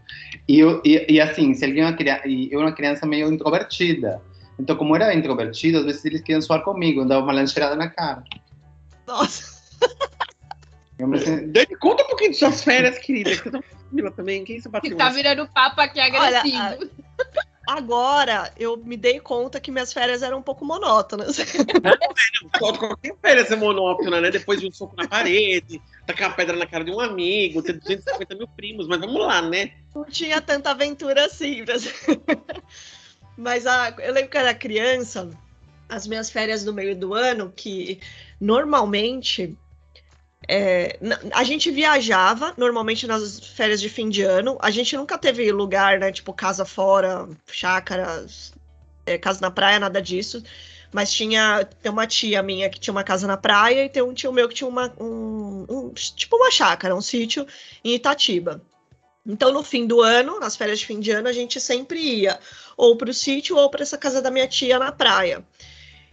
E, 0.48 0.58
eu, 0.58 0.82
e, 0.84 1.06
e 1.08 1.20
assim, 1.20 1.54
se 1.54 1.64
alguém 1.64 1.84
é 1.84 2.28
e 2.28 2.52
eu 2.52 2.58
era 2.60 2.68
uma 2.68 2.74
criança 2.74 3.06
meio 3.06 3.32
introvertida. 3.32 4.20
Então, 4.58 4.76
como 4.76 4.96
eu 4.96 5.02
era 5.02 5.14
introvertido, 5.14 5.78
às 5.78 5.84
vezes 5.84 6.04
eles 6.04 6.20
queriam 6.20 6.42
soar 6.42 6.62
comigo, 6.62 7.02
eu 7.02 7.06
dava 7.06 7.22
uma 7.22 7.32
lancheirada 7.32 7.76
na 7.76 7.88
cara. 7.88 8.24
Nossa! 9.06 9.58
Dani, 10.98 11.76
conta 11.80 12.02
um 12.02 12.08
pouquinho 12.08 12.32
de 12.32 12.36
suas 12.36 12.64
férias, 12.64 12.98
querida, 12.98 13.36
que 13.36 13.48
eu 13.48 13.52
tô 13.52 14.10
também. 14.10 14.44
Quem 14.44 14.60
você 14.60 14.68
bateu? 14.68 14.90
Que 14.90 14.96
tá 14.96 15.08
virando 15.10 15.46
papo 15.46 15.80
aqui 15.80 16.00
agressivo. 16.00 16.56
Olha, 16.56 16.90
Agora 17.68 18.50
eu 18.56 18.78
me 18.78 18.96
dei 18.96 19.20
conta 19.20 19.60
que 19.60 19.70
minhas 19.70 19.92
férias 19.92 20.22
eram 20.22 20.38
um 20.38 20.42
pouco 20.42 20.64
monótonas. 20.64 21.36
Não, 22.58 22.72
qualquer 22.72 23.14
férias 23.20 23.50
é 23.50 23.56
monótona, 23.56 24.22
né? 24.22 24.30
Depois 24.30 24.58
de 24.58 24.66
um 24.66 24.72
soco 24.72 24.96
na 24.96 25.06
parede, 25.06 25.78
tacar 26.06 26.30
uma 26.30 26.34
pedra 26.34 26.56
na 26.56 26.64
cara 26.64 26.82
de 26.82 26.90
um 26.90 26.98
amigo, 26.98 27.62
ter 27.62 27.74
250 27.74 28.36
mil 28.36 28.48
primos, 28.48 28.88
mas 28.88 28.98
vamos 28.98 29.20
lá, 29.20 29.42
né? 29.42 29.72
Não 29.94 30.06
tinha 30.06 30.40
tanta 30.40 30.70
aventura 30.70 31.26
assim. 31.26 31.62
Mas 33.36 33.66
a, 33.66 33.90
eu 33.98 34.14
lembro 34.14 34.30
que 34.30 34.38
era 34.38 34.54
criança, 34.54 35.28
as 35.90 36.06
minhas 36.08 36.30
férias 36.30 36.64
no 36.64 36.72
meio 36.72 36.96
do 36.96 37.12
ano, 37.12 37.52
que 37.54 38.00
normalmente 38.40 39.58
é, 40.48 40.98
a 41.32 41.44
gente 41.44 41.70
viajava 41.70 42.54
normalmente 42.56 43.06
nas 43.06 43.38
férias 43.38 43.80
de 43.80 43.90
fim 43.90 44.08
de 44.08 44.22
ano. 44.22 44.56
A 44.62 44.70
gente 44.70 44.96
nunca 44.96 45.18
teve 45.18 45.52
lugar, 45.52 46.00
né? 46.00 46.10
Tipo, 46.10 46.32
casa 46.32 46.64
fora, 46.64 47.28
chácaras, 47.46 48.54
é, 49.04 49.18
casa 49.18 49.42
na 49.42 49.50
praia, 49.50 49.78
nada 49.78 50.00
disso. 50.00 50.42
Mas 50.90 51.12
tinha 51.12 51.68
tem 51.82 51.92
uma 51.92 52.06
tia 52.06 52.42
minha 52.42 52.70
que 52.70 52.80
tinha 52.80 52.92
uma 52.92 53.04
casa 53.04 53.26
na 53.26 53.36
praia 53.36 53.84
e 53.84 53.90
tem 53.90 54.02
um 54.02 54.14
tio 54.14 54.32
meu 54.32 54.48
que 54.48 54.54
tinha 54.54 54.68
uma, 54.68 54.90
um, 54.98 55.66
um 55.68 55.92
tipo 55.92 56.36
uma 56.36 56.50
chácara, 56.50 56.96
um 56.96 57.02
sítio 57.02 57.46
em 57.84 57.94
Itatiba. 57.94 58.62
Então, 59.26 59.52
no 59.52 59.62
fim 59.62 59.86
do 59.86 60.00
ano, 60.00 60.40
nas 60.40 60.56
férias 60.56 60.78
de 60.78 60.86
fim 60.86 60.98
de 60.98 61.10
ano, 61.10 61.28
a 61.28 61.32
gente 61.32 61.60
sempre 61.60 62.00
ia 62.00 62.40
ou 62.74 62.96
para 62.96 63.10
o 63.10 63.14
sítio 63.14 63.58
ou 63.58 63.68
para 63.68 63.82
essa 63.82 63.98
casa 63.98 64.22
da 64.22 64.30
minha 64.30 64.48
tia 64.48 64.78
na 64.78 64.90
praia. 64.90 65.44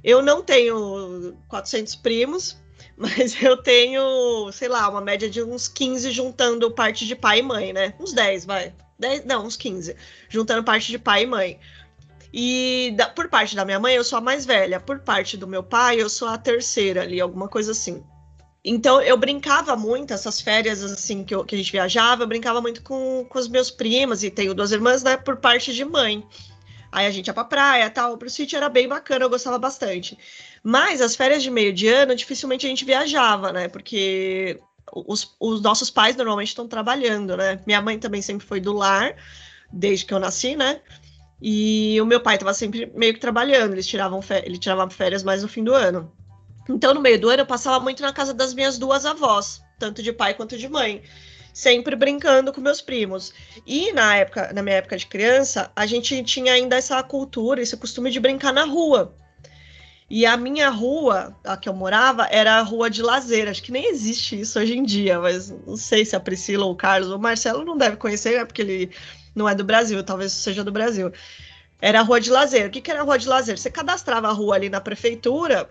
Eu 0.03 0.21
não 0.21 0.43
tenho 0.43 1.33
400 1.47 1.95
primos, 1.95 2.57
mas 2.97 3.41
eu 3.41 3.57
tenho, 3.57 4.51
sei 4.51 4.67
lá, 4.67 4.89
uma 4.89 5.01
média 5.01 5.29
de 5.29 5.43
uns 5.43 5.67
15 5.67 6.11
juntando 6.11 6.71
parte 6.71 7.05
de 7.05 7.15
pai 7.15 7.39
e 7.39 7.43
mãe, 7.43 7.73
né? 7.73 7.93
Uns 7.99 8.13
10, 8.13 8.45
vai. 8.45 8.73
10, 8.97 9.25
não, 9.25 9.45
uns 9.45 9.57
15. 9.57 9.95
Juntando 10.29 10.63
parte 10.63 10.91
de 10.91 10.97
pai 10.97 11.23
e 11.23 11.27
mãe. 11.27 11.59
E 12.33 12.93
da, 12.97 13.07
por 13.07 13.29
parte 13.29 13.55
da 13.55 13.65
minha 13.65 13.79
mãe, 13.79 13.95
eu 13.95 14.03
sou 14.03 14.17
a 14.17 14.21
mais 14.21 14.45
velha. 14.45 14.79
Por 14.79 14.99
parte 14.99 15.37
do 15.37 15.47
meu 15.47 15.63
pai, 15.63 16.01
eu 16.01 16.09
sou 16.09 16.27
a 16.27 16.37
terceira 16.37 17.01
ali, 17.01 17.19
alguma 17.19 17.47
coisa 17.47 17.71
assim. 17.71 18.03
Então, 18.63 18.99
eu 19.01 19.15
brincava 19.15 19.75
muito, 19.75 20.11
essas 20.11 20.41
férias 20.41 20.83
assim 20.83 21.23
que, 21.23 21.35
eu, 21.35 21.45
que 21.45 21.53
a 21.53 21.57
gente 21.57 21.71
viajava, 21.71 22.23
eu 22.23 22.27
brincava 22.27 22.59
muito 22.59 22.81
com, 22.81 23.23
com 23.29 23.37
os 23.37 23.47
meus 23.47 23.69
primos, 23.69 24.23
e 24.23 24.31
tenho 24.31 24.55
duas 24.55 24.71
irmãs, 24.71 25.03
né, 25.03 25.17
por 25.17 25.37
parte 25.37 25.71
de 25.71 25.85
mãe. 25.85 26.27
Aí 26.91 27.05
a 27.05 27.11
gente 27.11 27.27
ia 27.27 27.33
pra 27.33 27.43
praia 27.43 27.89
tal, 27.89 28.17
pro 28.17 28.29
sítio 28.29 28.57
era 28.57 28.67
bem 28.67 28.87
bacana, 28.87 29.25
eu 29.25 29.29
gostava 29.29 29.59
bastante. 29.59 30.17
Mas 30.67 30.99
as 30.99 31.15
férias 31.15 31.43
de 31.43 31.51
meio 31.51 31.71
de 31.71 31.87
ano, 31.87 32.15
dificilmente 32.15 32.65
a 32.65 32.69
gente 32.69 32.83
viajava, 32.83 33.53
né? 33.53 33.67
Porque 33.67 34.59
os, 34.91 35.35
os 35.39 35.61
nossos 35.61 35.91
pais 35.91 36.15
normalmente 36.15 36.47
estão 36.47 36.67
trabalhando, 36.67 37.37
né? 37.37 37.59
Minha 37.67 37.83
mãe 37.83 37.99
também 37.99 38.19
sempre 38.19 38.47
foi 38.47 38.59
do 38.59 38.73
lar, 38.73 39.15
desde 39.71 40.07
que 40.07 40.11
eu 40.11 40.19
nasci, 40.19 40.55
né? 40.55 40.81
E 41.39 42.01
o 42.01 42.05
meu 42.07 42.19
pai 42.19 42.33
estava 42.33 42.51
sempre 42.51 42.91
meio 42.95 43.13
que 43.13 43.19
trabalhando, 43.19 43.73
eles 43.73 43.85
tiravam 43.85 44.19
ele 44.43 44.57
tirava 44.57 44.89
férias 44.89 45.21
mais 45.21 45.43
no 45.43 45.47
fim 45.47 45.63
do 45.63 45.71
ano. 45.71 46.11
Então, 46.67 46.95
no 46.95 46.99
meio 47.01 47.21
do 47.21 47.29
ano, 47.29 47.43
eu 47.43 47.45
passava 47.45 47.79
muito 47.79 48.01
na 48.01 48.11
casa 48.11 48.33
das 48.33 48.55
minhas 48.55 48.79
duas 48.79 49.05
avós, 49.05 49.61
tanto 49.77 50.01
de 50.01 50.11
pai 50.11 50.33
quanto 50.33 50.57
de 50.57 50.67
mãe, 50.67 51.03
sempre 51.53 51.95
brincando 51.95 52.51
com 52.51 52.59
meus 52.59 52.81
primos. 52.81 53.35
E 53.67 53.91
na 53.91 54.15
época, 54.15 54.51
na 54.51 54.63
minha 54.63 54.77
época 54.77 54.97
de 54.97 55.05
criança, 55.05 55.71
a 55.75 55.85
gente 55.85 56.23
tinha 56.23 56.53
ainda 56.53 56.75
essa 56.75 57.03
cultura, 57.03 57.61
esse 57.61 57.77
costume 57.77 58.09
de 58.09 58.19
brincar 58.19 58.51
na 58.51 58.63
rua. 58.63 59.15
E 60.09 60.25
a 60.25 60.37
minha 60.37 60.69
rua, 60.69 61.35
a 61.43 61.57
que 61.57 61.67
eu 61.67 61.73
morava, 61.73 62.27
era 62.29 62.59
a 62.59 62.61
rua 62.61 62.89
de 62.89 63.01
lazer. 63.01 63.49
Acho 63.49 63.63
que 63.63 63.71
nem 63.71 63.89
existe 63.89 64.39
isso 64.39 64.59
hoje 64.59 64.77
em 64.77 64.83
dia, 64.83 65.19
mas 65.19 65.49
não 65.65 65.75
sei 65.75 66.05
se 66.05 66.15
a 66.15 66.19
Priscila 66.19 66.65
ou 66.65 66.73
o 66.73 66.75
Carlos 66.75 67.09
ou 67.09 67.17
o 67.17 67.21
Marcelo 67.21 67.65
não 67.65 67.75
deve 67.75 67.97
conhecer, 67.97 68.37
né, 68.37 68.45
porque 68.45 68.61
ele 68.61 68.91
não 69.33 69.49
é 69.49 69.55
do 69.55 69.63
Brasil, 69.63 70.03
talvez 70.03 70.31
seja 70.31 70.63
do 70.63 70.71
Brasil. 70.71 71.11
Era 71.81 71.99
a 71.99 72.03
rua 72.03 72.21
de 72.21 72.29
lazer. 72.29 72.67
O 72.67 72.69
que, 72.69 72.81
que 72.81 72.91
era 72.91 73.01
a 73.01 73.03
rua 73.03 73.17
de 73.17 73.27
lazer? 73.27 73.57
Você 73.57 73.69
cadastrava 73.69 74.29
a 74.29 74.31
rua 74.31 74.55
ali 74.55 74.69
na 74.69 74.79
prefeitura 74.79 75.69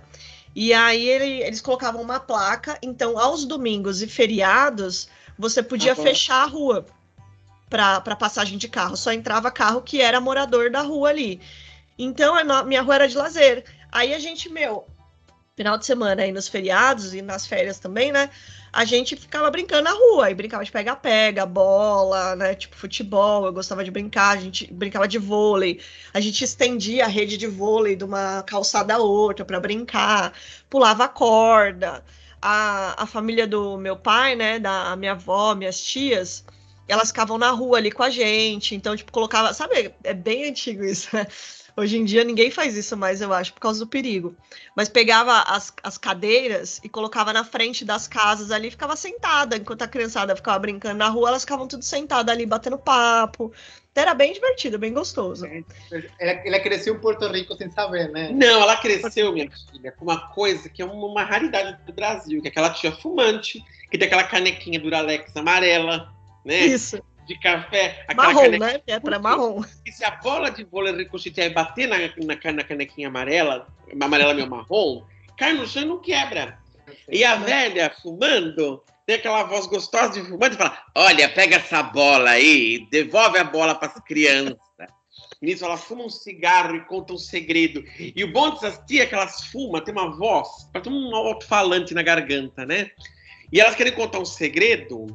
E 0.55 0.73
aí 0.73 1.09
ele, 1.09 1.43
eles 1.43 1.61
colocavam 1.61 2.03
uma 2.03 2.21
placa, 2.21 2.79
então 2.83 3.19
aos 3.19 3.45
domingos 3.45 4.03
e 4.03 4.07
feriados 4.07 5.09
você 5.39 5.63
podia 5.63 5.95
uhum. 5.97 6.03
fechar 6.03 6.43
a 6.43 6.47
rua 6.47 6.87
para 7.69 8.17
passagem 8.17 8.57
de 8.57 8.69
carro, 8.69 8.97
só 8.97 9.13
entrava 9.13 9.51
carro 9.51 9.83
que 9.83 10.01
era 10.01 10.21
morador 10.21 10.71
da 10.71 10.83
rua 10.83 11.09
ali. 11.09 11.41
Então 11.99 12.35
a 12.35 12.65
minha 12.65 12.83
rua 12.83 12.95
era 12.97 13.09
de 13.09 13.17
lazer. 13.17 13.65
Aí 13.95 14.13
a 14.13 14.19
gente, 14.19 14.49
meu, 14.49 14.89
final 15.57 15.79
de 15.79 15.87
semana 15.87 16.23
aí 16.23 16.33
nos 16.33 16.49
feriados 16.49 17.15
e 17.15 17.23
nas 17.23 17.47
férias 17.47 17.79
também, 17.79 18.11
né? 18.11 18.29
A 18.73 18.85
gente 18.85 19.15
ficava 19.15 19.49
brincando 19.53 19.85
na 19.85 19.93
rua, 19.93 20.33
e 20.33 20.35
brincava 20.35 20.65
de 20.65 20.73
pega-pega, 20.73 21.47
bola, 21.47 22.35
né? 22.35 22.57
Tipo 22.57 22.75
futebol, 22.75 23.47
eu 23.47 23.53
gostava 23.53 23.85
de 23.85 23.93
brincar, 23.93 24.37
a 24.37 24.41
gente 24.41 24.67
brincava 24.73 25.07
de 25.07 25.17
vôlei, 25.17 25.81
a 26.13 26.21
gente 26.21 26.43
estendia 26.43 27.05
a 27.05 27.09
rede 27.09 27.37
de 27.37 27.47
vôlei 27.47 27.95
de 27.95 28.03
uma 28.03 28.43
calçada 28.43 28.95
a 28.95 28.99
outra 28.99 29.45
para 29.45 29.61
brincar, 29.61 30.33
pulava 30.69 31.07
corda. 31.09 32.05
A, 32.43 33.05
a 33.05 33.07
família 33.07 33.47
do 33.47 33.79
meu 33.79 33.97
pai, 33.97 34.35
né? 34.35 34.59
Da 34.59 34.97
minha 34.97 35.13
avó, 35.13 35.55
minhas 35.55 35.81
tias, 35.81 36.45
elas 36.89 37.09
ficavam 37.09 37.39
na 37.39 37.51
rua 37.51 37.79
ali 37.79 37.91
com 37.93 38.03
a 38.03 38.11
gente, 38.11 38.75
então, 38.75 38.97
tipo, 38.97 39.13
colocava. 39.13 39.55
Sabe, 39.55 39.95
é 40.03 40.13
bem 40.13 40.49
antigo 40.49 40.85
isso, 40.85 41.09
né? 41.15 41.27
Hoje 41.77 41.99
em 41.99 42.05
dia 42.05 42.23
ninguém 42.23 42.51
faz 42.51 42.77
isso 42.77 42.97
mais, 42.97 43.21
eu 43.21 43.33
acho, 43.33 43.53
por 43.53 43.61
causa 43.61 43.81
do 43.81 43.87
perigo. 43.87 44.35
Mas 44.77 44.89
pegava 44.89 45.41
as, 45.41 45.73
as 45.83 45.99
cadeiras 45.99 46.81
e 46.85 46.89
colocava 46.89 47.33
na 47.33 47.45
frente 47.45 47.85
das 47.85 48.07
casas 48.07 48.53
ali 48.53 48.69
e 48.69 48.71
ficava 48.71 48.95
sentada. 48.95 49.57
Enquanto 49.57 49.83
a 49.83 49.89
criançada 49.89 50.37
ficava 50.37 50.59
brincando 50.61 50.99
na 50.99 51.09
rua, 51.09 51.31
elas 51.31 51.43
ficavam 51.43 51.67
tudo 51.67 51.85
sentadas 51.85 52.33
ali, 52.33 52.47
batendo 52.47 52.79
papo. 52.79 53.53
Então, 53.91 54.03
era 54.03 54.15
bem 54.15 54.33
divertido, 54.33 54.79
bem 54.79 54.93
gostoso. 54.93 55.47
Ela, 56.21 56.33
ela 56.45 56.61
cresceu 56.61 56.95
em 56.95 56.99
Porto 56.99 57.27
Rico 57.29 57.57
sem 57.57 57.71
saber, 57.71 58.11
né? 58.11 58.31
Não, 58.33 58.63
ela 58.63 58.77
cresceu, 58.77 59.33
minha 59.33 59.49
filha, 59.71 59.93
com 59.93 60.05
uma 60.05 60.29
coisa 60.29 60.69
que 60.69 60.83
é 60.83 60.85
uma 60.85 61.25
raridade 61.25 61.79
do 61.85 61.93
Brasil, 61.93 62.41
que 62.41 62.49
é 62.49 62.51
aquela 62.51 62.71
tia 62.71 62.93
fumante, 62.93 63.65
que 63.91 63.99
tem 63.99 64.07
aquela 64.07 64.25
canequinha 64.25 64.79
Duralex 64.79 65.37
amarela, 65.37 66.13
né? 66.45 66.67
Isso 66.67 67.01
de 67.27 67.39
café. 67.39 68.05
Marrom, 68.15 68.43
caneca... 68.43 68.67
né? 68.67 68.81
É 68.87 69.01
para 69.01 69.19
marrom. 69.19 69.63
E 69.85 69.93
se 69.93 70.05
a 70.05 70.11
bola 70.13 70.51
de 70.51 70.65
vôlei 70.65 70.95
ricochetear 70.95 71.47
e 71.47 71.51
bater 71.51 71.89
na, 71.89 71.97
na, 71.99 72.53
na 72.53 72.65
canequinha 72.65 73.09
amarela, 73.09 73.67
amarela 74.01 74.35
meio 74.35 74.49
marrom, 74.49 75.03
cai 75.39 75.53
no 75.53 75.67
chão 75.67 75.83
e 75.83 75.87
não 75.87 76.01
quebra. 76.01 76.59
E 77.09 77.25
a 77.25 77.37
velha 77.37 77.95
fumando, 78.03 78.83
tem 79.07 79.17
aquela 79.17 79.45
voz 79.45 79.67
gostosa 79.67 80.21
de 80.21 80.29
fumante 80.29 80.55
e 80.55 80.59
fala: 80.59 80.79
Olha, 80.95 81.29
pega 81.29 81.57
essa 81.57 81.83
bola 81.83 82.31
aí, 82.31 82.87
devolve 82.91 83.39
a 83.39 83.45
bola 83.45 83.75
para 83.75 83.89
as 83.89 84.05
crianças. 84.05 84.59
Nisso 85.41 85.65
ela 85.65 85.77
fuma 85.77 86.05
um 86.05 86.09
cigarro 86.09 86.75
e 86.75 86.85
conta 86.87 87.13
um 87.13 87.19
segredo. 87.19 87.85
E 87.99 88.25
o 88.25 88.33
bom 88.33 88.51
dessas 88.51 88.79
tias 88.87 89.05
é 89.05 89.07
que 89.07 89.15
elas 89.15 89.45
fumam, 89.47 89.83
tem 89.83 89.93
uma 89.93 90.17
voz, 90.17 90.49
parece 90.73 90.89
um 90.89 91.15
alto-falante 91.15 91.93
na 91.93 92.03
garganta, 92.03 92.65
né? 92.65 92.91
E 93.53 93.61
elas 93.61 93.75
querem 93.75 93.93
contar 93.93 94.21
um 94.21 94.25
segredo 94.25 95.07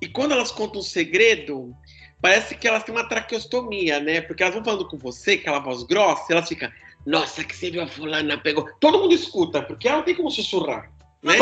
e 0.00 0.08
quando 0.08 0.32
elas 0.32 0.52
contam 0.52 0.80
um 0.80 0.84
segredo, 0.84 1.74
parece 2.20 2.54
que 2.54 2.68
elas 2.68 2.84
têm 2.84 2.94
uma 2.94 3.08
traqueostomia, 3.08 4.00
né? 4.00 4.20
Porque 4.20 4.42
elas 4.42 4.54
vão 4.54 4.64
falando 4.64 4.88
com 4.88 4.98
você, 4.98 5.32
aquela 5.32 5.58
voz 5.58 5.82
grossa, 5.84 6.24
e 6.28 6.32
elas 6.32 6.48
ficam, 6.48 6.70
nossa, 7.04 7.44
que 7.44 7.56
você 7.56 7.70
viu 7.70 7.82
a 7.82 7.86
fulana 7.86 8.38
pegou. 8.38 8.68
Todo 8.80 8.98
mundo 8.98 9.14
escuta, 9.14 9.62
porque 9.62 9.88
ela 9.88 9.98
não 9.98 10.04
tem 10.04 10.14
como 10.14 10.30
sussurrar, 10.30 10.90
né? 11.22 11.36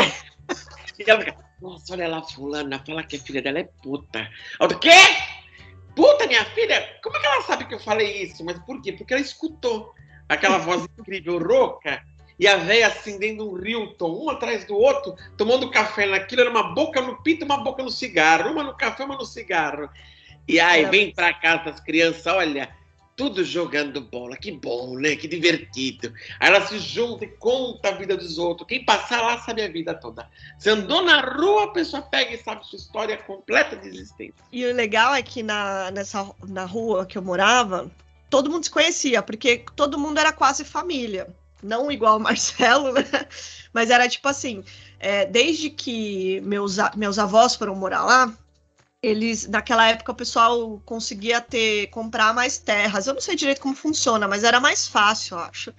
e 0.99 1.09
ela 1.09 1.19
fica, 1.19 1.37
nossa, 1.61 1.93
olha 1.93 2.07
lá, 2.07 2.21
fulana, 2.21 2.83
fala 2.85 3.03
que 3.03 3.15
a 3.15 3.19
filha 3.19 3.41
dela 3.41 3.59
é 3.59 3.69
puta. 3.81 4.29
Outra, 4.59 4.77
quê? 4.77 4.89
Puta, 5.95 6.27
minha 6.27 6.45
filha? 6.45 6.99
Como 7.01 7.15
é 7.15 7.19
que 7.19 7.25
ela 7.25 7.41
sabe 7.41 7.65
que 7.65 7.73
eu 7.73 7.79
falei 7.79 8.23
isso? 8.23 8.43
Mas 8.43 8.59
por 8.59 8.81
quê? 8.81 8.91
Porque 8.91 9.13
ela 9.13 9.21
escutou 9.21 9.93
aquela 10.27 10.57
voz 10.57 10.85
incrível, 10.99 11.39
rouca, 11.39 12.03
e 12.39 12.47
a 12.47 12.57
véia 12.57 12.87
acendendo 12.87 13.49
um 13.49 13.53
Rilton, 13.53 14.23
um 14.23 14.29
atrás 14.29 14.65
do 14.65 14.75
outro, 14.75 15.15
tomando 15.37 15.71
café 15.71 16.05
naquilo, 16.05 16.41
era 16.41 16.49
uma 16.49 16.73
boca 16.73 17.01
no 17.01 17.21
pito 17.21 17.45
uma 17.45 17.57
boca 17.57 17.81
no 17.81 17.89
cigarro, 17.89 18.51
uma 18.51 18.63
no 18.63 18.75
café, 18.75 19.03
uma 19.05 19.15
no 19.15 19.25
cigarro. 19.25 19.89
E 20.47 20.59
aí, 20.59 20.85
vem 20.85 21.11
pra 21.11 21.33
casa 21.33 21.71
as 21.71 21.79
crianças, 21.79 22.27
olha, 22.27 22.69
tudo 23.15 23.43
jogando 23.43 24.01
bola, 24.01 24.35
que 24.35 24.51
bom, 24.51 24.95
né? 24.95 25.15
Que 25.15 25.27
divertido. 25.27 26.13
Aí 26.39 26.49
elas 26.49 26.69
se 26.69 26.77
juntam 26.77 27.27
e 27.27 27.31
contam 27.31 27.91
a 27.91 27.95
vida 27.95 28.15
dos 28.17 28.37
outros. 28.37 28.67
Quem 28.67 28.83
passar 28.83 29.21
lá 29.21 29.39
sabe 29.39 29.63
a 29.63 29.69
vida 29.69 29.93
toda. 29.93 30.29
Você 30.59 30.69
andou 30.69 31.01
na 31.01 31.21
rua, 31.21 31.63
a 31.63 31.67
pessoa 31.69 32.01
pega 32.01 32.33
e 32.33 32.37
sabe 32.37 32.65
sua 32.67 32.77
história 32.77 33.17
completa 33.17 33.75
de 33.75 33.87
existência. 33.87 34.35
E 34.51 34.65
o 34.65 34.73
legal 34.73 35.15
é 35.15 35.23
que 35.23 35.41
na, 35.41 35.89
nessa, 35.91 36.29
na 36.47 36.65
rua 36.65 37.05
que 37.05 37.17
eu 37.17 37.21
morava, 37.21 37.89
todo 38.29 38.51
mundo 38.51 38.65
se 38.65 38.71
conhecia, 38.71 39.23
porque 39.23 39.63
todo 39.75 39.97
mundo 39.97 40.19
era 40.19 40.33
quase 40.33 40.65
família 40.65 41.33
não 41.65 41.91
igual 41.91 42.17
o 42.17 42.19
Marcelo, 42.21 42.93
né? 42.93 43.03
Mas 43.73 43.89
era 43.89 44.07
tipo 44.07 44.27
assim, 44.27 44.63
é, 44.99 45.25
desde 45.25 45.69
que 45.69 46.39
meus, 46.41 46.77
meus 46.95 47.19
avós 47.19 47.55
foram 47.55 47.75
morar 47.75 48.03
lá, 48.05 48.33
eles, 49.01 49.47
naquela 49.47 49.87
época, 49.87 50.11
o 50.11 50.15
pessoal 50.15 50.81
conseguia 50.83 51.39
ter, 51.39 51.87
comprar 51.87 52.33
mais 52.33 52.57
terras. 52.57 53.05
Eu 53.05 53.13
não 53.13 53.21
sei 53.21 53.35
direito 53.35 53.61
como 53.61 53.75
funciona, 53.75 54.27
mas 54.27 54.43
era 54.43 54.59
mais 54.59 54.87
fácil, 54.87 55.37
eu 55.37 55.43
acho. 55.43 55.73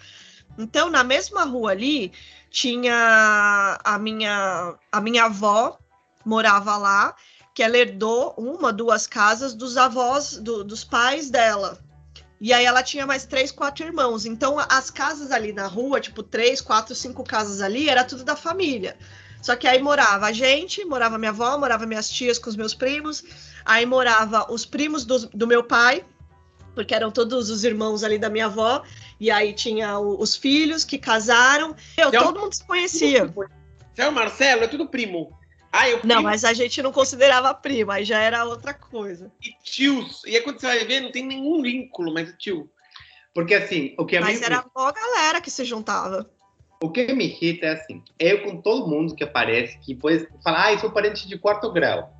Então, 0.56 0.88
na 0.88 1.02
mesma 1.02 1.44
rua 1.44 1.72
ali, 1.72 2.12
tinha 2.50 3.78
a 3.82 3.98
minha, 3.98 4.74
a 4.92 5.00
minha 5.00 5.24
avó 5.24 5.76
morava 6.24 6.76
lá, 6.76 7.16
que 7.52 7.62
ela 7.62 7.76
herdou 7.76 8.32
uma, 8.36 8.72
duas 8.72 9.06
casas 9.06 9.54
dos 9.54 9.76
avós, 9.76 10.36
do, 10.38 10.62
dos 10.62 10.84
pais 10.84 11.28
dela. 11.28 11.78
E 12.40 12.52
aí 12.52 12.64
ela 12.64 12.82
tinha 12.82 13.06
mais 13.06 13.24
três, 13.24 13.50
quatro 13.50 13.84
irmãos. 13.84 14.26
Então 14.26 14.58
as 14.58 14.90
casas 14.90 15.30
ali 15.30 15.52
na 15.52 15.66
rua, 15.66 16.00
tipo 16.00 16.22
três, 16.22 16.60
quatro, 16.60 16.94
cinco 16.94 17.24
casas 17.24 17.60
ali, 17.60 17.88
era 17.88 18.04
tudo 18.04 18.24
da 18.24 18.36
família. 18.36 18.96
Só 19.42 19.54
que 19.54 19.66
aí 19.66 19.80
morava 19.80 20.26
a 20.26 20.32
gente, 20.32 20.84
morava 20.84 21.18
minha 21.18 21.30
avó, 21.30 21.56
morava 21.56 21.86
minhas 21.86 22.10
tias 22.10 22.38
com 22.38 22.50
os 22.50 22.56
meus 22.56 22.74
primos, 22.74 23.22
aí 23.64 23.86
morava 23.86 24.52
os 24.52 24.66
primos 24.66 25.04
do, 25.04 25.28
do 25.28 25.46
meu 25.46 25.62
pai, 25.62 26.04
porque 26.74 26.94
eram 26.94 27.10
todos 27.10 27.48
os 27.48 27.62
irmãos 27.64 28.02
ali 28.02 28.18
da 28.18 28.28
minha 28.28 28.46
avó, 28.46 28.82
e 29.20 29.30
aí 29.30 29.52
tinha 29.52 29.98
o, 29.98 30.20
os 30.20 30.34
filhos 30.34 30.84
que 30.84 30.98
casaram. 30.98 31.76
Eu, 31.96 32.08
então, 32.08 32.24
todo 32.24 32.40
mundo 32.40 32.54
se 32.54 32.64
conhecia. 32.64 33.26
Você 33.26 34.02
é 34.02 34.08
o 34.08 34.12
Marcelo, 34.12 34.64
é 34.64 34.66
tudo 34.66 34.88
primo. 34.88 35.32
Ah, 35.78 35.90
eu 35.90 36.00
não, 36.04 36.22
mas 36.22 36.42
a 36.42 36.54
gente 36.54 36.80
não 36.80 36.90
considerava 36.90 37.52
prima, 37.52 37.94
aí 37.94 38.04
já 38.04 38.18
era 38.18 38.44
outra 38.46 38.72
coisa. 38.72 39.30
E 39.42 39.50
tios. 39.62 40.22
E 40.24 40.34
aí 40.34 40.40
quando 40.40 40.58
você 40.58 40.66
vai 40.66 40.84
ver, 40.86 41.00
não 41.00 41.12
tem 41.12 41.26
nenhum 41.26 41.60
vínculo, 41.60 42.14
mas 42.14 42.30
é 42.30 42.32
tio. 42.32 42.70
Porque 43.34 43.54
assim, 43.54 43.94
o 43.98 44.06
que 44.06 44.16
a 44.16 44.22
Mas 44.22 44.40
era 44.40 44.64
a 44.74 44.92
galera 44.92 45.38
que 45.38 45.50
se 45.50 45.66
juntava. 45.66 46.30
O 46.82 46.90
que 46.90 47.12
me 47.12 47.26
irrita 47.26 47.66
é 47.66 47.72
assim, 47.72 48.02
eu 48.18 48.42
com 48.42 48.62
todo 48.62 48.88
mundo 48.88 49.14
que 49.14 49.22
aparece, 49.22 49.78
que 49.80 49.94
depois 49.94 50.26
fala, 50.42 50.64
ah, 50.64 50.72
eu 50.72 50.78
sou 50.78 50.90
parente 50.90 51.28
de 51.28 51.38
quarto 51.38 51.70
grau. 51.70 52.10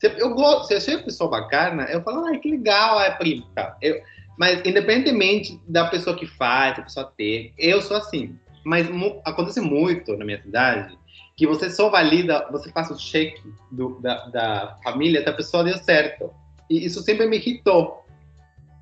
Se 0.00 0.08
eu 0.18 0.34
gosto, 0.34 0.66
se 0.66 0.74
eu 0.74 0.80
sou 0.80 0.94
uma 0.94 1.04
pessoa 1.04 1.30
bacana, 1.30 1.84
eu 1.84 2.02
falo, 2.02 2.26
ah, 2.26 2.36
que 2.36 2.50
legal, 2.50 3.00
é 3.00 3.12
primo, 3.12 3.46
tá? 3.54 3.76
Eu, 3.80 4.00
mas 4.36 4.58
independentemente 4.66 5.60
da 5.68 5.84
pessoa 5.86 6.16
que 6.16 6.26
faz, 6.26 6.76
da 6.76 6.82
pessoa 6.82 7.12
ter, 7.16 7.54
eu 7.56 7.80
sou 7.80 7.96
assim. 7.96 8.36
Mas 8.64 8.88
acontece 9.24 9.60
muito 9.60 10.16
na 10.16 10.24
minha 10.24 10.42
cidade 10.42 10.98
que 11.36 11.46
você 11.46 11.68
só 11.70 11.90
valida, 11.90 12.48
você 12.50 12.70
faz 12.70 12.90
o 12.90 12.98
cheque 12.98 13.42
do, 13.70 13.98
da, 14.00 14.26
da 14.26 14.78
família 14.84 15.24
da 15.24 15.32
pessoa 15.32 15.64
deu 15.64 15.76
certo. 15.78 16.30
E 16.70 16.84
isso 16.84 17.02
sempre 17.02 17.26
me 17.26 17.36
irritou. 17.36 18.04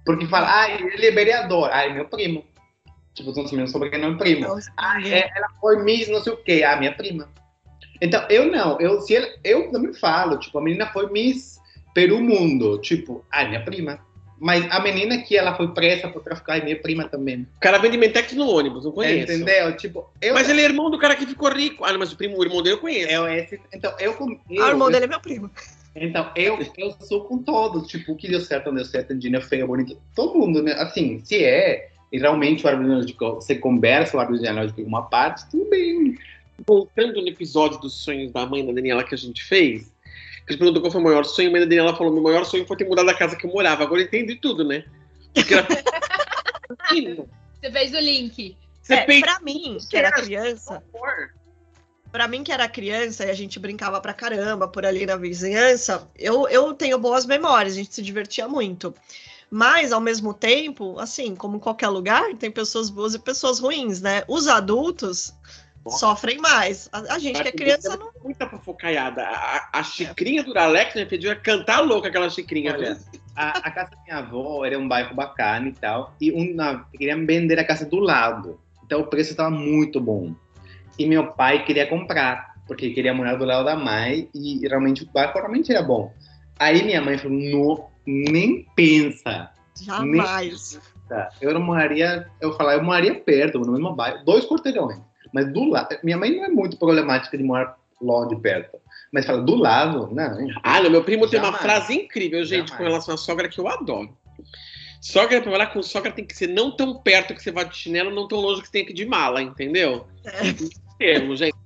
Porque 0.04 0.26
fala, 0.26 0.62
ah, 0.62 0.70
ele 0.70 1.06
é 1.06 1.10
vereador, 1.10 1.70
ah, 1.72 1.84
é 1.84 1.92
meu 1.92 2.06
primo. 2.06 2.44
Tipo, 3.14 3.32
são 3.32 3.44
meu 3.56 3.66
sobrenome 3.66 4.14
é 4.14 4.18
primo. 4.18 4.46
Ah, 4.76 5.00
é, 5.02 5.30
ela 5.36 5.48
foi 5.60 5.82
Miss 5.82 6.08
não 6.08 6.22
sei 6.22 6.32
o 6.32 6.36
quê, 6.36 6.62
ah, 6.64 6.76
minha 6.76 6.94
prima. 6.94 7.28
Então, 8.00 8.26
eu 8.28 8.50
não, 8.50 8.80
eu, 8.80 9.00
se 9.00 9.14
ela, 9.14 9.28
eu 9.44 9.70
também 9.70 9.92
falo, 9.94 10.38
tipo, 10.38 10.58
a 10.58 10.62
menina 10.62 10.86
foi 10.86 11.10
Miss 11.10 11.60
Peru 11.94 12.20
Mundo, 12.20 12.80
tipo, 12.80 13.24
ah, 13.30 13.44
minha 13.44 13.64
prima. 13.64 14.00
Mas 14.42 14.68
a 14.72 14.81
menina 14.81 15.18
que 15.18 15.37
ela 15.37 15.55
foi 15.55 15.68
presa 15.68 16.09
por 16.09 16.20
traficar 16.20 16.59
é 16.59 16.64
minha 16.64 16.76
prima 16.76 17.09
também. 17.09 17.46
O 17.57 17.61
cara 17.61 17.78
vende 17.78 17.96
Mentex 17.96 18.33
no 18.33 18.48
ônibus, 18.48 18.85
não 18.85 18.90
conheço. 18.90 19.33
Entendeu? 19.33 19.77
Tipo, 19.77 20.10
eu... 20.21 20.35
Mas 20.35 20.48
ele 20.48 20.60
é 20.60 20.64
irmão 20.64 20.90
do 20.90 20.98
cara 20.98 21.14
que 21.14 21.25
ficou 21.25 21.48
rico. 21.48 21.85
Ah, 21.85 21.96
mas 21.96 22.12
o 22.12 22.16
primo, 22.16 22.37
o 22.37 22.42
irmão 22.42 22.60
dele 22.60 22.75
eu 22.75 22.81
conheço. 22.81 23.08
É 23.08 23.38
esse. 23.38 23.60
Então, 23.73 23.94
eu... 24.00 24.16
eu 24.50 24.62
ah, 24.64 24.66
o 24.66 24.71
irmão 24.71 24.90
dele 24.90 25.04
é 25.04 25.08
meu 25.08 25.21
primo. 25.21 25.48
Então, 25.94 26.29
eu, 26.35 26.58
eu 26.77 26.92
sou 27.02 27.23
com 27.25 27.38
todos. 27.38 27.87
Tipo, 27.87 28.12
o 28.12 28.16
que 28.16 28.27
deu 28.27 28.40
certo, 28.40 28.66
não 28.66 28.75
deu 28.75 28.85
certo, 28.85 29.14
Dina 29.14 29.40
feia, 29.40 29.64
bonita. 29.64 29.96
Todo 30.12 30.37
mundo, 30.37 30.60
né? 30.60 30.73
Assim, 30.73 31.21
se 31.25 31.44
é 31.44 31.92
e 32.10 32.19
realmente 32.19 32.64
o 32.64 32.69
árbitro 32.69 32.88
genealógico, 32.88 33.35
você 33.37 33.54
conversa 33.54 34.16
o 34.16 34.21
árbitro 34.21 34.44
genealógico 34.44 34.81
em 34.81 34.85
uma 34.85 35.02
parte, 35.02 35.48
tudo 35.50 35.71
bem. 35.71 36.19
Voltando 36.66 37.23
no 37.23 37.29
episódio 37.29 37.79
dos 37.79 37.94
sonhos 37.94 38.33
da 38.33 38.44
mãe 38.44 38.66
da 38.66 38.73
Daniela 38.73 39.04
que 39.04 39.14
a 39.14 39.19
gente 39.19 39.44
fez, 39.44 39.91
que 40.46 40.54
a 40.54 40.58
perguntou 40.58 40.82
qual 40.82 40.90
foi 40.90 41.00
o 41.00 41.04
maior 41.04 41.24
sonho, 41.24 41.48
a 41.48 41.52
mãe 41.52 41.60
da 41.60 41.66
Daniela 41.66 41.96
falou: 41.96 42.12
meu 42.12 42.22
maior 42.22 42.44
sonho 42.44 42.66
foi 42.66 42.76
ter 42.76 42.88
mudado 42.88 43.06
da 43.06 43.14
casa 43.14 43.36
que 43.36 43.46
eu 43.46 43.50
morava. 43.50 43.82
Agora 43.82 44.00
eu 44.00 44.06
entendi 44.06 44.36
tudo, 44.36 44.64
né? 44.64 44.84
Você 47.60 47.70
fez 47.70 47.92
o 47.94 48.00
link. 48.00 48.56
Você 48.82 48.94
é, 48.94 49.20
Pra 49.20 49.38
mim, 49.40 49.78
que 49.88 49.96
era 49.96 50.10
criança. 50.10 50.82
Pra 52.10 52.26
mim, 52.28 52.42
que 52.42 52.52
era 52.52 52.68
criança 52.68 53.24
e 53.24 53.30
a 53.30 53.34
gente 53.34 53.58
brincava 53.58 54.00
pra 54.00 54.12
caramba 54.12 54.68
por 54.68 54.84
ali 54.84 55.06
na 55.06 55.16
vizinhança, 55.16 56.10
eu, 56.18 56.46
eu 56.48 56.74
tenho 56.74 56.98
boas 56.98 57.24
memórias, 57.24 57.72
a 57.72 57.76
gente 57.76 57.94
se 57.94 58.02
divertia 58.02 58.46
muito. 58.46 58.94
Mas, 59.50 59.92
ao 59.92 60.00
mesmo 60.00 60.34
tempo, 60.34 60.98
assim, 60.98 61.34
como 61.36 61.56
em 61.56 61.60
qualquer 61.60 61.88
lugar, 61.88 62.34
tem 62.34 62.50
pessoas 62.50 62.90
boas 62.90 63.14
e 63.14 63.18
pessoas 63.18 63.60
ruins, 63.60 64.00
né? 64.00 64.24
Os 64.26 64.48
adultos 64.48 65.32
sofrem 65.90 66.38
mais. 66.38 66.88
A, 66.92 67.14
a 67.14 67.18
gente 67.18 67.42
que 67.42 67.48
é 67.48 67.52
criança 67.52 67.96
não. 67.96 68.10
Muita 68.22 68.48
fofocaiada. 68.48 69.22
A, 69.22 69.68
a 69.72 69.83
xicrinha 69.83 70.42
do 70.42 70.56
Alex 70.56 70.94
né, 70.94 71.04
pediu 71.04 71.35
cantar 71.40 71.80
louca 71.80 72.08
aquela 72.08 72.30
xicrinha. 72.30 72.72
Olha, 72.72 72.98
a, 73.35 73.58
a, 73.58 73.70
casa 73.70 73.90
da 73.90 74.02
minha 74.02 74.18
avó 74.18 74.64
era 74.64 74.78
um 74.78 74.87
bairro 74.87 75.14
bacana 75.14 75.68
e 75.68 75.72
tal. 75.72 76.14
E 76.20 76.30
uma, 76.30 76.87
queriam 76.92 77.26
vender 77.26 77.58
a 77.58 77.64
casa 77.64 77.85
do 77.85 77.98
lado. 77.98 78.60
Então 78.85 79.00
o 79.00 79.06
preço 79.06 79.33
estava 79.33 79.50
muito 79.50 80.00
bom. 80.00 80.35
E 80.98 81.06
meu 81.06 81.33
pai 81.33 81.64
queria 81.64 81.87
comprar, 81.87 82.54
porque 82.66 82.90
queria 82.90 83.14
morar 83.14 83.37
do 83.37 83.44
lado 83.44 83.64
da 83.64 83.76
mãe. 83.76 84.28
E 84.35 84.66
realmente 84.66 85.02
o 85.02 85.10
bairro 85.10 85.33
realmente 85.35 85.72
era 85.72 85.83
bom. 85.83 86.12
Aí 86.58 86.83
minha 86.83 87.00
mãe 87.00 87.18
falou: 87.18 87.38
não, 87.38 87.88
nem 88.06 88.66
pensa. 88.76 89.50
Jamais. 89.80 90.72
Nem 90.72 90.80
pensa. 90.80 90.92
Eu 91.40 91.52
não 91.52 91.60
moraria, 91.60 92.26
eu 92.40 92.54
falar, 92.54 92.74
eu 92.74 92.83
moraria 92.83 93.14
perto, 93.14 93.58
no 93.58 93.72
mesmo 93.72 93.94
bairro, 93.94 94.24
dois 94.24 94.46
quarteirões. 94.46 94.98
Mas 95.33 95.52
do 95.52 95.64
lado, 95.64 95.96
minha 96.02 96.16
mãe 96.16 96.35
não 96.35 96.44
é 96.44 96.48
muito 96.48 96.76
problemática 96.76 97.37
de 97.37 97.44
morar 97.44 97.76
longe 98.00 98.37
perto. 98.37 98.78
Mas 99.12 99.26
fala, 99.26 99.42
do 99.42 99.54
lado, 99.54 100.08
não. 100.12 100.48
Ah, 100.62 100.80
não, 100.80 100.90
meu 100.90 101.04
primo 101.04 101.26
Jamais. 101.26 101.30
tem 101.30 101.40
uma 101.40 101.58
frase 101.58 101.94
incrível, 101.94 102.44
gente, 102.44 102.68
Jamais. 102.68 102.76
com 102.76 102.83
relação 102.83 103.14
à 103.14 103.18
sogra 103.18 103.48
que 103.48 103.58
eu 103.58 103.68
adoro. 103.68 104.16
Sogra, 105.00 105.40
pra 105.40 105.50
morar 105.50 105.66
com 105.66 105.83
sogra, 105.83 106.12
tem 106.12 106.24
que 106.24 106.37
ser 106.37 106.46
não 106.46 106.70
tão 106.70 106.94
perto 106.94 107.35
que 107.35 107.42
você 107.42 107.50
vá 107.50 107.64
de 107.64 107.76
chinelo, 107.76 108.14
não 108.14 108.28
tão 108.28 108.38
longe 108.38 108.62
que 108.62 108.68
você 108.68 108.72
tem 108.72 108.85
que 108.85 108.92
ir 108.92 108.94
de 108.94 109.04
mala, 109.04 109.42
entendeu? 109.42 110.06
É. 110.24 110.40
Termo, 110.96 111.37
gente. 111.37 111.56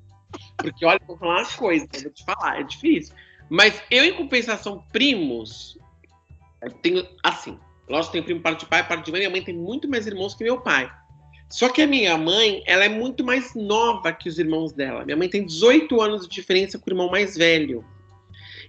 Porque 0.56 0.84
olha, 0.84 1.00
vou 1.06 1.18
falar 1.18 1.42
uma 1.42 1.48
coisa, 1.50 1.86
vou 2.02 2.10
te 2.10 2.24
falar, 2.24 2.60
é 2.60 2.62
difícil. 2.62 3.14
Mas 3.48 3.80
eu, 3.90 4.04
em 4.04 4.14
compensação, 4.14 4.82
primos, 4.90 5.78
tenho, 6.82 7.06
assim, 7.22 7.58
lógico, 7.88 8.12
tenho 8.12 8.24
primo 8.24 8.40
parte 8.40 8.60
de 8.60 8.66
pai, 8.66 8.86
parte 8.86 9.04
de 9.04 9.12
mãe, 9.12 9.20
minha 9.20 9.30
mãe 9.30 9.42
tem 9.42 9.54
muito 9.54 9.88
mais 9.88 10.06
irmãos 10.06 10.34
que 10.34 10.42
meu 10.42 10.60
pai. 10.60 10.90
Só 11.48 11.68
que 11.68 11.80
a 11.80 11.86
minha 11.86 12.16
mãe, 12.18 12.62
ela 12.66 12.84
é 12.84 12.88
muito 12.88 13.24
mais 13.24 13.54
nova 13.54 14.12
que 14.12 14.28
os 14.28 14.38
irmãos 14.38 14.72
dela. 14.72 15.04
Minha 15.04 15.16
mãe 15.16 15.28
tem 15.28 15.46
18 15.46 16.00
anos 16.00 16.22
de 16.26 16.34
diferença 16.34 16.78
com 16.78 16.90
o 16.90 16.92
irmão 16.92 17.10
mais 17.10 17.36
velho. 17.36 17.84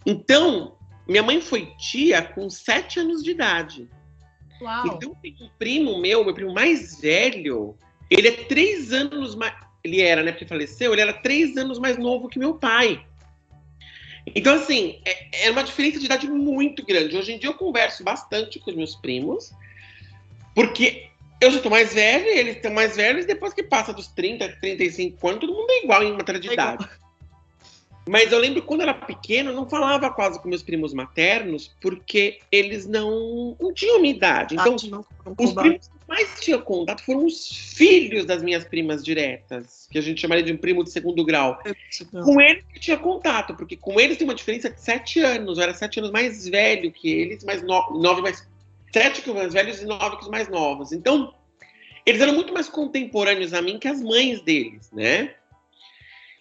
Então, 0.05 0.75
minha 1.07 1.23
mãe 1.23 1.41
foi 1.41 1.73
tia 1.77 2.21
com 2.21 2.49
7 2.49 2.99
anos 2.99 3.23
de 3.23 3.31
idade. 3.31 3.89
Uau. 4.61 4.87
Então, 4.87 5.15
tem 5.21 5.35
um 5.41 5.49
primo 5.57 5.99
meu, 5.99 6.23
meu 6.23 6.33
primo 6.33 6.53
mais 6.53 6.99
velho, 7.01 7.75
ele 8.09 8.27
é 8.27 8.31
3 8.31 8.93
anos 8.93 9.35
mais. 9.35 9.53
Ele 9.83 10.01
era, 10.01 10.21
né? 10.21 10.31
Porque 10.31 10.45
faleceu, 10.45 10.91
ele 10.93 11.01
era 11.01 11.13
3 11.13 11.57
anos 11.57 11.79
mais 11.79 11.97
novo 11.97 12.27
que 12.27 12.37
meu 12.37 12.55
pai. 12.55 13.05
Então, 14.35 14.55
assim, 14.55 14.99
é, 15.05 15.47
é 15.47 15.51
uma 15.51 15.63
diferença 15.63 15.99
de 15.99 16.05
idade 16.05 16.27
muito 16.29 16.85
grande. 16.85 17.15
Hoje 17.15 17.33
em 17.33 17.39
dia 17.39 17.49
eu 17.49 17.53
converso 17.53 18.03
bastante 18.03 18.59
com 18.59 18.69
os 18.69 18.75
meus 18.75 18.95
primos, 18.95 19.53
porque 20.53 21.09
eu 21.39 21.51
já 21.51 21.59
tô 21.59 21.69
mais 21.69 21.93
velho, 21.93 22.27
eles 22.27 22.55
estão 22.55 22.73
mais 22.73 22.95
velhos, 22.95 23.23
e 23.23 23.27
depois 23.27 23.53
que 23.53 23.63
passa 23.63 23.93
dos 23.93 24.07
30, 24.07 24.57
35 24.59 25.27
anos, 25.27 25.41
todo 25.41 25.53
mundo 25.53 25.69
é 25.69 25.83
igual 25.83 26.03
em 26.03 26.13
matéria 26.13 26.41
de 26.41 26.49
é 26.49 26.53
idade. 26.53 26.87
Mas 28.07 28.31
eu 28.31 28.39
lembro 28.39 28.61
quando 28.61 28.81
eu 28.81 28.89
era 28.89 28.93
pequeno, 28.93 29.51
eu 29.51 29.55
não 29.55 29.69
falava 29.69 30.09
quase 30.09 30.41
com 30.41 30.47
meus 30.47 30.63
primos 30.63 30.93
maternos, 30.93 31.75
porque 31.81 32.39
eles 32.51 32.87
não, 32.87 33.55
não 33.59 33.73
tinham 33.73 33.99
minha 33.99 34.15
idade. 34.15 34.55
Então, 34.55 34.75
ah, 34.81 34.87
não, 34.87 35.05
os 35.37 35.53
primos 35.53 35.87
que 35.87 35.93
mais 36.07 36.39
tinham 36.39 36.61
contato 36.61 37.03
foram 37.03 37.25
os 37.25 37.49
filhos 37.75 38.25
das 38.25 38.41
minhas 38.41 38.63
primas 38.63 39.03
diretas, 39.03 39.87
que 39.91 39.97
a 39.97 40.01
gente 40.01 40.21
chamaria 40.21 40.43
de 40.43 40.53
um 40.53 40.57
primo 40.57 40.83
de 40.83 40.89
segundo 40.89 41.23
grau. 41.25 41.59
Com 42.23 42.39
eles 42.39 42.63
que 42.73 42.79
tinha 42.79 42.97
contato, 42.97 43.53
porque 43.55 43.75
com 43.75 43.99
eles 43.99 44.17
tem 44.17 44.25
uma 44.25 44.35
diferença 44.35 44.69
de 44.69 44.79
sete 44.79 45.19
anos. 45.19 45.57
Eu 45.57 45.65
era 45.65 45.73
sete 45.73 45.99
anos 45.99 46.11
mais 46.11 46.47
velho 46.47 46.91
que 46.91 47.11
eles, 47.11 47.43
mais 47.43 47.61
no, 47.61 47.99
nove 47.99 48.21
mais 48.21 48.47
sete 48.91 49.21
que 49.21 49.31
mais 49.31 49.53
velhos 49.53 49.81
e 49.81 49.85
nove 49.85 50.17
que 50.17 50.29
mais 50.29 50.47
novos. 50.47 50.91
Então, 50.91 51.33
eles 52.05 52.21
eram 52.21 52.33
muito 52.33 52.53
mais 52.53 52.69
contemporâneos 52.69 53.53
a 53.53 53.61
mim 53.61 53.79
que 53.79 53.87
as 53.87 54.01
mães 54.01 54.41
deles, 54.41 54.89
né? 54.91 55.35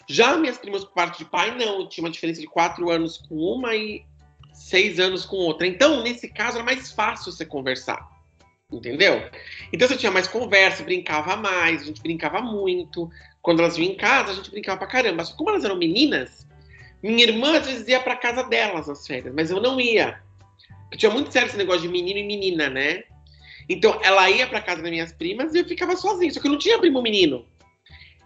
Já 0.09 0.37
minhas 0.37 0.57
primas 0.57 0.85
por 0.85 0.93
parte 0.93 1.19
de 1.19 1.25
pai, 1.25 1.57
não. 1.57 1.89
Tinha 1.89 2.05
uma 2.05 2.11
diferença 2.11 2.41
de 2.41 2.47
quatro 2.47 2.91
anos 2.91 3.19
com 3.19 3.35
uma 3.35 3.75
e 3.75 4.05
seis 4.53 5.01
anos 5.01 5.25
com 5.25 5.37
outra. 5.37 5.67
Então, 5.67 6.03
nesse 6.03 6.29
caso, 6.29 6.59
era 6.59 6.65
mais 6.65 6.93
fácil 6.93 7.33
você 7.33 7.45
conversar. 7.45 8.09
Entendeu? 8.71 9.31
Então 9.73 9.87
você 9.87 9.97
tinha 9.97 10.11
mais 10.11 10.27
conversa, 10.27 10.83
brincava 10.83 11.37
mais, 11.37 11.83
a 11.83 11.85
gente 11.85 12.03
brincava 12.03 12.41
muito. 12.41 13.09
Quando 13.41 13.61
elas 13.61 13.77
vinham 13.77 13.93
em 13.93 13.97
casa, 13.97 14.33
a 14.33 14.35
gente 14.35 14.51
brincava 14.51 14.79
pra 14.79 14.89
caramba. 14.89 15.25
Só 15.25 15.37
como 15.37 15.51
elas 15.51 15.65
eram 15.65 15.77
meninas, 15.77 16.47
minha 17.01 17.25
irmã 17.25 17.59
às 17.59 17.67
vezes 17.67 17.87
ia 17.87 18.01
pra 18.01 18.17
casa 18.17 18.43
delas 18.43 18.89
nas 18.89 19.07
férias, 19.07 19.33
mas 19.33 19.51
eu 19.51 19.61
não 19.61 19.81
ia. 19.81 20.21
Porque 20.87 20.99
tinha 20.99 21.11
muito 21.11 21.33
sério 21.33 21.49
esse 21.49 21.57
negócio 21.57 21.83
de 21.83 21.89
menino 21.89 22.19
e 22.19 22.25
menina, 22.25 22.71
né? 22.71 23.05
Então 23.69 23.99
ela 24.03 24.31
ia 24.31 24.47
pra 24.47 24.61
casa 24.61 24.81
das 24.81 24.91
minhas 24.91 25.13
primas 25.13 25.55
e 25.55 25.59
eu 25.59 25.65
ficava 25.65 25.97
sozinho, 25.97 26.33
só 26.33 26.41
que 26.41 26.47
eu 26.47 26.53
não 26.53 26.59
tinha 26.59 26.79
primo 26.79 27.03
menino. 27.03 27.45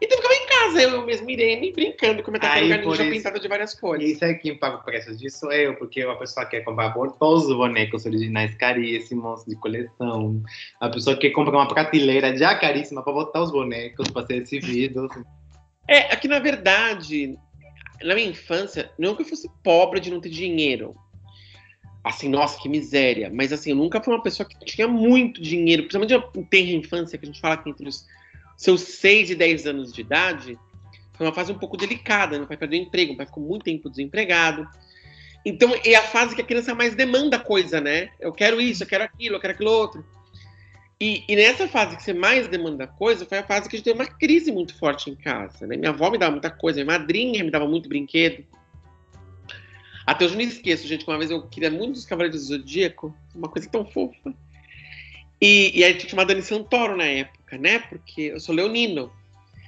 Então 0.02 0.16
eu 0.16 0.22
ficava 0.22 0.34
em 0.34 0.46
casa, 0.46 0.82
eu 0.82 1.04
mesmo, 1.04 1.28
Irene, 1.28 1.72
brincando 1.72 2.22
com 2.22 2.30
minha 2.30 2.40
tartaruga 2.40 2.78
ninja 2.78 3.04
pintada 3.04 3.38
de 3.38 3.46
várias 3.48 3.78
cores. 3.78 4.08
E 4.08 4.12
isso 4.12 4.24
é 4.24 4.32
quem 4.32 4.56
paga 4.56 4.76
o 4.76 4.82
preço 4.82 5.14
disso 5.14 5.40
sou 5.40 5.52
eu, 5.52 5.74
porque 5.76 6.00
a 6.00 6.14
pessoa 6.14 6.46
quer 6.46 6.60
comprar 6.60 6.94
todos 7.18 7.46
os 7.46 7.54
bonecos 7.54 8.06
originais 8.06 8.54
caríssimos, 8.54 9.44
de 9.44 9.54
coleção. 9.56 10.42
A 10.80 10.88
pessoa 10.88 11.16
quer 11.16 11.30
comprar 11.30 11.58
uma 11.58 11.68
prateleira 11.68 12.34
já 12.36 12.54
caríssima 12.54 13.02
para 13.02 13.12
botar 13.12 13.42
os 13.42 13.50
bonecos, 13.50 14.08
para 14.08 14.26
ser 14.26 14.36
exibidos. 14.36 15.10
É, 15.86 16.12
aqui 16.12 16.28
na 16.28 16.38
verdade, 16.38 17.38
na 18.02 18.14
minha 18.14 18.28
infância, 18.28 18.90
não 18.98 19.14
que 19.14 19.20
eu 19.20 19.26
fosse 19.26 19.50
pobre 19.62 20.00
de 20.00 20.10
não 20.10 20.20
ter 20.20 20.30
dinheiro 20.30 20.94
assim, 22.02 22.28
nossa, 22.28 22.60
que 22.60 22.68
miséria. 22.68 23.30
Mas 23.32 23.52
assim, 23.52 23.70
eu 23.70 23.76
nunca 23.76 24.00
fui 24.02 24.14
uma 24.14 24.22
pessoa 24.22 24.48
que 24.48 24.58
tinha 24.64 24.88
muito 24.88 25.40
dinheiro, 25.40 25.84
principalmente 25.84 26.14
em 26.36 26.44
terra 26.44 26.70
infância, 26.70 27.18
que 27.18 27.24
a 27.24 27.28
gente 27.28 27.40
fala 27.40 27.56
que 27.56 27.68
entre 27.68 27.88
os 27.88 28.06
seus 28.56 28.82
6 28.82 29.30
e 29.30 29.34
10 29.34 29.66
anos 29.66 29.92
de 29.92 30.00
idade, 30.00 30.58
foi 31.14 31.26
uma 31.26 31.34
fase 31.34 31.52
um 31.52 31.58
pouco 31.58 31.76
delicada. 31.76 32.38
Meu 32.38 32.46
pai 32.46 32.56
perdeu 32.56 32.80
emprego, 32.80 33.10
meu 33.10 33.18
pai 33.18 33.26
ficou 33.26 33.42
muito 33.42 33.64
tempo 33.64 33.90
desempregado. 33.90 34.66
Então, 35.44 35.72
é 35.84 35.94
a 35.94 36.02
fase 36.02 36.34
que 36.34 36.42
a 36.42 36.44
criança 36.44 36.74
mais 36.74 36.94
demanda 36.94 37.38
coisa, 37.38 37.80
né? 37.80 38.10
Eu 38.20 38.32
quero 38.32 38.60
isso, 38.60 38.82
eu 38.82 38.86
quero 38.86 39.04
aquilo, 39.04 39.36
eu 39.36 39.40
quero 39.40 39.54
aquilo 39.54 39.70
outro. 39.70 40.04
E, 41.00 41.24
e, 41.26 41.34
nessa 41.34 41.66
fase 41.66 41.96
que 41.96 42.02
você 42.02 42.12
mais 42.12 42.46
demanda 42.46 42.86
coisa, 42.86 43.24
foi 43.24 43.38
a 43.38 43.42
fase 43.42 43.68
que 43.68 43.74
a 43.74 43.78
gente 43.78 43.86
teve 43.86 43.98
uma 43.98 44.06
crise 44.06 44.52
muito 44.52 44.78
forte 44.78 45.10
em 45.10 45.14
casa, 45.14 45.66
né? 45.66 45.76
Minha 45.76 45.92
avó 45.92 46.10
me 46.10 46.18
dava 46.18 46.32
muita 46.32 46.50
coisa, 46.50 46.84
minha 46.84 46.98
madrinha 46.98 47.42
me 47.42 47.50
dava 47.50 47.66
muito 47.66 47.88
brinquedo. 47.88 48.44
Até 50.10 50.24
hoje 50.24 50.34
eu 50.34 50.38
não 50.38 50.44
esqueço, 50.44 50.88
gente, 50.88 51.04
que 51.04 51.10
uma 51.10 51.18
vez 51.18 51.30
eu 51.30 51.40
queria 51.46 51.70
muito 51.70 51.94
os 51.94 52.04
Cavaleiros 52.04 52.40
do 52.40 52.46
Zodíaco, 52.48 53.16
uma 53.32 53.48
coisa 53.48 53.68
tão 53.70 53.84
fofa. 53.84 54.34
E, 55.40 55.70
e 55.72 55.84
aí 55.84 55.92
tinha 55.92 56.06
que 56.06 56.10
chamar 56.10 56.24
Dani 56.24 56.42
Santoro 56.42 56.96
na 56.96 57.04
época, 57.04 57.56
né? 57.56 57.78
Porque 57.78 58.22
eu 58.22 58.40
sou 58.40 58.52
leonino. 58.52 59.12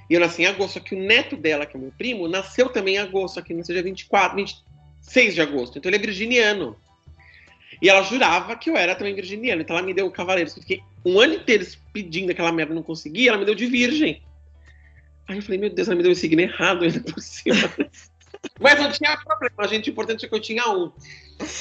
E 0.09 0.13
eu 0.13 0.19
nasci 0.19 0.41
em 0.41 0.47
agosto, 0.47 0.73
só 0.73 0.79
que 0.81 0.95
o 0.95 0.99
neto 0.99 1.37
dela, 1.37 1.65
que 1.65 1.77
é 1.77 1.79
meu 1.79 1.93
primo, 1.97 2.27
nasceu 2.27 2.67
também 2.67 2.95
em 2.95 2.97
agosto, 2.97 3.39
aqui 3.39 3.53
no 3.53 3.63
dia 3.63 3.81
24, 3.81 4.35
26 4.35 5.33
de 5.33 5.39
agosto. 5.39 5.77
Então 5.77 5.89
ele 5.89 5.95
é 5.95 5.99
virginiano. 5.99 6.75
E 7.81 7.87
ela 7.87 8.03
jurava 8.03 8.57
que 8.57 8.69
eu 8.69 8.75
era 8.75 8.95
também 8.95 9.15
virginiano. 9.15 9.61
Então 9.61 9.77
ela 9.77 9.85
me 9.85 9.93
deu 9.93 10.07
o 10.07 10.11
Cavaleiros. 10.11 10.57
Eu 10.57 10.61
fiquei 10.61 10.81
um 11.05 11.21
ano 11.21 11.35
inteiro 11.35 11.65
pedindo 11.93 12.33
aquela 12.33 12.51
merda, 12.51 12.75
não 12.75 12.83
consegui. 12.83 13.29
Ela 13.29 13.37
me 13.37 13.45
deu 13.45 13.55
de 13.55 13.65
virgem. 13.65 14.21
Aí 15.25 15.37
eu 15.37 15.41
falei, 15.41 15.57
meu 15.57 15.69
Deus, 15.69 15.87
ela 15.87 15.95
me 15.95 16.03
deu 16.03 16.11
o 16.11 16.15
signo 16.15 16.41
errado 16.41 16.83
ainda 16.83 16.99
por 16.99 17.21
cima. 17.21 17.55
Mas 18.59 18.79
não 18.79 18.91
tinha 18.91 19.17
problema, 19.17 19.67
gente. 19.67 19.89
O 19.89 19.91
importante 19.91 20.25
é 20.25 20.29
que 20.29 20.35
eu 20.35 20.39
tinha 20.39 20.69
um. 20.69 20.91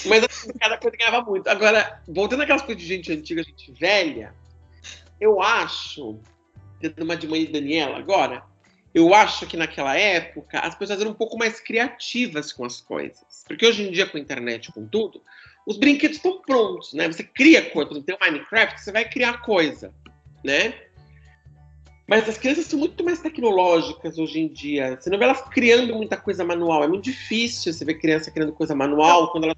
Mas 0.06 0.24
assim, 0.24 0.52
cada 0.58 0.76
coisa 0.78 0.96
ganhava 0.96 1.22
muito. 1.22 1.48
Agora, 1.48 2.02
voltando 2.08 2.42
àquelas 2.42 2.62
coisas 2.62 2.82
de 2.82 2.88
gente 2.88 3.12
antiga, 3.12 3.42
gente 3.42 3.72
velha, 3.72 4.34
eu 5.20 5.40
acho, 5.40 6.20
tendo 6.80 7.02
uma 7.02 7.16
de 7.16 7.28
mãe 7.28 7.44
de 7.44 7.52
Daniela 7.52 7.98
agora, 7.98 8.42
eu 8.94 9.14
acho 9.14 9.46
que 9.46 9.56
naquela 9.56 9.96
época 9.96 10.58
as 10.60 10.74
pessoas 10.74 11.00
eram 11.00 11.12
um 11.12 11.14
pouco 11.14 11.38
mais 11.38 11.60
criativas 11.60 12.52
com 12.52 12.64
as 12.64 12.80
coisas. 12.80 13.44
Porque 13.46 13.66
hoje 13.66 13.84
em 13.84 13.90
dia, 13.90 14.06
com 14.06 14.18
a 14.18 14.20
internet, 14.20 14.70
com 14.72 14.86
tudo, 14.86 15.22
os 15.66 15.78
brinquedos 15.78 16.16
estão 16.16 16.40
prontos, 16.42 16.92
né? 16.92 17.06
Você 17.06 17.22
cria 17.22 17.70
coisa, 17.70 17.90
exemplo, 17.90 18.06
tem 18.06 18.16
o 18.16 18.18
Minecraft, 18.20 18.80
você 18.80 18.92
vai 18.92 19.08
criar 19.08 19.40
coisa, 19.40 19.94
né? 20.44 20.74
Mas 22.06 22.28
as 22.28 22.36
crianças 22.36 22.66
são 22.66 22.78
muito 22.78 23.04
mais 23.04 23.20
tecnológicas 23.20 24.18
hoje 24.18 24.40
em 24.40 24.48
dia. 24.48 24.98
Você 25.00 25.08
não 25.08 25.18
vê 25.18 25.24
elas 25.24 25.40
criando 25.48 25.94
muita 25.94 26.16
coisa 26.16 26.44
manual. 26.44 26.82
É 26.84 26.88
muito 26.88 27.04
difícil 27.04 27.72
você 27.72 27.84
ver 27.84 27.94
criança 27.94 28.30
criando 28.30 28.52
coisa 28.52 28.74
manual 28.74 29.30
quando 29.30 29.44
ela 29.44 29.56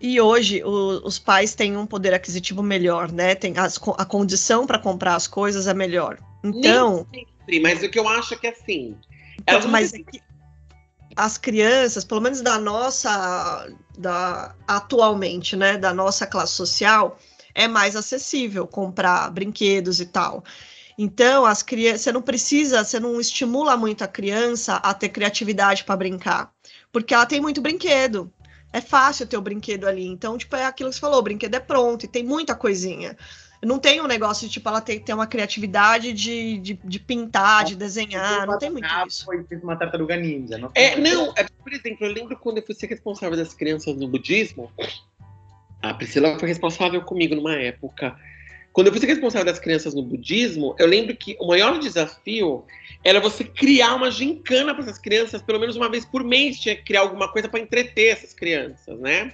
e 0.00 0.20
hoje 0.20 0.62
o, 0.62 1.06
os 1.06 1.18
pais 1.18 1.54
têm 1.54 1.76
um 1.76 1.86
poder 1.86 2.12
aquisitivo 2.12 2.62
melhor, 2.62 3.10
né? 3.10 3.34
Tem 3.34 3.56
as, 3.56 3.80
a 3.96 4.04
condição 4.04 4.66
para 4.66 4.78
comprar 4.78 5.14
as 5.14 5.26
coisas 5.26 5.66
é 5.66 5.74
melhor. 5.74 6.18
Então. 6.44 7.06
Nem 7.12 7.26
sempre, 7.26 7.60
mas 7.60 7.82
o 7.82 7.88
que 7.88 7.98
eu 7.98 8.08
acho 8.08 8.34
é 8.34 8.36
que 8.36 8.46
assim. 8.46 8.96
Então, 9.40 9.68
mas 9.68 9.94
é 9.94 9.98
que 9.98 10.20
as 11.16 11.38
crianças, 11.38 12.04
pelo 12.04 12.20
menos 12.20 12.42
da 12.42 12.58
nossa, 12.58 13.68
da 13.96 14.54
atualmente, 14.68 15.56
né, 15.56 15.78
da 15.78 15.94
nossa 15.94 16.26
classe 16.26 16.52
social, 16.52 17.18
é 17.54 17.66
mais 17.66 17.96
acessível 17.96 18.66
comprar 18.66 19.30
brinquedos 19.30 19.98
e 19.98 20.06
tal. 20.06 20.44
Então, 20.98 21.44
as 21.44 21.62
crianças, 21.62 22.02
você 22.02 22.12
não 22.12 22.22
precisa, 22.22 22.82
você 22.82 22.98
não 22.98 23.20
estimula 23.20 23.76
muito 23.76 24.02
a 24.02 24.08
criança 24.08 24.76
a 24.76 24.94
ter 24.94 25.10
criatividade 25.10 25.84
para 25.84 25.96
brincar, 25.96 26.50
porque 26.90 27.12
ela 27.12 27.26
tem 27.26 27.40
muito 27.40 27.60
brinquedo. 27.60 28.32
É 28.72 28.80
fácil 28.80 29.26
ter 29.26 29.36
o 29.36 29.42
brinquedo 29.42 29.86
ali. 29.86 30.06
Então, 30.06 30.36
tipo, 30.36 30.56
é 30.56 30.64
aquilo 30.64 30.90
que 30.90 30.96
você 30.96 31.00
falou, 31.00 31.18
o 31.18 31.22
brinquedo 31.22 31.54
é 31.54 31.60
pronto 31.60 32.04
e 32.04 32.08
tem 32.08 32.22
muita 32.22 32.54
coisinha. 32.54 33.16
Não 33.62 33.78
tem 33.78 34.00
um 34.00 34.06
negócio 34.06 34.46
de, 34.46 34.52
tipo, 34.52 34.68
ela 34.68 34.80
tem 34.80 34.98
que 34.98 35.06
ter 35.06 35.14
uma 35.14 35.26
criatividade 35.26 36.12
de, 36.12 36.58
de, 36.58 36.74
de 36.84 36.98
pintar, 36.98 37.64
de 37.64 37.74
desenhar, 37.74 38.46
não 38.46 38.58
tem 38.58 38.70
muito 38.70 38.86
isso. 39.06 39.24
Foi 39.24 39.44
uma 39.62 39.76
tartaruga 39.76 40.16
ninja. 40.16 40.58
Não 40.58 40.70
é, 40.74 40.98
não, 40.98 41.32
é, 41.36 41.44
por 41.44 41.72
exemplo, 41.72 42.06
eu 42.06 42.12
lembro 42.12 42.36
quando 42.36 42.58
eu 42.58 42.66
fui 42.66 42.74
ser 42.74 42.86
responsável 42.86 43.36
das 43.36 43.54
crianças 43.54 43.96
no 43.96 44.08
budismo, 44.08 44.70
a 45.82 45.94
Priscila 45.94 46.38
foi 46.38 46.48
responsável 46.48 47.02
comigo 47.02 47.34
numa 47.34 47.54
época. 47.54 48.16
Quando 48.76 48.88
eu 48.88 48.92
fui 48.92 49.00
ser 49.00 49.06
responsável 49.06 49.46
das 49.46 49.58
crianças 49.58 49.94
no 49.94 50.02
budismo, 50.02 50.76
eu 50.78 50.86
lembro 50.86 51.16
que 51.16 51.34
o 51.40 51.46
maior 51.46 51.78
desafio 51.78 52.62
era 53.02 53.18
você 53.18 53.42
criar 53.42 53.94
uma 53.94 54.10
gincana 54.10 54.74
para 54.74 54.84
essas 54.84 54.98
crianças, 54.98 55.40
pelo 55.40 55.58
menos 55.58 55.76
uma 55.76 55.88
vez 55.88 56.04
por 56.04 56.22
mês, 56.22 56.60
tinha 56.60 56.76
que 56.76 56.82
criar 56.82 57.00
alguma 57.00 57.32
coisa 57.32 57.48
para 57.48 57.58
entreter 57.58 58.12
essas 58.12 58.34
crianças, 58.34 59.00
né? 59.00 59.32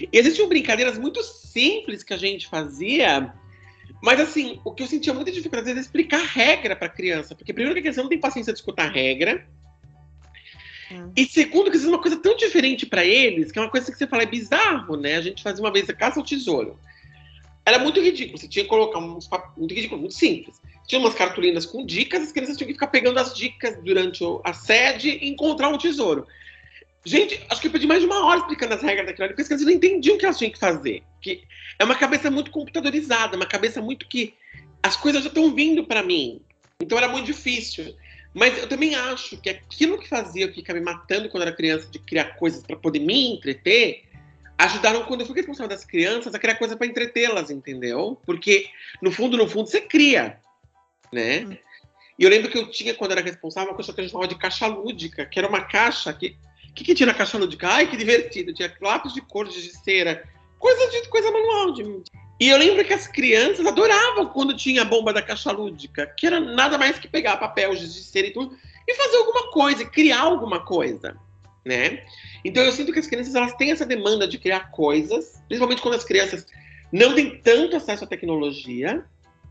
E 0.00 0.08
existiam 0.12 0.48
brincadeiras 0.48 0.98
muito 0.98 1.22
simples 1.22 2.02
que 2.02 2.12
a 2.12 2.16
gente 2.16 2.48
fazia, 2.48 3.32
mas 4.02 4.18
assim, 4.18 4.60
o 4.64 4.72
que 4.72 4.82
eu 4.82 4.88
sentia 4.88 5.14
muita 5.14 5.30
dificuldade 5.30 5.70
é 5.70 5.80
explicar 5.80 6.24
regra 6.24 6.74
para 6.74 6.88
criança, 6.88 7.36
porque 7.36 7.52
primeiro 7.52 7.74
que 7.74 7.78
a 7.78 7.82
criança 7.82 8.02
não 8.02 8.08
tem 8.08 8.18
paciência 8.18 8.52
de 8.52 8.58
escutar 8.58 8.90
regra, 8.90 9.46
hum. 10.90 11.12
e 11.16 11.26
segundo 11.26 11.70
que 11.70 11.76
isso 11.76 11.86
é 11.86 11.90
uma 11.90 12.02
coisa 12.02 12.16
tão 12.16 12.36
diferente 12.36 12.86
para 12.86 13.04
eles, 13.04 13.52
que 13.52 13.58
é 13.60 13.62
uma 13.62 13.70
coisa 13.70 13.92
que 13.92 13.96
você 13.96 14.08
fala 14.08 14.24
é 14.24 14.26
bizarro, 14.26 14.96
né? 14.96 15.14
A 15.14 15.22
gente 15.22 15.44
fazia 15.44 15.62
uma 15.62 15.72
vez 15.72 15.88
a 15.88 15.94
caça 15.94 16.18
ao 16.18 16.26
tesouro. 16.26 16.76
Era 17.70 17.78
muito 17.78 18.00
ridículo, 18.00 18.36
você 18.36 18.48
tinha 18.48 18.64
que 18.64 18.68
colocar 18.68 18.98
uns 18.98 19.30
muito 19.56 19.72
ridículo, 19.72 20.00
muito 20.00 20.14
simples. 20.14 20.60
Tinha 20.88 21.00
umas 21.00 21.14
cartolinas 21.14 21.64
com 21.64 21.86
dicas, 21.86 22.20
as 22.20 22.32
crianças 22.32 22.56
tinham 22.56 22.66
que 22.66 22.72
ficar 22.72 22.88
pegando 22.88 23.20
as 23.20 23.32
dicas 23.32 23.80
durante 23.80 24.24
a 24.42 24.52
sede 24.52 25.10
e 25.22 25.28
encontrar 25.28 25.68
um 25.68 25.78
tesouro. 25.78 26.26
Gente, 27.04 27.40
acho 27.48 27.60
que 27.60 27.68
eu 27.68 27.70
perdi 27.70 27.86
mais 27.86 28.00
de 28.00 28.06
uma 28.06 28.26
hora 28.26 28.40
explicando 28.40 28.74
as 28.74 28.82
regras 28.82 29.06
daquilo 29.06 29.22
ali, 29.22 29.34
porque 29.34 29.42
as 29.42 29.46
crianças 29.46 29.66
não 29.68 29.72
entendiam 29.72 30.16
o 30.16 30.18
que 30.18 30.24
elas 30.24 30.36
tinham 30.36 30.50
que 30.50 30.58
fazer. 30.58 31.04
Que 31.22 31.44
é 31.78 31.84
uma 31.84 31.94
cabeça 31.94 32.28
muito 32.28 32.50
computadorizada, 32.50 33.36
uma 33.36 33.46
cabeça 33.46 33.80
muito 33.80 34.08
que 34.08 34.34
as 34.82 34.96
coisas 34.96 35.22
já 35.22 35.28
estão 35.28 35.54
vindo 35.54 35.84
para 35.84 36.02
mim. 36.02 36.40
Então 36.80 36.98
era 36.98 37.06
muito 37.06 37.26
difícil. 37.26 37.94
Mas 38.34 38.58
eu 38.58 38.68
também 38.68 38.96
acho 38.96 39.36
que 39.36 39.48
aquilo 39.48 39.96
que 39.96 40.08
fazia 40.08 40.46
eu 40.46 40.52
ficar 40.52 40.74
me 40.74 40.80
matando 40.80 41.28
quando 41.28 41.44
era 41.44 41.52
criança, 41.52 41.86
de 41.88 42.00
criar 42.00 42.34
coisas 42.34 42.64
para 42.64 42.74
poder 42.74 42.98
me 42.98 43.32
entreter, 43.32 44.02
ajudaram 44.64 45.04
quando 45.04 45.20
eu 45.20 45.26
fui 45.26 45.36
responsável 45.36 45.68
das 45.68 45.84
crianças 45.84 46.34
a 46.34 46.38
criar 46.38 46.56
coisas 46.56 46.76
para 46.76 46.86
entretê-las, 46.86 47.50
entendeu? 47.50 48.20
Porque 48.26 48.68
no 49.00 49.10
fundo, 49.10 49.36
no 49.36 49.48
fundo, 49.48 49.68
você 49.68 49.80
cria, 49.80 50.38
né? 51.12 51.40
Hum. 51.40 51.56
E 52.18 52.24
eu 52.24 52.28
lembro 52.28 52.50
que 52.50 52.58
eu 52.58 52.70
tinha, 52.70 52.94
quando 52.94 53.12
era 53.12 53.22
responsável, 53.22 53.70
uma 53.70 53.74
coisa 53.74 53.92
que 53.92 54.00
a 54.00 54.04
gente 54.04 54.12
chamava 54.12 54.28
de 54.28 54.38
caixa 54.38 54.66
lúdica, 54.66 55.24
que 55.24 55.38
era 55.38 55.48
uma 55.48 55.62
caixa 55.62 56.12
que 56.12 56.36
o 56.68 56.72
que, 56.72 56.84
que 56.84 56.94
tinha 56.94 57.06
na 57.06 57.14
caixa 57.14 57.36
lúdica? 57.36 57.68
Ai, 57.68 57.88
que 57.88 57.96
divertido. 57.96 58.54
Tinha 58.54 58.72
lápis 58.80 59.12
de 59.12 59.20
cor 59.20 59.48
de 59.48 59.60
cera, 59.82 60.22
coisa 60.58 60.88
de 60.90 61.08
coisa 61.08 61.30
manual. 61.30 61.72
De... 61.72 61.82
E 62.38 62.48
eu 62.48 62.56
lembro 62.56 62.84
que 62.84 62.92
as 62.92 63.08
crianças 63.08 63.66
adoravam 63.66 64.26
quando 64.26 64.56
tinha 64.56 64.82
a 64.82 64.84
bomba 64.84 65.12
da 65.12 65.20
caixa 65.20 65.50
lúdica, 65.50 66.06
que 66.16 66.26
era 66.26 66.38
nada 66.38 66.78
mais 66.78 66.98
que 66.98 67.08
pegar 67.08 67.38
papel, 67.38 67.74
de 67.74 67.88
cera 67.88 68.28
e 68.28 68.32
tudo, 68.32 68.56
e 68.86 68.94
fazer 68.94 69.16
alguma 69.16 69.50
coisa, 69.50 69.84
criar 69.84 70.20
alguma 70.20 70.64
coisa, 70.64 71.16
né? 71.64 72.04
Então 72.44 72.62
eu 72.62 72.72
sinto 72.72 72.92
que 72.92 72.98
as 72.98 73.06
crianças 73.06 73.34
elas 73.34 73.54
têm 73.54 73.72
essa 73.72 73.86
demanda 73.86 74.26
de 74.26 74.38
criar 74.38 74.70
coisas, 74.70 75.42
principalmente 75.46 75.82
quando 75.82 75.94
as 75.94 76.04
crianças 76.04 76.46
não 76.92 77.14
têm 77.14 77.38
tanto 77.40 77.76
acesso 77.76 78.04
à 78.04 78.06
tecnologia, 78.06 79.04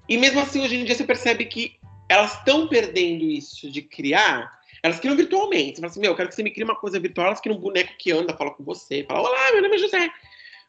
e 0.07 0.17
mesmo 0.17 0.39
assim 0.39 0.61
hoje 0.61 0.75
em 0.75 0.83
dia 0.83 0.95
você 0.95 1.03
percebe 1.03 1.45
que 1.45 1.77
elas 2.07 2.33
estão 2.33 2.67
perdendo 2.67 3.23
isso 3.23 3.71
de 3.71 3.81
criar 3.81 4.59
elas 4.81 4.99
criam 4.99 5.15
virtualmente. 5.15 5.75
Você 5.75 5.81
fala 5.81 5.91
assim, 5.91 5.99
meu, 5.99 6.11
eu 6.11 6.15
quero 6.15 6.29
que 6.29 6.35
você 6.35 6.43
me 6.43 6.51
crie 6.51 6.63
uma 6.63 6.75
coisa 6.75 6.99
virtual. 6.99 7.27
Elas 7.27 7.41
criam 7.41 7.57
um 7.57 7.61
boneco 7.61 7.93
que 7.97 8.11
anda, 8.11 8.35
fala 8.35 8.51
com 8.51 8.63
você, 8.63 9.03
fala, 9.03 9.21
olá, 9.21 9.51
meu 9.51 9.61
nome 9.61 9.75
é 9.75 9.79
José. 9.79 10.09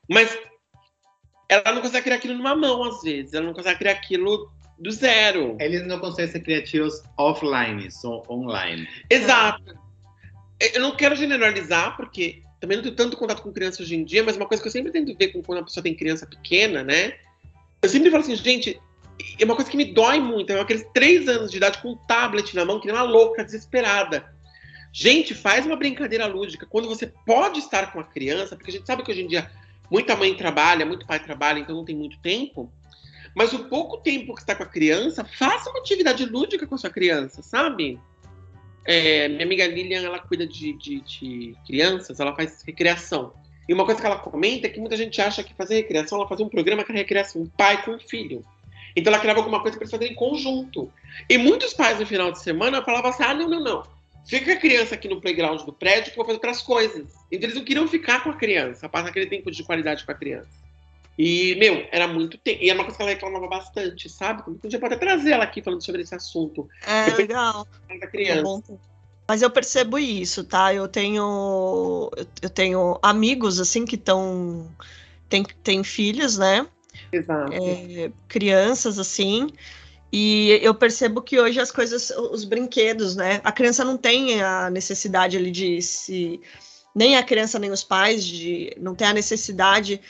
Mas 0.09 0.37
ela 1.49 1.73
não 1.73 1.83
consegue 1.83 2.05
criar 2.05 2.17
aquilo 2.17 2.35
numa 2.35 2.57
mão, 2.57 2.83
às 2.85 3.03
vezes. 3.03 3.35
Ela 3.35 3.47
não 3.47 3.55
consegue 3.55 3.79
criar 3.79 3.93
aquilo 3.93 4.51
do 4.79 4.91
zero. 4.91 5.57
Eles 5.61 5.87
não 5.87 5.99
conseguem 5.99 6.31
ser 6.31 6.41
criativos 6.41 7.03
offline, 7.17 7.91
só 7.91 8.23
online. 8.29 8.89
Exato. 9.09 9.79
Eu 10.61 10.81
não 10.81 10.95
quero 10.95 11.17
generalizar, 11.17 11.97
porque 11.97 12.43
também 12.61 12.77
não 12.77 12.83
tenho 12.85 12.95
tanto 12.95 13.17
contato 13.17 13.43
com 13.43 13.53
crianças 13.53 13.81
hoje 13.81 13.97
em 13.97 14.05
dia, 14.05 14.23
mas 14.23 14.37
uma 14.37 14.47
coisa 14.47 14.63
que 14.63 14.69
eu 14.69 14.73
sempre 14.73 14.93
tento 14.93 15.17
ver 15.17 15.29
quando 15.29 15.59
a 15.59 15.65
pessoa 15.65 15.83
tem 15.83 15.95
criança 15.95 16.27
pequena, 16.27 16.83
né? 16.83 17.15
Eu 17.81 17.89
sempre 17.89 18.11
falo 18.11 18.23
assim, 18.23 18.37
gente, 18.37 18.79
é 19.39 19.45
uma 19.45 19.57
coisa 19.57 19.71
que 19.71 19.77
me 19.77 19.87
dói 19.87 20.21
muito. 20.21 20.53
É 20.53 20.61
aqueles 20.61 20.87
três 20.93 21.27
anos 21.29 21.51
de 21.51 21.57
idade 21.57 21.79
com 21.79 21.93
um 21.93 21.97
tablet 21.97 22.55
na 22.55 22.65
mão, 22.65 22.79
que 22.79 22.87
nem 22.87 22.95
uma 22.95 23.03
louca, 23.03 23.43
desesperada. 23.43 24.31
Gente, 24.93 25.35
faz 25.35 25.65
uma 25.65 25.77
brincadeira 25.77 26.27
lúdica. 26.27 26.67
Quando 26.67 26.89
você 26.89 27.07
pode 27.25 27.61
estar 27.61 27.93
com 27.93 28.01
a 28.01 28.05
criança, 28.05 28.57
porque 28.57 28.71
a 28.71 28.75
gente 28.75 28.87
sabe 28.87 29.03
que 29.03 29.11
hoje 29.11 29.23
em 29.23 29.29
dia 29.29 29.51
muita 29.91 30.15
mãe 30.17 30.35
trabalha, 30.35 30.85
muito 30.85 31.07
pai 31.07 31.19
trabalha, 31.19 31.59
então 31.59 31.75
não 31.75 31.85
tem 31.85 31.97
muito 31.97 32.19
tempo. 32.19 32.71
Mas 33.35 33.53
o 33.53 33.65
pouco 33.65 33.99
tempo 33.99 34.35
que 34.35 34.41
está 34.41 34.55
com 34.55 34.65
a 34.65 34.67
criança, 34.67 35.25
faça 35.25 35.71
uma 35.71 35.79
atividade 35.79 36.25
lúdica 36.27 36.67
com 36.67 36.75
a 36.75 36.79
sua 36.79 36.91
criança, 36.91 37.43
sabe? 37.43 37.99
É, 38.85 39.29
minha 39.29 39.45
amiga 39.45 39.67
Lilian, 39.67 40.03
ela 40.03 40.19
cuida 40.19 40.47
de, 40.47 40.73
de, 40.73 41.01
de, 41.01 41.57
crianças, 41.67 42.19
ela 42.19 42.35
faz 42.35 42.63
recreação. 42.63 43.33
E 43.69 43.75
uma 43.75 43.85
coisa 43.85 44.01
que 44.01 44.07
ela 44.07 44.19
comenta 44.19 44.67
é 44.67 44.71
que 44.71 44.81
muita 44.81 44.97
gente 44.97 45.21
acha 45.21 45.45
que 45.45 45.55
fazer 45.55 45.77
recreação, 45.77 46.19
ela 46.19 46.29
faz 46.29 46.41
um 46.41 46.49
programa 46.49 46.83
que 46.83 46.91
é 46.91 46.95
recreação, 46.95 47.43
um 47.43 47.47
pai 47.47 47.85
com 47.85 47.93
um 47.93 48.01
filho. 48.01 48.45
Então 48.97 49.13
ela 49.13 49.21
criava 49.21 49.41
alguma 49.41 49.61
coisa 49.61 49.77
para 49.77 49.85
eles 49.85 49.91
fazerem 49.91 50.13
em 50.13 50.17
conjunto. 50.17 50.93
E 51.29 51.39
muitos 51.39 51.73
pais 51.75 52.01
no 52.01 52.07
final 52.07 52.33
de 52.33 52.41
semana 52.41 52.83
falavam 52.83 53.11
assim: 53.11 53.23
ah, 53.23 53.35
não, 53.35 53.49
não, 53.49 53.61
não. 53.61 54.01
Fica 54.27 54.53
a 54.53 54.57
criança 54.57 54.95
aqui 54.95 55.09
no 55.09 55.21
playground 55.21 55.63
do 55.63 55.73
prédio 55.73 56.05
que 56.05 56.11
eu 56.11 56.17
vou 56.17 56.25
fazer 56.25 56.37
outras 56.37 56.63
coisas. 56.63 57.07
Então 57.31 57.47
eles 57.47 57.55
não 57.55 57.65
queriam 57.65 57.87
ficar 57.87 58.23
com 58.23 58.31
a 58.31 58.37
criança, 58.37 58.89
passar 58.89 59.09
aquele 59.09 59.27
tempo 59.27 59.51
de 59.51 59.63
qualidade 59.63 60.05
com 60.05 60.13
a 60.13 60.15
criança. 60.15 60.51
E, 61.23 61.55
meu, 61.57 61.87
era 61.93 62.09
muito 62.09 62.39
tempo. 62.39 62.63
E 62.63 62.71
era 62.71 62.79
uma 62.79 62.85
coisa 62.85 62.97
que 62.97 63.03
ela 63.03 63.13
reclamava 63.13 63.47
bastante, 63.47 64.09
sabe? 64.09 64.43
A 64.47 64.67
gente 64.67 64.81
pode 64.81 64.95
até 64.95 65.05
trazer 65.05 65.33
ela 65.33 65.45
aqui 65.45 65.61
falando 65.61 65.85
sobre 65.85 66.01
esse 66.01 66.15
assunto. 66.15 66.67
É, 66.87 67.15
legal. 67.15 67.69
Da 68.01 68.07
criança. 68.07 68.81
Mas 69.29 69.43
eu 69.43 69.51
percebo 69.51 69.99
isso, 69.99 70.43
tá? 70.43 70.73
Eu 70.73 70.89
tenho, 70.89 72.11
eu 72.41 72.49
tenho 72.49 72.99
amigos, 73.03 73.61
assim, 73.61 73.85
que 73.85 73.97
estão. 73.97 74.67
Tem, 75.29 75.45
tem 75.63 75.85
filhos, 75.85 76.39
né? 76.39 76.67
Exato. 77.13 77.53
É, 77.53 78.11
crianças, 78.27 78.99
assim. 78.99 79.51
E 80.11 80.59
eu 80.63 80.75
percebo 80.75 81.21
que 81.21 81.39
hoje 81.39 81.61
as 81.61 81.71
coisas, 81.71 82.09
os 82.33 82.45
brinquedos, 82.45 83.15
né? 83.15 83.43
A 83.45 83.53
criança 83.53 83.85
não 83.85 83.99
tem 83.99 84.43
a 84.43 84.71
necessidade 84.71 85.37
ali 85.37 85.51
de 85.51 85.83
se. 85.83 86.41
Nem 86.95 87.19
a 87.19 87.23
criança, 87.23 87.59
nem 87.59 87.71
os 87.71 87.85
pais, 87.85 88.25
de 88.25 88.75
não 88.81 88.95
tem 88.95 89.07
a 89.07 89.13
necessidade 89.13 90.01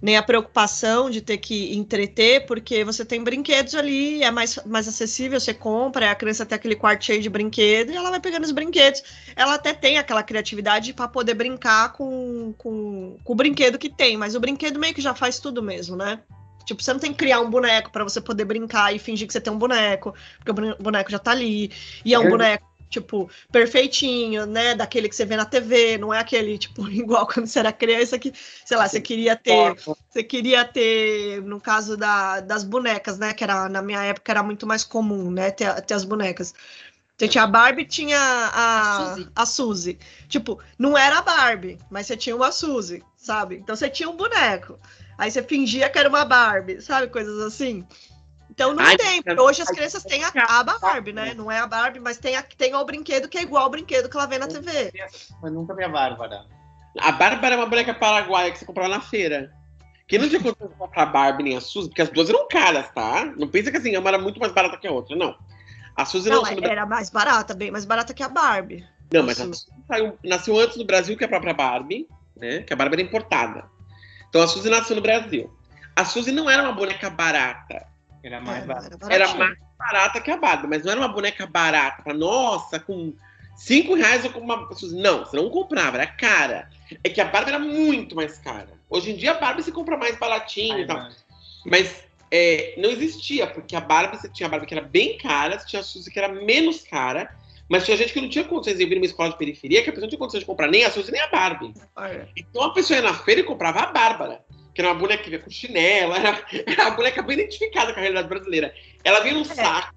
nem 0.00 0.16
a 0.16 0.22
preocupação 0.22 1.08
de 1.08 1.20
ter 1.20 1.38
que 1.38 1.74
entreter, 1.74 2.46
porque 2.46 2.84
você 2.84 3.04
tem 3.04 3.24
brinquedos 3.24 3.74
ali, 3.74 4.22
é 4.22 4.30
mais, 4.30 4.58
mais 4.66 4.86
acessível, 4.86 5.40
você 5.40 5.54
compra, 5.54 6.10
a 6.10 6.14
criança 6.14 6.44
tem 6.44 6.56
aquele 6.56 6.76
quarto 6.76 7.04
cheio 7.04 7.22
de 7.22 7.30
brinquedo 7.30 7.90
e 7.90 7.96
ela 7.96 8.10
vai 8.10 8.20
pegando 8.20 8.44
os 8.44 8.52
brinquedos. 8.52 9.02
Ela 9.34 9.54
até 9.54 9.72
tem 9.72 9.98
aquela 9.98 10.22
criatividade 10.22 10.92
para 10.92 11.08
poder 11.08 11.34
brincar 11.34 11.92
com, 11.92 12.54
com, 12.58 13.16
com 13.24 13.32
o 13.32 13.36
brinquedo 13.36 13.78
que 13.78 13.88
tem, 13.88 14.16
mas 14.16 14.34
o 14.34 14.40
brinquedo 14.40 14.78
meio 14.78 14.94
que 14.94 15.00
já 15.00 15.14
faz 15.14 15.38
tudo 15.38 15.62
mesmo, 15.62 15.96
né? 15.96 16.20
Tipo, 16.66 16.82
você 16.82 16.92
não 16.92 17.00
tem 17.00 17.12
que 17.12 17.18
criar 17.18 17.40
um 17.40 17.48
boneco 17.48 17.92
para 17.92 18.02
você 18.02 18.20
poder 18.20 18.44
brincar 18.44 18.92
e 18.94 18.98
fingir 18.98 19.26
que 19.26 19.32
você 19.32 19.40
tem 19.40 19.52
um 19.52 19.58
boneco, 19.58 20.12
porque 20.38 20.50
o 20.50 20.82
boneco 20.82 21.10
já 21.10 21.18
tá 21.18 21.30
ali. 21.30 21.70
E 22.04 22.12
é 22.12 22.18
um 22.18 22.24
é. 22.24 22.28
boneco 22.28 22.65
tipo, 22.88 23.30
perfeitinho, 23.50 24.46
né? 24.46 24.74
Daquele 24.74 25.08
que 25.08 25.16
você 25.16 25.24
vê 25.24 25.36
na 25.36 25.44
TV, 25.44 25.98
não 25.98 26.12
é 26.12 26.20
aquele, 26.20 26.58
tipo, 26.58 26.86
igual 26.90 27.26
quando 27.26 27.46
você 27.46 27.58
era 27.58 27.72
criança 27.72 28.18
que, 28.18 28.32
sei 28.64 28.76
lá, 28.76 28.88
você 28.88 29.00
queria 29.00 29.36
ter. 29.36 29.76
Você 30.08 30.22
queria 30.22 30.64
ter, 30.64 31.42
no 31.42 31.60
caso 31.60 31.96
da, 31.96 32.40
das 32.40 32.64
bonecas, 32.64 33.18
né? 33.18 33.32
Que 33.32 33.44
era, 33.44 33.68
na 33.68 33.82
minha 33.82 34.02
época 34.02 34.32
era 34.32 34.42
muito 34.42 34.66
mais 34.66 34.84
comum, 34.84 35.30
né? 35.30 35.50
Ter, 35.50 35.80
ter 35.82 35.94
as 35.94 36.04
bonecas. 36.04 36.54
Você 37.16 37.28
tinha 37.28 37.44
a 37.44 37.46
Barbie 37.46 37.86
tinha 37.86 38.18
a, 38.18 39.02
a, 39.02 39.14
Suzy. 39.14 39.28
a 39.34 39.46
Suzy. 39.46 39.98
Tipo, 40.28 40.60
não 40.78 40.98
era 40.98 41.18
a 41.18 41.22
Barbie, 41.22 41.78
mas 41.90 42.06
você 42.06 42.16
tinha 42.16 42.36
uma 42.36 42.52
Suzy, 42.52 43.02
sabe? 43.16 43.56
Então 43.56 43.74
você 43.74 43.88
tinha 43.88 44.08
um 44.08 44.16
boneco. 44.16 44.78
Aí 45.16 45.30
você 45.30 45.42
fingia 45.42 45.88
que 45.88 45.98
era 45.98 46.10
uma 46.10 46.26
Barbie, 46.26 46.82
sabe? 46.82 47.08
Coisas 47.08 47.40
assim. 47.40 47.86
Então 48.56 48.72
não 48.72 48.82
Ai, 48.82 48.96
tem. 48.96 49.22
Hoje 49.38 49.60
as 49.60 49.68
crianças 49.68 50.02
têm 50.02 50.24
a, 50.24 50.62
Barbie, 50.80 51.12
né? 51.12 51.34
Não 51.34 51.52
é 51.52 51.58
a 51.58 51.66
Barbie, 51.66 52.00
mas 52.00 52.16
tem, 52.16 52.36
a, 52.36 52.42
tem 52.42 52.74
o 52.74 52.82
brinquedo 52.86 53.28
que 53.28 53.36
é 53.36 53.42
igual 53.42 53.64
ao 53.64 53.70
brinquedo 53.70 54.08
que 54.08 54.16
ela 54.16 54.24
vê 54.24 54.38
na 54.38 54.48
TV. 54.48 54.90
Mas 55.42 55.52
nunca 55.52 55.74
vi 55.74 55.84
a 55.84 55.88
Bárbara. 55.90 56.46
A 56.98 57.12
Bárbara 57.12 57.54
é 57.54 57.58
uma 57.58 57.66
boneca 57.66 57.92
paraguaia 57.92 58.50
que 58.50 58.58
você 58.58 58.64
comprava 58.64 58.88
na 58.88 59.02
feira. 59.02 59.52
Que 60.08 60.16
não 60.18 60.26
tinha 60.26 60.40
condição 60.40 60.68
de 60.68 60.74
comprar 60.74 61.02
a 61.02 61.06
Barbie 61.06 61.42
nem 61.42 61.56
a 61.58 61.60
Suzy, 61.60 61.88
porque 61.88 62.00
as 62.00 62.08
duas 62.08 62.30
eram 62.30 62.48
caras, 62.48 62.90
tá? 62.92 63.26
Não 63.36 63.46
pensa 63.46 63.70
que 63.70 63.76
assim, 63.76 63.94
uma 63.94 64.08
era 64.08 64.18
muito 64.18 64.40
mais 64.40 64.52
barata 64.52 64.78
que 64.78 64.86
a 64.86 64.92
outra, 64.92 65.14
não. 65.14 65.36
A 65.94 66.06
Suzy 66.06 66.30
não. 66.30 66.40
não 66.40 66.64
era 66.64 66.86
mais 66.86 67.10
barata, 67.10 67.52
bem 67.52 67.70
mais 67.70 67.84
barata 67.84 68.14
que 68.14 68.22
a 68.22 68.28
Barbie. 68.28 68.86
Não, 69.12 69.22
mas 69.22 69.38
a 69.38 69.44
Suzy 69.44 69.66
saiu, 69.86 70.18
nasceu 70.24 70.58
antes 70.58 70.78
no 70.78 70.86
Brasil 70.86 71.14
que 71.14 71.24
a 71.24 71.28
própria 71.28 71.52
Barbie, 71.52 72.08
né? 72.34 72.62
Que 72.62 72.72
a 72.72 72.76
Barbie 72.76 72.94
era 72.94 73.02
importada. 73.02 73.68
Então 74.30 74.40
a 74.40 74.48
Suzy 74.48 74.70
nasceu 74.70 74.96
no 74.96 75.02
Brasil. 75.02 75.52
A 75.94 76.06
Suzy 76.06 76.32
não 76.32 76.48
era 76.48 76.62
uma 76.62 76.72
boneca 76.72 77.10
barata. 77.10 77.94
Era 78.26 78.40
mais 78.40 78.64
é, 78.64 78.66
barata. 78.66 78.98
Era, 79.08 79.34
mais 79.34 79.58
barata 79.78 80.20
que 80.20 80.30
a 80.30 80.36
Barbie, 80.36 80.66
mas 80.66 80.82
não 80.82 80.90
era 80.90 81.00
uma 81.00 81.08
boneca 81.08 81.46
barata. 81.46 82.02
Pra, 82.02 82.12
nossa, 82.12 82.80
com 82.80 83.14
cinco 83.56 83.94
reais 83.94 84.24
eu 84.24 84.32
compro 84.32 84.44
uma. 84.44 84.68
Não, 85.00 85.24
você 85.24 85.36
não 85.36 85.48
comprava, 85.48 85.96
era 85.96 86.06
cara. 86.08 86.68
É 87.04 87.08
que 87.08 87.20
a 87.20 87.24
Barbie 87.24 87.50
era 87.50 87.58
muito 87.60 88.16
mais 88.16 88.38
cara. 88.38 88.68
Hoje 88.90 89.12
em 89.12 89.16
dia 89.16 89.30
a 89.30 89.38
Barbie 89.38 89.62
se 89.62 89.70
compra 89.70 89.96
mais 89.96 90.16
baratinho 90.18 90.80
e 90.80 90.86
tal. 90.86 91.08
Mas 91.64 92.04
é, 92.30 92.74
não 92.76 92.90
existia, 92.90 93.46
porque 93.46 93.76
a 93.76 93.80
Barbie, 93.80 94.16
você 94.16 94.28
tinha 94.28 94.48
a 94.48 94.50
Barbie 94.50 94.66
que 94.66 94.74
era 94.74 94.84
bem 94.84 95.16
cara, 95.18 95.58
você 95.58 95.66
tinha 95.66 95.80
a 95.80 95.84
Suzy 95.84 96.10
que 96.10 96.18
era 96.18 96.28
menos 96.28 96.82
cara, 96.82 97.32
mas 97.68 97.84
tinha 97.84 97.96
gente 97.96 98.12
que 98.12 98.20
não 98.20 98.28
tinha 98.28 98.44
condições 98.44 98.78
de 98.78 98.86
vir 98.86 98.96
numa 98.96 99.06
escola 99.06 99.30
de 99.30 99.38
periferia, 99.38 99.82
que 99.82 99.90
a 99.90 99.92
pessoa 99.92 100.06
não 100.06 100.08
tinha 100.08 100.18
condições 100.18 100.40
de 100.40 100.46
comprar 100.46 100.68
nem 100.68 100.84
a 100.84 100.90
Suzy 100.90 101.12
nem 101.12 101.20
a 101.20 101.28
Barbie. 101.28 101.72
Olha. 101.94 102.28
Então 102.36 102.62
a 102.62 102.72
pessoa 102.72 102.96
ia 102.96 103.02
na 103.02 103.14
feira 103.14 103.40
e 103.40 103.44
comprava 103.44 103.80
a 103.80 103.86
Bárbara, 103.86 104.44
que 104.76 104.82
era 104.82 104.92
uma 104.92 105.00
boneca 105.00 105.24
que 105.24 105.30
vinha 105.30 105.42
com 105.42 105.50
chinelo, 105.50 106.12
era, 106.14 106.44
era 106.52 106.82
uma 106.82 106.90
boneca 106.96 107.22
bem 107.22 107.38
identificada 107.38 107.94
com 107.94 107.98
a 107.98 108.02
realidade 108.02 108.28
brasileira. 108.28 108.74
Ela 109.02 109.20
vinha 109.20 109.34
num 109.34 109.40
é. 109.40 109.44
saco, 109.44 109.96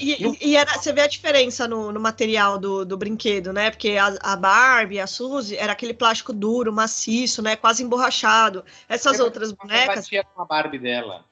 e, 0.00 0.48
e 0.48 0.56
era, 0.56 0.72
você 0.72 0.92
vê 0.92 1.02
a 1.02 1.06
diferença 1.06 1.68
no, 1.68 1.92
no 1.92 2.00
material 2.00 2.58
do, 2.58 2.84
do 2.84 2.96
brinquedo, 2.96 3.52
né? 3.52 3.70
Porque 3.70 3.96
a, 3.96 4.14
a 4.20 4.34
Barbie, 4.34 4.98
a 4.98 5.06
Suzy, 5.06 5.56
era 5.56 5.72
aquele 5.72 5.94
plástico 5.94 6.32
duro, 6.32 6.72
maciço, 6.72 7.42
né? 7.42 7.54
Quase 7.54 7.82
emborrachado. 7.82 8.64
Essas 8.88 9.20
outras 9.20 9.52
bonecas. 9.52 9.96
batia 9.96 10.24
com 10.24 10.42
a 10.42 10.44
Barbie 10.46 10.78
dela. 10.78 11.24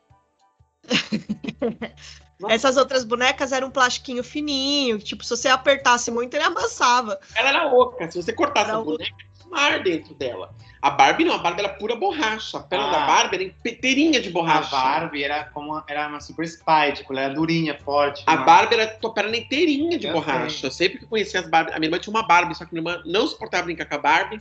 Essas 2.50 2.76
outras 2.76 3.02
bonecas 3.02 3.50
eram 3.50 3.68
um 3.68 3.70
plastiquinho 3.70 4.22
fininho, 4.22 4.98
tipo, 4.98 5.24
se 5.24 5.30
você 5.30 5.48
apertasse 5.48 6.10
muito, 6.10 6.34
ele 6.34 6.44
amassava. 6.44 7.18
Ela 7.34 7.48
era 7.48 7.66
oca, 7.74 8.10
se 8.10 8.22
você 8.22 8.30
cortasse 8.30 8.68
era 8.68 8.78
a 8.78 8.82
boneca, 8.82 9.16
tinha 9.16 9.50
mar 9.50 9.82
dentro 9.82 10.14
dela. 10.14 10.54
A 10.80 10.90
Barbie 10.90 11.24
não, 11.24 11.34
a 11.34 11.38
Barbie 11.38 11.60
era 11.60 11.68
pura 11.70 11.96
borracha. 11.96 12.58
A 12.58 12.60
perna 12.60 12.88
ah. 12.88 12.90
da 12.90 13.06
Barbie 13.06 13.36
era 13.36 13.44
inteirinha 13.44 14.20
de 14.20 14.30
borracha. 14.30 14.76
A 14.76 14.80
Barbie 14.80 15.24
era 15.24 15.44
como 15.44 15.82
era 15.88 16.08
uma 16.08 16.20
super 16.20 16.44
spy, 16.44 16.92
tipo, 16.94 17.12
ela 17.12 17.22
era 17.22 17.34
durinha, 17.34 17.78
forte. 17.78 18.22
A 18.26 18.36
Barbie 18.36 18.74
era 18.74 18.86
tua 18.86 19.12
perna 19.12 19.36
inteirinha 19.36 19.98
de 19.98 20.06
eu 20.06 20.12
borracha. 20.12 20.58
Sei. 20.58 20.68
Eu 20.68 20.72
sempre 20.72 20.98
que 20.98 21.06
conhecia 21.06 21.40
as 21.40 21.48
Barbie. 21.48 21.72
A 21.72 21.78
minha 21.78 21.88
irmã 21.88 21.98
tinha 21.98 22.12
uma 22.12 22.26
Barbie, 22.26 22.54
só 22.54 22.64
que 22.64 22.72
minha 22.72 22.88
irmã 22.88 23.02
não 23.06 23.26
suportava 23.26 23.64
brincar 23.64 23.86
com 23.86 23.94
a 23.94 23.98
Barbie. 23.98 24.40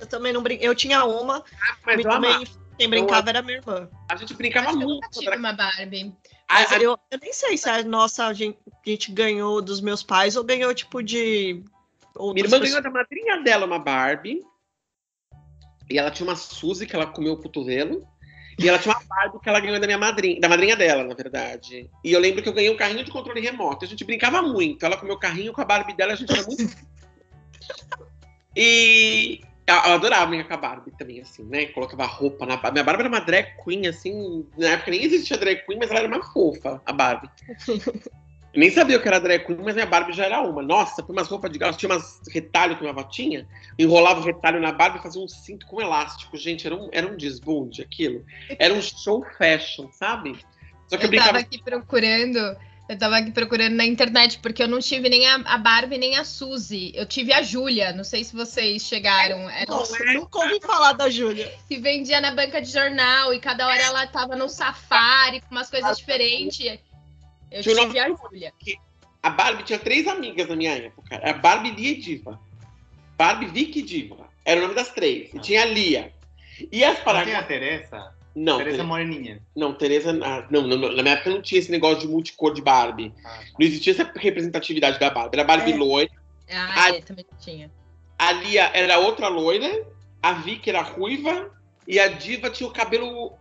Eu 0.00 0.06
também 0.06 0.32
não 0.32 0.42
brinquei. 0.42 0.66
Eu 0.68 0.74
tinha 0.74 1.04
uma, 1.04 1.38
ah, 1.38 1.76
mas 1.84 2.02
também 2.02 2.44
quem 2.78 2.88
brincava 2.88 3.26
eu, 3.26 3.30
era 3.30 3.42
minha 3.42 3.58
irmã. 3.58 3.88
A 4.08 4.16
gente 4.16 4.34
brincava 4.34 4.72
muito. 4.72 5.04
Eu 5.04 5.20
tive 5.20 5.36
uma 5.36 5.52
Barbie. 5.52 6.14
A, 6.48 6.58
a... 6.58 6.76
Eu, 6.78 6.98
eu, 7.10 7.18
nem 7.20 7.32
sei 7.32 7.58
se 7.58 7.68
a 7.68 7.82
nossa 7.82 8.26
a 8.26 8.32
gente, 8.32 8.58
a 8.66 8.88
gente 8.88 9.10
ganhou 9.10 9.60
dos 9.60 9.80
meus 9.80 10.02
pais 10.02 10.36
ou 10.36 10.44
ganhou 10.44 10.72
tipo 10.72 11.02
de. 11.02 11.62
Minha 12.16 12.44
irmã 12.44 12.58
pessoas. 12.58 12.70
ganhou 12.70 12.82
da 12.82 12.90
madrinha 12.90 13.42
dela 13.42 13.66
uma 13.66 13.78
Barbie. 13.78 14.42
E 15.90 15.98
ela 15.98 16.10
tinha 16.10 16.28
uma 16.28 16.36
Suzy 16.36 16.86
que 16.86 16.94
ela 16.94 17.06
comeu 17.06 17.34
o 17.34 17.42
cotovelo. 17.42 18.06
E 18.58 18.68
ela 18.68 18.78
tinha 18.78 18.94
uma 18.94 19.04
Barbie 19.04 19.38
que 19.40 19.48
ela 19.48 19.60
ganhou 19.60 19.78
da 19.78 19.86
minha 19.86 19.98
madrinha, 19.98 20.40
da 20.40 20.48
madrinha 20.48 20.74
dela, 20.74 21.04
na 21.04 21.14
verdade. 21.14 21.88
E 22.04 22.12
eu 22.12 22.18
lembro 22.18 22.42
que 22.42 22.48
eu 22.48 22.52
ganhei 22.52 22.70
um 22.70 22.76
carrinho 22.76 23.04
de 23.04 23.10
controle 23.10 23.40
remoto. 23.40 23.84
A 23.84 23.88
gente 23.88 24.04
brincava 24.04 24.42
muito. 24.42 24.84
Ela 24.84 24.96
comeu 24.96 25.14
o 25.14 25.18
carrinho 25.18 25.52
com 25.52 25.60
a 25.60 25.64
Barbie 25.64 25.94
dela, 25.94 26.14
a 26.14 26.16
gente 26.16 26.32
era 26.32 26.42
muito. 26.44 26.76
e 28.56 29.40
eu, 29.64 29.74
adorava 29.92 30.26
brincar 30.26 30.48
com 30.48 30.54
a 30.54 30.56
Barbie 30.56 30.90
também, 30.98 31.20
assim, 31.20 31.44
né? 31.44 31.66
Colocava 31.66 32.04
roupa 32.04 32.44
na 32.46 32.56
Barbie. 32.56 32.72
Minha 32.72 32.84
Barbie 32.84 33.02
era 33.02 33.08
uma 33.08 33.20
drag 33.20 33.54
queen, 33.62 33.86
assim. 33.86 34.44
Na 34.56 34.70
época 34.70 34.90
nem 34.90 35.04
existia 35.04 35.36
drag 35.36 35.64
queen, 35.64 35.78
mas 35.78 35.90
ela 35.90 36.00
era 36.00 36.08
uma 36.08 36.22
fofa, 36.22 36.82
a 36.84 36.92
Barbie. 36.92 37.30
Nem 38.58 38.72
sabia 38.72 38.96
o 38.96 39.00
que 39.00 39.06
era 39.06 39.20
drag 39.20 39.46
queen, 39.46 39.60
mas 39.62 39.76
minha 39.76 39.86
Barbie 39.86 40.12
já 40.12 40.24
era 40.24 40.40
uma. 40.40 40.60
Nossa, 40.60 41.00
foi 41.00 41.14
umas 41.14 41.28
roupas 41.28 41.48
de 41.48 41.60
gala, 41.60 41.72
tinha 41.74 41.92
umas 41.92 42.20
retalho 42.28 42.74
que 42.74 42.80
minha 42.80 42.92
avó 42.92 43.04
tinha, 43.04 43.46
enrolava 43.78 44.20
o 44.20 44.24
retalho 44.24 44.60
na 44.60 44.72
Barbie 44.72 44.98
e 44.98 45.02
fazia 45.02 45.22
um 45.22 45.28
cinto 45.28 45.64
com 45.64 45.80
elástico. 45.80 46.36
Gente, 46.36 46.66
era 46.66 46.74
um, 46.74 46.88
era 46.90 47.06
um 47.06 47.16
desbunde 47.16 47.82
aquilo. 47.82 48.24
Era 48.58 48.74
um 48.74 48.82
show 48.82 49.24
fashion, 49.38 49.88
sabe? 49.92 50.36
Só 50.88 50.96
que 50.96 51.04
eu, 51.04 51.06
eu 51.06 51.08
brincava... 51.08 51.28
tava 51.34 51.38
aqui 51.38 51.62
procurando, 51.62 52.56
eu 52.88 52.98
tava 52.98 53.18
aqui 53.18 53.30
procurando 53.30 53.76
na 53.76 53.84
internet, 53.84 54.40
porque 54.40 54.64
eu 54.64 54.66
não 54.66 54.80
tive 54.80 55.08
nem 55.08 55.24
a, 55.28 55.36
a 55.36 55.58
Barbie 55.58 55.96
nem 55.96 56.16
a 56.16 56.24
Suzy. 56.24 56.90
Eu 56.96 57.06
tive 57.06 57.32
a 57.32 57.42
Júlia. 57.42 57.92
Não 57.92 58.02
sei 58.02 58.24
se 58.24 58.34
vocês 58.34 58.82
chegaram. 58.82 59.48
Era... 59.48 59.70
Nossa, 59.70 60.02
eu 60.02 60.14
nunca 60.14 60.36
ouvi 60.36 60.58
falar 60.60 60.94
da 60.94 61.08
Júlia. 61.08 61.48
Que 61.68 61.76
vendia 61.76 62.20
na 62.20 62.34
banca 62.34 62.60
de 62.60 62.72
jornal 62.72 63.32
e 63.32 63.38
cada 63.38 63.68
hora 63.68 63.80
ela 63.80 64.04
tava 64.08 64.34
no 64.34 64.48
safari 64.48 65.42
com 65.42 65.54
umas 65.54 65.70
coisas 65.70 65.96
diferentes. 65.96 66.80
Eu 67.50 67.62
tinha 67.62 67.86
tive 67.86 67.98
a 67.98 68.08
Júlia. 68.08 68.52
A 69.22 69.30
Barbie 69.30 69.64
tinha 69.64 69.78
três 69.78 70.06
amigas 70.06 70.48
na 70.48 70.56
minha 70.56 70.72
época. 70.72 71.16
Era 71.16 71.32
Barbie, 71.32 71.70
Lia 71.70 71.90
e 71.90 71.96
Diva. 71.96 72.40
Barbie, 73.16 73.46
Vicky 73.46 73.80
e 73.80 73.82
Diva. 73.82 74.28
Era 74.44 74.60
o 74.60 74.62
nome 74.62 74.74
das 74.74 74.90
três. 74.90 75.34
E 75.34 75.38
tinha 75.40 75.62
a 75.62 75.64
Lia. 75.64 76.12
E 76.70 76.84
as 76.84 76.98
Paraguaias. 77.00 77.38
Não 77.38 77.44
a 77.44 77.46
Teresa? 77.46 78.14
Não. 78.34 78.58
Teresa 78.58 78.84
Moreninha. 78.84 79.42
Não, 79.56 79.74
Teresa. 79.74 80.16
Ah, 80.22 80.46
não, 80.50 80.62
não, 80.62 80.78
na 80.92 81.02
minha 81.02 81.14
época 81.14 81.30
não 81.30 81.42
tinha 81.42 81.58
esse 81.58 81.70
negócio 81.70 82.00
de 82.00 82.08
multicor 82.08 82.54
de 82.54 82.62
Barbie. 82.62 83.12
Ah, 83.24 83.28
tá. 83.28 83.44
Não 83.58 83.66
existia 83.66 83.92
essa 83.92 84.10
representatividade 84.14 85.00
da 85.00 85.10
Barbie. 85.10 85.36
Era 85.36 85.44
Barbie 85.44 85.72
é. 85.72 85.76
loira. 85.76 86.10
Ah, 86.50 86.84
a, 86.84 86.96
é, 86.96 87.00
também 87.00 87.26
tinha. 87.40 87.70
A 88.18 88.32
Lia 88.32 88.70
era 88.72 88.98
outra 88.98 89.28
loira. 89.28 89.84
A 90.22 90.32
Vicky 90.32 90.70
era 90.70 90.82
ruiva. 90.82 91.50
E 91.86 91.98
a 91.98 92.06
Diva 92.06 92.50
tinha 92.50 92.68
o 92.68 92.72
cabelo 92.72 93.32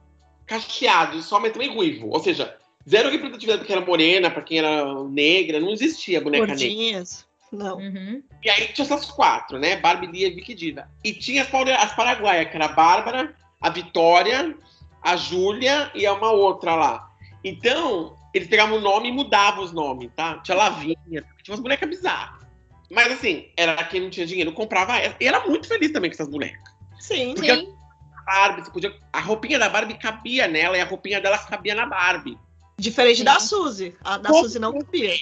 cacheado, 0.47 1.21
só, 1.21 1.39
mas 1.39 1.51
também 1.51 1.73
ruivo. 1.73 2.09
Ou 2.09 2.19
seja, 2.19 2.57
Zero 2.89 3.09
representatividade 3.09 3.59
porque 3.59 3.73
era 3.73 3.85
morena, 3.85 4.29
pra 4.29 4.41
quem 4.41 4.59
era 4.59 5.03
negra, 5.03 5.59
não 5.59 5.71
existia 5.71 6.21
boneca 6.21 6.47
Gordinhas. 6.47 7.25
negra. 7.51 7.65
Não. 7.65 7.77
Uhum. 7.77 8.23
E 8.43 8.49
aí 8.49 8.67
tinha 8.67 8.85
essas 8.85 9.05
quatro, 9.05 9.57
né? 9.57 9.77
Barbie, 9.77 10.07
Lia, 10.07 10.33
Vicky 10.33 10.53
Diva. 10.53 10.89
E 11.03 11.13
tinha 11.13 11.43
as, 11.43 11.49
as 11.53 11.95
paraguaias, 11.95 12.49
que 12.49 12.55
era 12.55 12.65
a 12.65 12.69
Bárbara, 12.69 13.35
a 13.61 13.69
Vitória, 13.69 14.55
a 15.01 15.15
Júlia 15.15 15.91
e 15.93 16.07
uma 16.07 16.31
outra 16.31 16.75
lá. 16.75 17.11
Então, 17.43 18.15
eles 18.33 18.47
pegavam 18.47 18.77
o 18.77 18.81
nome 18.81 19.09
e 19.09 19.11
mudavam 19.11 19.63
os 19.63 19.71
nomes, 19.71 20.09
tá? 20.15 20.39
Tinha 20.39 20.57
Lavinha, 20.57 20.97
tinha 21.05 21.25
umas 21.49 21.59
bonecas 21.59 21.89
bizarras. 21.89 22.45
Mas 22.89 23.11
assim, 23.11 23.49
era 23.57 23.83
quem 23.83 24.01
não 24.01 24.09
tinha 24.09 24.25
dinheiro, 24.25 24.51
comprava 24.53 24.97
essa. 24.97 25.15
E 25.19 25.27
era 25.27 25.45
muito 25.45 25.67
feliz 25.67 25.91
também 25.91 26.09
com 26.09 26.15
essas 26.15 26.29
bonecas. 26.29 26.73
Sim, 26.99 27.33
Porque 27.33 27.53
sim. 27.53 27.73
A 28.15 28.21
Barbie, 28.23 28.63
você 28.63 28.71
podia. 28.71 28.95
A 29.11 29.19
roupinha 29.19 29.59
da 29.59 29.69
Barbie 29.69 29.95
cabia 29.95 30.47
nela 30.47 30.77
e 30.77 30.81
a 30.81 30.85
roupinha 30.85 31.19
dela 31.19 31.37
cabia 31.37 31.75
na 31.75 31.85
Barbie. 31.85 32.37
Diferente 32.77 33.23
da 33.23 33.39
Suzy. 33.39 33.95
A 34.03 34.17
da 34.17 34.29
Suzy 34.29 34.59
não 34.59 34.73
cabia. 34.73 35.13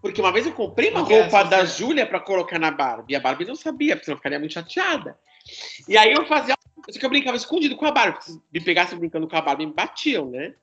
Porque 0.00 0.20
uma 0.20 0.32
vez 0.32 0.46
eu 0.46 0.52
comprei 0.52 0.90
uma 0.90 1.00
porque 1.00 1.18
roupa 1.18 1.44
da 1.44 1.64
Júlia 1.64 2.06
para 2.06 2.20
colocar 2.20 2.58
na 2.58 2.70
Barbie. 2.70 3.12
E 3.12 3.16
a 3.16 3.20
Barbie 3.20 3.44
não 3.44 3.54
sabia, 3.54 3.94
porque 3.94 4.06
senão 4.06 4.18
ficaria 4.18 4.38
muito 4.38 4.52
chateada. 4.52 5.16
E 5.88 5.96
aí 5.96 6.12
eu 6.12 6.26
fazia. 6.26 6.54
Só 6.90 6.98
que 6.98 7.04
eu 7.06 7.10
brincava 7.10 7.36
escondido 7.36 7.76
com 7.76 7.86
a 7.86 7.92
Barbie. 7.92 8.24
Se 8.24 8.40
me 8.52 8.60
pegassem 8.60 8.98
brincando 8.98 9.28
com 9.28 9.36
a 9.36 9.40
Barbie, 9.40 9.66
me 9.66 9.72
batiam, 9.72 10.28
né? 10.30 10.54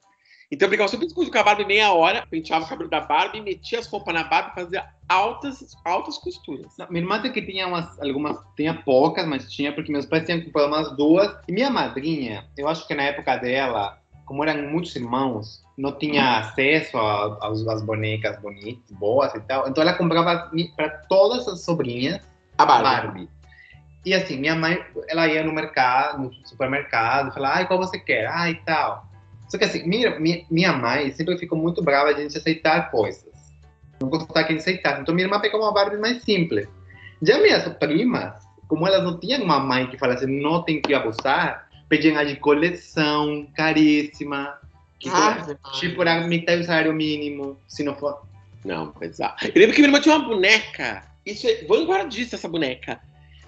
Então 0.51 0.65
eu 0.65 0.69
brincava 0.69 0.89
sempre 0.89 1.05
escondido 1.05 1.31
com 1.31 1.39
a 1.39 1.43
Barbie 1.43 1.65
meia 1.65 1.93
hora, 1.93 2.25
penteava 2.25 2.65
o 2.65 2.67
cabelo 2.67 2.89
da 2.89 2.99
Barbie, 2.99 3.39
metia 3.39 3.79
as 3.79 3.87
roupas 3.87 4.13
na 4.13 4.23
Barbie, 4.23 4.55
fazia 4.55 4.85
altas, 5.07 5.75
altas 5.85 6.17
costuras. 6.17 6.73
Não, 6.77 6.87
minha 6.89 7.03
irmã 7.03 7.21
tem 7.21 7.31
que 7.31 7.41
tinha 7.41 7.67
umas, 7.67 7.99
algumas, 8.01 8.37
tinha 8.55 8.73
poucas, 8.73 9.27
mas 9.27 9.49
tinha, 9.49 9.71
porque 9.71 9.91
meus 9.91 10.07
pais 10.07 10.25
tinham 10.25 10.41
comprado 10.41 10.67
umas 10.67 10.95
duas. 10.97 11.33
E 11.47 11.51
minha 11.51 11.69
madrinha, 11.69 12.49
eu 12.57 12.67
acho 12.67 12.87
que 12.87 12.95
na 12.95 13.03
época 13.03 13.37
dela, 13.37 14.01
como 14.25 14.43
eram 14.43 14.69
muitos 14.69 14.95
irmãos, 14.95 15.63
não 15.79 15.93
tinha 15.93 16.39
acesso 16.39 16.97
às 16.99 17.81
bonecas 17.81 18.37
bonitas, 18.41 18.83
boas 18.91 19.33
e 19.33 19.39
tal. 19.39 19.67
Então 19.69 19.81
ela 19.81 19.93
comprava 19.93 20.51
para 20.75 20.89
todas 21.07 21.47
as 21.47 21.61
sobrinhas 21.61 22.19
a 22.57 22.65
Barbie. 22.65 22.83
Barbie. 22.83 23.29
E 24.05 24.13
assim, 24.13 24.37
minha 24.37 24.55
mãe, 24.55 24.83
ela 25.07 25.27
ia 25.27 25.41
no 25.41 25.53
mercado, 25.53 26.23
no 26.23 26.33
supermercado, 26.45 27.33
falava, 27.33 27.55
ai, 27.55 27.67
qual 27.67 27.79
você 27.79 27.97
quer? 27.97 28.27
Ai, 28.27 28.59
tal. 28.65 29.07
Só 29.47 29.57
que 29.57 29.63
assim, 29.63 29.87
minha, 29.87 30.19
minha 30.51 30.73
mãe 30.73 31.11
sempre 31.11 31.37
ficou 31.37 31.57
muito 31.57 31.81
brava 31.81 32.13
de 32.13 32.19
a 32.19 32.23
gente 32.23 32.37
aceitar 32.37 32.91
coisas. 32.91 33.29
Não 34.01 34.09
gostava 34.09 34.45
que 34.45 34.53
a 34.53 34.57
gente 34.57 34.59
aceitasse. 34.59 35.01
Então 35.01 35.15
minha 35.15 35.27
irmã 35.27 35.39
pegou 35.39 35.61
uma 35.61 35.73
Barbie 35.73 35.97
mais 35.97 36.21
simples. 36.23 36.67
Já 37.21 37.37
minhas 37.39 37.65
primas, 37.75 38.33
como 38.67 38.85
elas 38.85 39.03
não 39.03 39.17
tinham 39.17 39.43
uma 39.43 39.59
mãe 39.61 39.87
que 39.87 39.97
falasse, 39.97 40.25
não 40.25 40.61
tem 40.61 40.81
que 40.81 40.93
abusar, 40.93 41.69
pediam 41.87 42.17
a 42.17 42.23
de 42.25 42.35
coleção, 42.35 43.47
caríssima, 43.55 44.58
que 44.99 45.09
ah, 45.09 45.55
tipo, 45.79 46.01
era 46.01 46.27
metade 46.27 46.61
do 46.61 46.65
salário 46.65 46.93
mínimo, 46.93 47.57
se 47.67 47.83
não 47.83 47.95
for. 47.95 48.21
Não, 48.65 48.93
exato. 49.01 49.47
Eu 49.47 49.53
lembro 49.55 49.73
que 49.73 49.81
minha 49.81 49.87
irmã 49.87 50.01
tinha 50.01 50.15
uma 50.15 50.27
boneca. 50.27 51.03
Isso 51.25 51.47
é 51.47 51.63
vanguardista, 51.63 52.35
essa 52.35 52.49
boneca. 52.49 52.99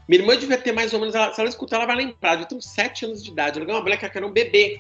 Minha 0.08 0.22
irmã 0.22 0.38
devia 0.38 0.58
ter 0.58 0.72
mais 0.72 0.94
ou 0.94 1.00
menos. 1.00 1.14
Ela, 1.14 1.34
se 1.34 1.40
ela 1.40 1.50
escutar, 1.50 1.78
ela 1.78 1.86
vai 1.86 1.98
lembrar. 1.98 2.32
Devia 2.32 2.48
ter 2.48 2.56
uns 2.56 2.66
7 2.66 3.06
anos 3.06 3.24
de 3.24 3.32
idade. 3.32 3.58
Ela 3.58 3.66
ganhou 3.66 3.80
uma 3.80 3.84
boneca 3.84 4.10
que 4.10 4.18
era 4.18 4.26
um 4.26 4.32
bebê. 4.32 4.80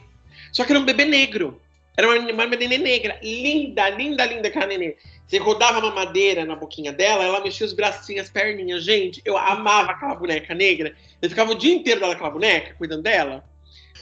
Só 0.52 0.64
que 0.64 0.72
era 0.72 0.80
um 0.80 0.86
bebê 0.86 1.06
negro. 1.06 1.60
Era 1.98 2.08
uma, 2.08 2.32
uma 2.32 2.46
nenê 2.48 2.78
negra. 2.78 3.20
Linda, 3.22 3.90
linda, 3.90 4.26
linda 4.26 4.48
aquela 4.48 4.68
nenê. 4.68 4.96
Você 5.28 5.38
rodava 5.38 5.80
uma 5.80 5.92
madeira 5.92 6.46
na 6.46 6.56
boquinha 6.56 6.92
dela, 6.92 7.24
ela 7.24 7.42
mexia 7.42 7.66
os 7.66 7.74
bracinhos, 7.74 8.26
as 8.26 8.30
perninhas. 8.30 8.84
Gente, 8.84 9.22
eu 9.24 9.38
amava 9.38 9.92
aquela 9.92 10.16
boneca 10.16 10.54
negra. 10.54 10.96
Eu 11.22 11.30
ficava 11.30 11.52
o 11.52 11.56
dia 11.56 11.74
inteiro 11.74 12.02
daquela 12.02 12.30
boneca, 12.30 12.76
cuidando 12.76 13.04
dela. 13.04 13.44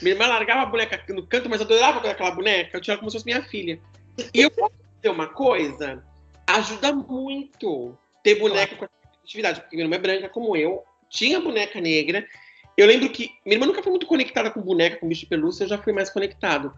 Minha 0.00 0.14
irmã 0.14 0.26
largava 0.26 0.62
a 0.62 0.66
boneca 0.66 1.02
no 1.08 1.26
canto, 1.26 1.48
mas 1.48 1.60
adorava 1.60 2.08
aquela 2.08 2.30
boneca. 2.30 2.76
Eu 2.76 2.80
tinha 2.80 2.96
como 2.96 3.10
se 3.10 3.16
fosse 3.16 3.26
minha 3.26 3.42
filha. 3.42 3.78
E 4.32 4.40
eu 4.40 4.50
posso 4.50 4.72
dizer 4.96 5.14
uma 5.14 5.26
coisa: 5.26 6.02
ajuda 6.46 6.92
muito 6.92 7.96
ter 8.22 8.36
boneca 8.36 8.76
com 8.76 8.86
atividade. 9.22 9.60
Porque 9.60 9.76
minha 9.76 9.86
irmã 9.86 9.96
é 9.96 9.98
branca 9.98 10.28
como 10.28 10.56
eu, 10.56 10.82
tinha 11.08 11.40
boneca 11.40 11.80
negra. 11.80 12.26
Eu 12.76 12.86
lembro 12.86 13.10
que 13.10 13.30
minha 13.44 13.56
irmã 13.56 13.66
nunca 13.66 13.82
foi 13.82 13.90
muito 13.90 14.06
conectada 14.06 14.50
com 14.50 14.60
boneca, 14.60 14.96
com 14.96 15.08
bicho 15.08 15.22
de 15.22 15.26
pelúcia, 15.26 15.64
eu 15.64 15.68
já 15.68 15.78
fui 15.78 15.92
mais 15.92 16.08
conectado. 16.08 16.72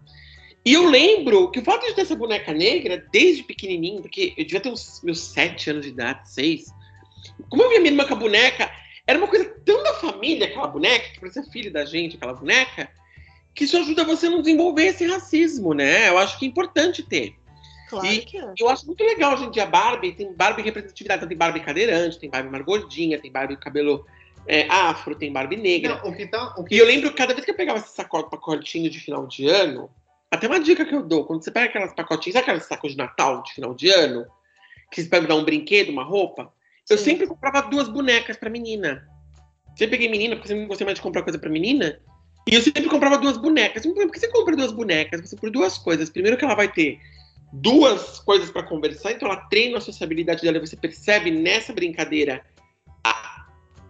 E 0.65 0.73
eu 0.73 0.89
lembro 0.89 1.51
que 1.51 1.59
o 1.59 1.63
fato 1.63 1.85
de 1.85 1.93
ter 1.93 2.01
essa 2.01 2.15
boneca 2.15 2.53
negra, 2.53 3.05
desde 3.11 3.43
pequenininho, 3.43 4.01
porque 4.01 4.33
eu 4.37 4.45
devia 4.45 4.61
ter 4.61 4.69
uns 4.69 5.01
meus 5.03 5.19
sete 5.19 5.69
anos 5.69 5.85
de 5.85 5.91
idade, 5.91 6.29
seis, 6.29 6.73
como 7.49 7.63
eu 7.63 7.69
via 7.69 7.79
minha 7.79 7.91
irmã 7.91 8.05
com 8.05 8.13
a 8.13 8.17
boneca, 8.17 8.71
era 9.05 9.17
uma 9.17 9.27
coisa 9.27 9.45
tão 9.65 9.83
da 9.83 9.93
família, 9.95 10.47
aquela 10.47 10.67
boneca, 10.67 11.09
que 11.09 11.19
parecia 11.19 11.43
filha 11.43 11.69
da 11.69 11.83
gente, 11.83 12.15
aquela 12.15 12.33
boneca, 12.33 12.89
que 13.53 13.65
isso 13.65 13.77
ajuda 13.77 14.03
você 14.03 14.27
a 14.27 14.29
não 14.29 14.41
desenvolver 14.41 14.87
esse 14.87 15.05
racismo, 15.05 15.73
né? 15.73 16.09
Eu 16.09 16.17
acho 16.17 16.37
que 16.39 16.45
é 16.45 16.47
importante 16.47 17.03
ter. 17.03 17.35
Claro 17.89 18.07
e 18.07 18.19
que 18.21 18.37
é. 18.37 18.53
Eu 18.57 18.69
acho 18.69 18.85
muito 18.85 19.03
legal 19.03 19.33
hoje 19.33 19.45
em 19.45 19.51
dia 19.51 19.65
Barbie, 19.65 20.13
tem 20.13 20.33
Barbie 20.33 20.63
representatividade, 20.63 21.19
então 21.19 21.29
tem 21.29 21.37
Barbie 21.37 21.59
cadeirante, 21.59 22.19
tem 22.19 22.29
Barbie 22.29 22.49
mais 22.49 22.65
gordinha, 22.65 23.19
tem 23.19 23.31
Barbie 23.31 23.55
cabelo 23.57 24.05
é, 24.47 24.67
afro, 24.69 25.15
tem 25.15 25.31
Barbie 25.31 25.57
negra. 25.57 25.99
Não, 26.03 26.09
o 26.09 26.15
que 26.15 26.25
tá, 26.25 26.55
o 26.57 26.63
que... 26.63 26.75
E 26.75 26.77
eu 26.79 26.85
lembro 26.85 27.13
cada 27.13 27.33
vez 27.33 27.45
que 27.45 27.51
eu 27.51 27.55
pegava 27.55 27.79
esse 27.79 27.93
sacote, 27.93 28.29
pacotinho 28.29 28.89
de 28.89 28.99
final 28.99 29.27
de 29.27 29.47
ano, 29.47 29.89
até 30.31 30.47
uma 30.47 30.59
dica 30.59 30.83
que 30.83 30.95
eu 30.95 31.03
dou, 31.03 31.25
quando 31.25 31.43
você 31.43 31.51
pega 31.51 31.67
aquelas 31.67 31.93
pacotinhas, 31.93 32.33
sabe 32.33 32.43
aquelas 32.43 32.65
sacos 32.65 32.91
de 32.91 32.97
Natal 32.97 33.43
de 33.43 33.53
final 33.53 33.75
de 33.75 33.89
ano? 33.89 34.25
Que 34.91 35.03
você 35.03 35.07
pega 35.07 35.27
dar 35.27 35.35
um 35.35 35.45
brinquedo, 35.45 35.89
uma 35.89 36.03
roupa? 36.03 36.51
Sim. 36.85 36.93
Eu 36.95 36.97
sempre 36.97 37.27
comprava 37.27 37.61
duas 37.61 37.87
bonecas 37.87 38.35
pra 38.35 38.49
menina. 38.49 39.07
Sempre 39.75 39.97
peguei 39.97 40.09
menina, 40.09 40.35
porque 40.35 40.51
eu 40.51 40.55
sempre 40.55 40.67
gostei 40.67 40.85
mais 40.85 40.95
de 40.95 41.01
comprar 41.03 41.21
coisa 41.21 41.37
pra 41.37 41.49
menina. 41.49 41.99
E 42.47 42.55
eu 42.55 42.61
sempre 42.61 42.85
comprava 42.85 43.17
duas 43.17 43.37
bonecas. 43.37 43.83
Por 43.83 44.11
que 44.11 44.19
você 44.19 44.27
compra 44.27 44.55
duas 44.55 44.71
bonecas? 44.71 45.21
Você 45.21 45.35
por 45.35 45.49
duas 45.49 45.77
coisas. 45.77 46.09
Primeiro 46.09 46.37
que 46.37 46.43
ela 46.43 46.55
vai 46.55 46.71
ter 46.71 46.99
duas 47.53 48.19
coisas 48.19 48.49
para 48.49 48.63
conversar, 48.63 49.11
então 49.11 49.27
ela 49.29 49.41
treina 49.41 49.77
a 49.77 49.81
sociabilidade 49.81 50.41
dela 50.41 50.59
você 50.59 50.75
percebe 50.75 51.29
nessa 51.29 51.71
brincadeira 51.71 52.43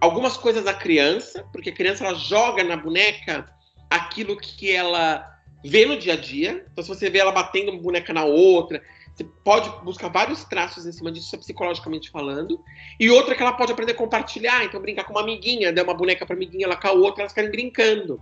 algumas 0.01 0.35
coisas 0.35 0.65
da 0.65 0.73
criança, 0.73 1.45
porque 1.53 1.69
a 1.69 1.73
criança 1.73 2.05
ela 2.05 2.13
joga 2.13 2.61
na 2.61 2.75
boneca 2.75 3.49
aquilo 3.89 4.35
que 4.35 4.69
ela 4.69 5.25
vê 5.63 5.85
no 5.85 5.97
dia 5.97 6.13
a 6.13 6.17
dia. 6.17 6.65
Então, 6.73 6.83
se 6.83 6.89
você 6.89 7.09
vê 7.09 7.19
ela 7.19 7.31
batendo 7.31 7.71
uma 7.71 7.81
boneca 7.81 8.11
na 8.11 8.25
outra, 8.25 8.81
você 9.15 9.23
pode 9.45 9.69
buscar 9.85 10.09
vários 10.09 10.43
traços 10.43 10.85
em 10.85 10.91
cima 10.91 11.09
disso, 11.09 11.37
psicologicamente 11.37 12.09
falando. 12.09 12.61
E 12.99 13.09
outra 13.09 13.33
que 13.33 13.41
ela 13.41 13.53
pode 13.53 13.71
aprender 13.71 13.93
a 13.93 13.95
compartilhar, 13.95 14.65
então 14.65 14.81
brincar 14.81 15.05
com 15.05 15.13
uma 15.13 15.21
amiguinha, 15.21 15.71
dar 15.71 15.83
uma 15.83 15.93
boneca 15.93 16.25
para 16.25 16.35
amiguinha, 16.35 16.65
ela 16.65 16.75
com 16.75 16.87
a 16.87 16.91
outra, 16.91 17.21
elas 17.21 17.31
ficarem 17.31 17.51
brincando. 17.51 18.19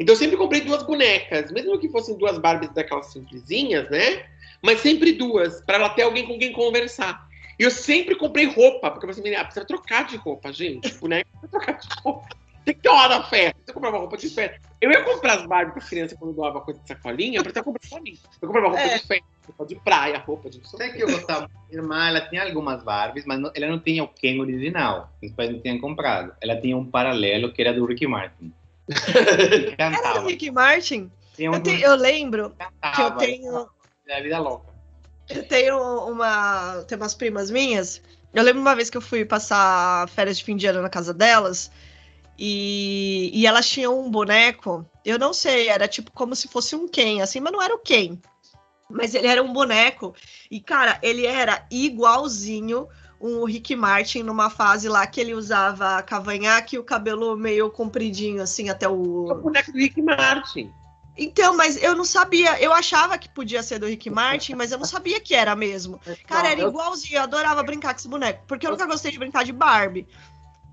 Então 0.00 0.14
eu 0.14 0.18
sempre 0.18 0.38
comprei 0.38 0.62
duas 0.62 0.82
bonecas, 0.82 1.52
mesmo 1.52 1.78
que 1.78 1.90
fossem 1.90 2.16
duas 2.16 2.38
Barbies 2.38 2.72
daquelas 2.72 3.12
simplesinhas, 3.12 3.88
né? 3.90 4.24
Mas 4.62 4.80
sempre 4.80 5.12
duas, 5.12 5.60
para 5.60 5.76
ela 5.76 5.90
ter 5.90 6.02
alguém 6.02 6.26
com 6.26 6.38
quem 6.38 6.52
conversar. 6.52 7.28
E 7.58 7.62
eu 7.62 7.70
sempre 7.70 8.16
comprei 8.16 8.46
roupa, 8.46 8.90
porque 8.90 9.06
você 9.06 9.20
me 9.20 9.34
ah, 9.34 9.44
precisa 9.44 9.66
trocar 9.66 10.06
de 10.06 10.16
roupa, 10.16 10.50
gente. 10.50 10.90
Boneca 10.94 11.28
precisa 11.30 11.50
trocar 11.50 11.78
de 11.78 11.88
roupa. 12.02 12.28
Tem 12.64 12.74
que 12.74 12.80
ter 12.80 12.88
hora 12.88 13.08
da 13.08 13.22
festa. 13.24 13.60
Você 13.66 13.72
comprar 13.74 13.90
uma 13.90 13.98
roupa 13.98 14.16
de 14.16 14.30
festa. 14.30 14.58
Eu 14.80 14.90
ia 14.90 15.04
comprar 15.04 15.34
as 15.34 15.46
Barbies 15.46 15.74
para 15.74 15.86
criança 15.86 16.16
quando 16.16 16.34
doava 16.34 16.62
coisa 16.62 16.80
de 16.80 16.88
sacolinha, 16.88 17.42
para 17.42 17.52
ter 17.52 17.62
comprar 17.62 17.86
pra 17.86 18.00
mim. 18.00 18.18
Eu 18.40 18.48
comprava 18.48 18.68
roupa 18.68 18.82
é. 18.82 18.98
de 18.98 19.06
festa, 19.06 19.26
roupa 19.46 19.66
de 19.66 19.74
praia, 19.76 20.18
roupa 20.18 20.48
de. 20.48 20.66
Sabe 20.66 20.92
que 20.94 21.02
eu 21.02 21.10
gostava? 21.10 21.50
Minha 21.68 21.82
irmã, 21.82 22.08
ela 22.08 22.22
tinha 22.22 22.42
algumas 22.42 22.82
Barbies, 22.82 23.26
mas 23.26 23.38
não, 23.38 23.50
ela 23.54 23.66
não 23.66 23.78
tinha 23.78 24.02
o 24.02 24.08
Ken 24.08 24.40
original. 24.40 25.12
Os 25.22 25.30
pais 25.32 25.50
não 25.50 25.60
tinham 25.60 25.78
comprado. 25.78 26.34
Ela 26.40 26.58
tinha 26.58 26.74
um 26.74 26.86
paralelo 26.86 27.52
que 27.52 27.60
era 27.60 27.74
do 27.74 27.84
Ricky 27.84 28.06
Martin. 28.06 28.50
Era 29.78 30.20
do 30.20 30.26
Rick 30.26 30.50
Martin? 30.50 31.10
Um 31.38 31.54
eu, 31.54 31.62
te, 31.62 31.80
eu, 31.80 31.94
lembro 31.94 32.50
cantava, 32.50 32.94
que 32.94 33.02
eu 33.02 33.10
tenho. 33.12 33.68
É 34.06 34.18
a 34.18 34.22
vida 34.22 34.38
louca. 34.38 34.70
Eu 35.28 35.46
tenho 35.46 35.78
uma. 36.08 36.82
Tem 36.86 36.98
umas 36.98 37.14
primas 37.14 37.50
minhas. 37.50 38.02
Eu 38.34 38.42
lembro 38.42 38.60
uma 38.60 38.74
vez 38.74 38.90
que 38.90 38.96
eu 38.96 39.00
fui 39.00 39.24
passar 39.24 40.08
férias 40.10 40.38
de 40.38 40.44
fim 40.44 40.56
de 40.56 40.66
ano 40.66 40.82
na 40.82 40.90
casa 40.90 41.14
delas. 41.14 41.70
E, 42.38 43.30
e 43.34 43.46
elas 43.46 43.68
tinham 43.68 44.00
um 44.00 44.10
boneco. 44.10 44.84
Eu 45.04 45.18
não 45.18 45.32
sei, 45.32 45.68
era 45.68 45.86
tipo 45.86 46.10
como 46.12 46.34
se 46.34 46.48
fosse 46.48 46.74
um 46.74 46.88
Ken, 46.88 47.20
assim, 47.20 47.40
mas 47.40 47.52
não 47.52 47.60
era 47.60 47.74
o 47.74 47.78
Ken. 47.78 48.18
Mas 48.88 49.14
ele 49.14 49.26
era 49.26 49.42
um 49.42 49.52
boneco. 49.52 50.14
E, 50.50 50.60
cara, 50.60 50.98
ele 51.02 51.26
era 51.26 51.66
igualzinho 51.70 52.88
um 53.20 53.44
Rick 53.44 53.76
Martin 53.76 54.22
numa 54.22 54.48
fase 54.48 54.88
lá 54.88 55.06
que 55.06 55.20
ele 55.20 55.34
usava 55.34 56.02
cavanhaque 56.02 56.76
e 56.76 56.78
o 56.78 56.84
cabelo 56.84 57.36
meio 57.36 57.70
compridinho, 57.70 58.42
assim, 58.42 58.70
até 58.70 58.88
o. 58.88 59.30
É 59.30 59.34
o 59.34 59.42
boneco 59.42 59.70
do 59.70 59.78
Rick 59.78 60.00
Martin. 60.00 60.72
Então, 61.16 61.54
mas 61.54 61.80
eu 61.82 61.94
não 61.94 62.04
sabia, 62.04 62.58
eu 62.62 62.72
achava 62.72 63.18
que 63.18 63.28
podia 63.28 63.62
ser 63.62 63.78
do 63.78 63.86
Rick 63.86 64.08
Martin, 64.08 64.54
mas 64.54 64.72
eu 64.72 64.78
não 64.78 64.86
sabia 64.86 65.20
que 65.20 65.34
era 65.34 65.54
mesmo. 65.54 66.00
Cara, 66.26 66.48
era 66.52 66.62
igualzinho, 66.62 67.16
eu 67.16 67.22
adorava 67.22 67.62
brincar 67.62 67.92
com 67.92 68.00
esse 68.00 68.08
boneco, 68.08 68.44
porque 68.46 68.66
eu 68.66 68.70
nunca 68.70 68.86
gostei 68.86 69.10
de 69.10 69.18
brincar 69.18 69.44
de 69.44 69.52
Barbie. 69.52 70.08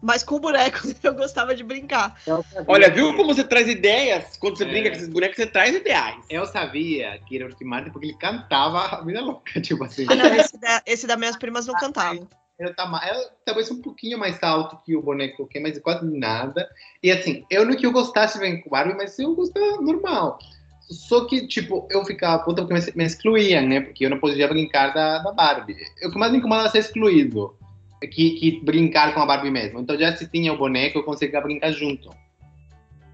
Mas 0.01 0.23
com 0.23 0.39
bonecos 0.39 0.95
eu 1.03 1.13
gostava 1.13 1.55
de 1.55 1.63
brincar. 1.63 2.19
Olha, 2.67 2.89
viu 2.89 3.15
como 3.15 3.33
você 3.33 3.43
traz 3.43 3.67
ideias? 3.67 4.37
Quando 4.37 4.57
você 4.57 4.63
é. 4.63 4.67
brinca 4.67 4.89
com 4.89 4.95
esses 4.95 5.09
bonecos, 5.09 5.37
você 5.37 5.47
traz 5.47 5.75
ideais. 5.75 6.23
Eu 6.29 6.45
sabia 6.45 7.19
que 7.25 7.35
era 7.35 7.45
o 7.45 7.49
Rick 7.49 7.65
Martin 7.65 7.91
porque 7.91 8.07
ele 8.07 8.17
cantava 8.17 8.97
a 8.97 9.01
vida 9.01 9.21
louca, 9.21 9.59
tipo 9.61 9.83
assim. 9.83 10.05
Ah, 10.09 10.15
não, 10.15 10.25
esse, 10.35 10.57
da, 10.59 10.81
esse 10.85 11.07
das 11.07 11.17
minhas 11.17 11.37
primas 11.37 11.65
não 11.65 11.73
cantava. 11.75 12.27
Eu 12.59 12.75
tava, 12.75 12.99
eu, 13.07 13.29
talvez 13.45 13.69
um 13.69 13.81
pouquinho 13.81 14.17
mais 14.17 14.41
alto 14.41 14.79
que 14.83 14.95
o 14.95 15.01
boneco 15.01 15.47
que 15.47 15.59
mas 15.59 15.77
quase 15.79 16.05
nada. 16.05 16.67
E 17.03 17.11
assim, 17.11 17.45
eu 17.51 17.65
não 17.65 17.75
que 17.75 17.85
eu 17.85 17.91
gostasse 17.91 18.39
de 18.39 18.61
com 18.63 18.69
Barbie, 18.69 18.95
mas 18.95 19.17
eu 19.19 19.35
gostava 19.35 19.79
normal. 19.79 20.39
Só 20.89 21.25
que, 21.25 21.45
tipo, 21.47 21.87
eu 21.91 22.03
ficava 22.05 22.43
puta 22.43 22.63
porque 22.63 22.73
me, 22.73 22.93
me 22.95 23.05
excluíam, 23.05 23.67
né? 23.67 23.81
Porque 23.81 24.05
eu 24.05 24.09
não 24.09 24.19
podia 24.19 24.47
brincar 24.47 24.93
da, 24.93 25.19
da 25.19 25.31
Barbie. 25.33 25.75
O 26.03 26.11
que 26.11 26.17
mais 26.17 26.31
me 26.31 26.39
incomoda 26.39 26.67
é 26.67 26.69
ser 26.69 26.79
excluído 26.79 27.55
que, 28.01 28.31
que 28.31 28.59
brincar 28.63 29.13
com 29.13 29.21
a 29.21 29.25
Barbie 29.25 29.51
mesmo. 29.51 29.79
Então 29.79 29.97
já 29.97 30.15
se 30.15 30.27
tinha 30.27 30.53
o 30.53 30.57
boneco, 30.57 30.99
eu 30.99 31.03
conseguia 31.03 31.41
brincar 31.41 31.71
junto. 31.71 32.09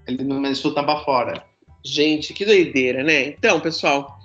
Ele 0.06 0.24
não 0.24 0.40
me 0.40 0.48
deixou 0.48 0.74
tampar 0.74 1.04
fora. 1.04 1.44
Gente, 1.82 2.32
que 2.32 2.44
doideira, 2.44 3.02
né? 3.02 3.28
Então, 3.28 3.60
pessoal, 3.60 4.18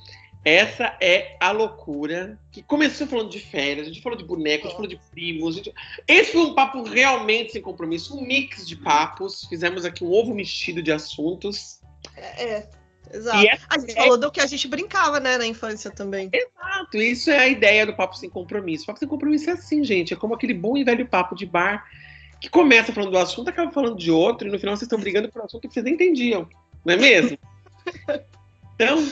essa 0.43 0.95
é 1.01 1.36
a 1.39 1.51
loucura 1.51 2.39
que 2.51 2.64
começou 2.64 3.05
falando 3.05 3.30
de 3.30 3.39
férias, 3.39 3.86
a 3.86 3.89
gente 3.89 4.01
falou 4.01 4.18
de 4.18 4.24
bonecos, 4.24 4.66
a 4.66 4.70
gente 4.70 4.76
falou 4.76 4.89
de 4.89 4.99
primos. 5.12 5.55
Gente... 5.55 5.74
Esse 6.07 6.32
foi 6.32 6.41
um 6.41 6.53
papo 6.53 6.84
realmente 6.84 7.51
sem 7.51 7.62
compromisso, 7.62 8.18
um 8.18 8.22
mix 8.22 8.66
de 8.66 8.76
papos. 8.78 9.45
Fizemos 9.45 9.84
aqui 9.84 10.03
um 10.03 10.12
ovo 10.12 10.34
mexido 10.34 10.82
de 10.82 10.91
assuntos. 10.91 11.82
É, 12.16 12.43
é. 12.43 12.70
Exato. 13.12 13.45
É, 13.45 13.60
a 13.70 13.80
gente 13.80 13.91
é... 13.91 13.95
falou 13.95 14.18
do 14.18 14.32
que 14.32 14.39
a 14.39 14.45
gente 14.45 14.68
brincava, 14.68 15.20
né, 15.20 15.38
na 15.38 15.45
infância 15.45 15.89
também. 15.89 16.30
Exato, 16.32 16.97
isso 16.97 17.30
é 17.30 17.39
a 17.39 17.47
ideia 17.47 17.86
do 17.86 17.93
Papo 17.93 18.16
Sem 18.18 18.30
Compromisso. 18.30 18.84
O 18.84 18.88
Papo 18.88 18.99
Sem 18.99 19.07
Compromisso 19.07 19.49
é 19.49 19.53
assim, 19.53 19.84
gente, 19.84 20.14
é 20.14 20.18
como 20.18 20.34
aquele 20.34 20.53
bom 20.53 20.78
e 20.78 20.84
velho 20.84 21.07
papo 21.07 21.36
de 21.36 21.45
bar 21.45 21.86
que 22.39 22.49
começa 22.49 22.93
falando 22.93 23.12
do 23.12 23.18
assunto, 23.18 23.49
acaba 23.49 23.72
falando 23.72 23.97
de 23.97 24.10
outro, 24.10 24.47
e 24.47 24.51
no 24.51 24.57
final 24.57 24.76
vocês 24.76 24.84
estão 24.84 24.99
brigando 24.99 25.30
por 25.30 25.41
um 25.41 25.45
assunto 25.45 25.68
que 25.68 25.74
vocês 25.74 25.84
nem 25.84 25.95
entendiam, 25.95 26.47
não 26.86 26.93
é 26.93 26.97
mesmo? 26.97 27.38
então... 28.76 29.05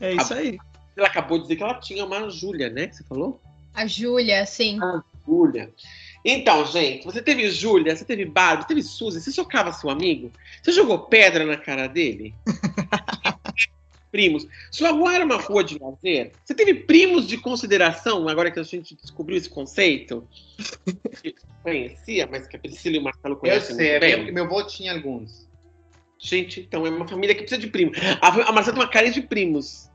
É 0.00 0.14
isso 0.14 0.32
aí. 0.32 0.58
Ela 0.96 1.08
acabou 1.08 1.36
de 1.36 1.44
dizer 1.44 1.56
que 1.56 1.62
ela 1.62 1.74
tinha 1.74 2.04
uma 2.04 2.30
Júlia, 2.30 2.70
né, 2.70 2.86
que 2.86 2.96
você 2.96 3.04
falou? 3.04 3.38
A 3.74 3.86
Júlia, 3.86 4.46
sim. 4.46 4.78
A 4.82 5.02
Júlia. 5.26 5.70
Então, 6.24 6.66
gente, 6.66 7.04
você 7.04 7.22
teve 7.22 7.50
Júlia, 7.50 7.96
você 7.96 8.04
teve 8.04 8.24
Barbie, 8.26 8.62
você 8.62 8.68
teve 8.68 8.82
Suzy, 8.82 9.20
você 9.20 9.32
socava 9.32 9.72
seu 9.72 9.88
amigo? 9.88 10.30
Você 10.62 10.72
jogou 10.72 10.98
pedra 10.98 11.46
na 11.46 11.56
cara 11.56 11.86
dele? 11.86 12.34
primos. 14.10 14.46
Sua 14.70 14.90
rua 14.90 15.14
era 15.14 15.24
uma 15.24 15.36
rua 15.36 15.62
de 15.64 15.78
lazer? 15.78 16.32
Você 16.44 16.54
teve 16.54 16.74
primos 16.74 17.26
de 17.26 17.36
consideração, 17.36 18.28
agora 18.28 18.50
que 18.50 18.58
a 18.58 18.62
gente 18.62 18.94
descobriu 18.94 19.36
esse 19.38 19.48
conceito? 19.48 20.26
Que 21.22 21.34
conhecia, 21.62 22.28
mas 22.30 22.46
que 22.46 22.56
a 22.56 22.58
Priscila 22.58 22.96
e 22.96 22.98
o 22.98 23.02
Marcelo 23.02 23.36
conhecem 23.36 23.70
Eu 23.70 23.76
sei, 23.76 23.88
é 23.90 24.00
bem. 24.00 24.32
meu 24.32 24.44
avô 24.44 24.62
tinha 24.64 24.92
alguns. 24.92 25.48
Gente, 26.18 26.60
então 26.60 26.86
é 26.86 26.90
uma 26.90 27.08
família 27.08 27.34
que 27.34 27.42
precisa 27.42 27.60
de 27.60 27.66
primo. 27.68 27.92
A, 28.20 28.28
a 28.28 28.52
Marcela 28.52 28.76
tem 28.76 28.84
uma 28.84 28.90
cara 28.90 29.10
de 29.10 29.22
primos. 29.22 29.89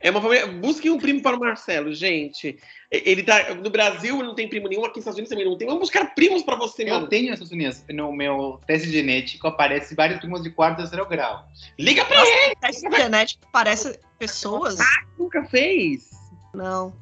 É 0.00 0.10
uma 0.10 0.20
família. 0.22 0.46
Busquem 0.46 0.90
um 0.90 0.98
primo 0.98 1.20
para 1.20 1.36
o 1.36 1.40
Marcelo, 1.40 1.92
gente. 1.92 2.58
Ele 2.90 3.22
tá. 3.22 3.54
No 3.54 3.68
Brasil 3.68 4.16
não 4.22 4.34
tem 4.34 4.48
primo 4.48 4.68
nenhum, 4.68 4.84
aqui 4.84 4.96
nos 4.96 5.02
Estados 5.02 5.18
Unidos 5.18 5.30
também 5.30 5.44
não 5.44 5.56
tem. 5.56 5.66
Vamos 5.66 5.80
buscar 5.82 6.14
primos 6.14 6.42
para 6.42 6.56
você, 6.56 6.84
Eu 6.84 6.94
mano. 6.94 7.08
tenho 7.08 7.32
essas 7.32 7.50
uniões. 7.50 7.84
No 7.90 8.12
meu 8.12 8.60
teste 8.66 8.90
genético 8.90 9.46
aparece 9.48 9.94
vários 9.94 10.20
primos 10.20 10.42
de 10.42 10.50
quarto 10.50 10.78
e 10.78 10.82
terceiro 10.82 11.06
grau. 11.06 11.46
Liga 11.78 12.04
para 12.04 12.20
ele! 12.20 12.54
Teste 12.60 12.88
genético 12.90 13.46
parece 13.52 13.98
pessoas? 14.18 14.80
Ah, 14.80 15.04
nunca 15.18 15.44
fez? 15.44 16.10
Não. 16.54 16.94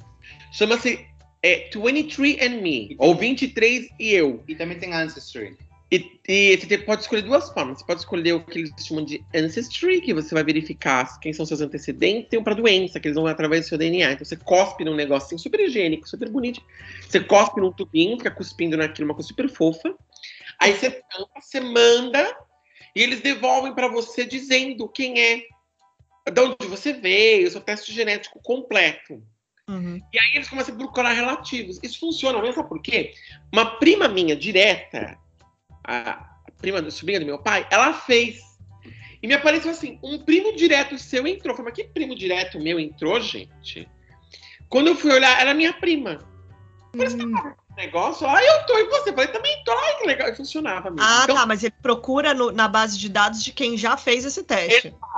Chama-se 0.52 1.06
é, 1.42 1.68
23 1.72 2.40
and 2.42 2.62
Me, 2.62 2.96
ou 2.98 3.14
23 3.14 3.88
e 4.00 4.12
eu. 4.12 4.42
E 4.48 4.54
também 4.54 4.78
tem 4.78 4.92
Ancestry. 4.92 5.56
E, 5.90 6.20
e, 6.28 6.56
você 6.56 6.78
pode 6.78 7.02
escolher 7.02 7.22
duas 7.22 7.48
formas. 7.50 7.78
Você 7.78 7.86
pode 7.86 8.00
escolher 8.00 8.32
o 8.32 8.44
que 8.44 8.58
eles 8.58 8.72
chamam 8.84 9.04
de 9.04 9.24
ancestry, 9.32 10.00
que 10.00 10.12
você 10.12 10.34
vai 10.34 10.42
verificar 10.42 11.20
quem 11.20 11.32
são 11.32 11.46
seus 11.46 11.60
antecedentes, 11.60 12.28
tem 12.28 12.40
um 12.40 12.44
para 12.44 12.54
doença, 12.54 12.98
que 12.98 13.06
eles 13.06 13.14
vão 13.14 13.26
através 13.26 13.64
do 13.64 13.68
seu 13.68 13.78
DNA. 13.78 14.12
Então 14.12 14.24
você 14.24 14.36
cospe 14.36 14.84
num 14.84 14.94
negocinho 14.94 15.38
super 15.38 15.60
higiênico, 15.60 16.08
super 16.08 16.28
bonito. 16.28 16.60
Você 17.08 17.20
cospe 17.20 17.60
num 17.60 17.70
tubinho, 17.70 18.16
fica 18.18 18.32
cuspindo 18.32 18.76
naquilo, 18.76 19.08
uma 19.08 19.14
coisa 19.14 19.28
super 19.28 19.48
fofa. 19.48 19.94
Aí 20.60 20.72
você 20.72 20.90
tampa, 20.90 21.40
você 21.40 21.60
manda, 21.60 22.36
e 22.94 23.02
eles 23.02 23.20
devolvem 23.20 23.72
para 23.72 23.88
você 23.88 24.24
dizendo 24.24 24.88
quem 24.88 25.20
é, 25.20 25.42
de 26.32 26.40
onde 26.40 26.66
você 26.66 26.94
veio, 26.94 27.46
o 27.46 27.50
seu 27.50 27.60
teste 27.60 27.92
genético 27.92 28.40
completo. 28.42 29.22
Uhum. 29.68 30.00
E 30.12 30.18
aí 30.18 30.30
eles 30.34 30.48
começam 30.48 30.74
a 30.74 30.78
procurar 30.78 31.12
relativos. 31.12 31.78
Isso 31.82 32.00
funciona, 32.00 32.40
mesmo 32.40 32.54
sabe 32.54 32.68
por 32.68 32.80
quê? 32.80 33.12
Uma 33.52 33.78
prima 33.78 34.08
minha 34.08 34.34
direta, 34.34 35.18
a 35.86 36.36
prima 36.58 36.82
da 36.82 36.90
sobrinha 36.90 37.20
do 37.20 37.26
meu 37.26 37.38
pai, 37.38 37.66
ela 37.70 37.92
fez. 37.92 38.40
E 39.22 39.26
me 39.26 39.34
apareceu 39.34 39.70
assim: 39.70 39.98
um 40.02 40.18
primo 40.18 40.54
direto 40.56 40.98
seu 40.98 41.26
entrou. 41.26 41.52
Eu 41.52 41.56
falei, 41.56 41.72
mas 41.72 41.82
que 41.82 41.92
primo 41.92 42.14
direto 42.14 42.60
meu 42.60 42.78
entrou, 42.78 43.20
gente? 43.20 43.88
Quando 44.68 44.88
eu 44.88 44.96
fui 44.96 45.12
olhar, 45.12 45.40
era 45.40 45.54
minha 45.54 45.72
prima. 45.72 46.18
Hum. 46.94 47.34
negócio, 47.76 48.26
ah, 48.26 48.42
eu 48.42 48.66
tô, 48.66 48.78
e 48.78 48.84
você? 48.88 49.10
Eu 49.10 49.14
falei, 49.14 49.28
também 49.28 49.62
tô, 49.64 49.72
ai, 49.72 49.96
que 49.98 50.06
legal, 50.06 50.28
e 50.28 50.34
funcionava 50.34 50.90
mesmo. 50.90 51.06
Ah, 51.06 51.20
então, 51.24 51.36
tá, 51.36 51.46
mas 51.46 51.62
ele 51.62 51.74
procura 51.82 52.32
no, 52.32 52.50
na 52.50 52.66
base 52.66 52.98
de 52.98 53.08
dados 53.08 53.44
de 53.44 53.52
quem 53.52 53.76
já 53.76 53.96
fez 53.96 54.24
esse 54.24 54.42
teste. 54.42 54.88
Exato. 54.88 55.15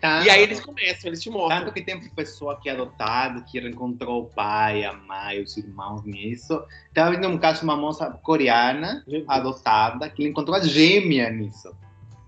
Tá. 0.00 0.24
E 0.24 0.30
aí 0.30 0.42
eles 0.42 0.60
começam, 0.60 1.08
eles 1.08 1.20
te 1.20 1.28
mostram. 1.28 1.60
Tanto 1.60 1.74
que 1.74 1.82
tem 1.82 2.00
pessoa 2.10 2.58
que 2.58 2.70
é 2.70 2.72
adotada, 2.72 3.42
que 3.42 3.58
encontrou 3.58 4.22
o 4.22 4.26
pai, 4.26 4.84
a 4.84 4.94
mãe, 4.94 5.42
os 5.42 5.56
irmãos 5.58 6.04
nisso. 6.04 6.64
Estava 6.88 7.10
vendo 7.10 7.28
um 7.28 7.36
caso 7.36 7.60
de 7.60 7.64
uma 7.64 7.76
moça 7.76 8.10
coreana, 8.22 9.04
adotada, 9.26 10.08
que 10.08 10.26
encontrou 10.26 10.56
a 10.56 10.60
gêmea 10.60 11.28
nisso. 11.28 11.74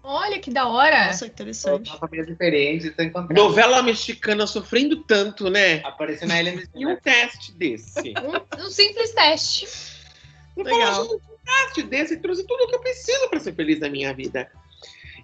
Olha 0.02 0.38
que 0.38 0.50
da 0.50 0.66
hora! 0.66 1.06
Nossa, 1.06 1.26
interessante. 1.26 1.96
Família 1.98 2.26
diferente, 2.26 2.92
Novela 3.30 3.82
mexicana 3.82 4.46
sofrendo 4.46 4.96
tanto, 5.04 5.48
né? 5.48 5.76
Apareceu 5.84 6.28
na 6.28 6.38
Ellen 6.38 6.62
E 6.74 6.86
um 6.86 6.96
teste 6.96 7.52
desse. 7.52 8.12
um, 8.20 8.64
um, 8.64 8.70
simples 8.70 9.12
teste. 9.12 9.66
Legal. 10.56 11.04
Um 11.04 11.18
teste 11.44 11.82
desse 11.84 12.16
trouxe 12.18 12.46
tudo 12.46 12.64
o 12.64 12.68
que 12.68 12.74
eu 12.74 12.80
preciso 12.80 13.28
para 13.30 13.40
ser 13.40 13.54
feliz 13.54 13.78
na 13.78 13.88
minha 13.88 14.12
vida. 14.12 14.50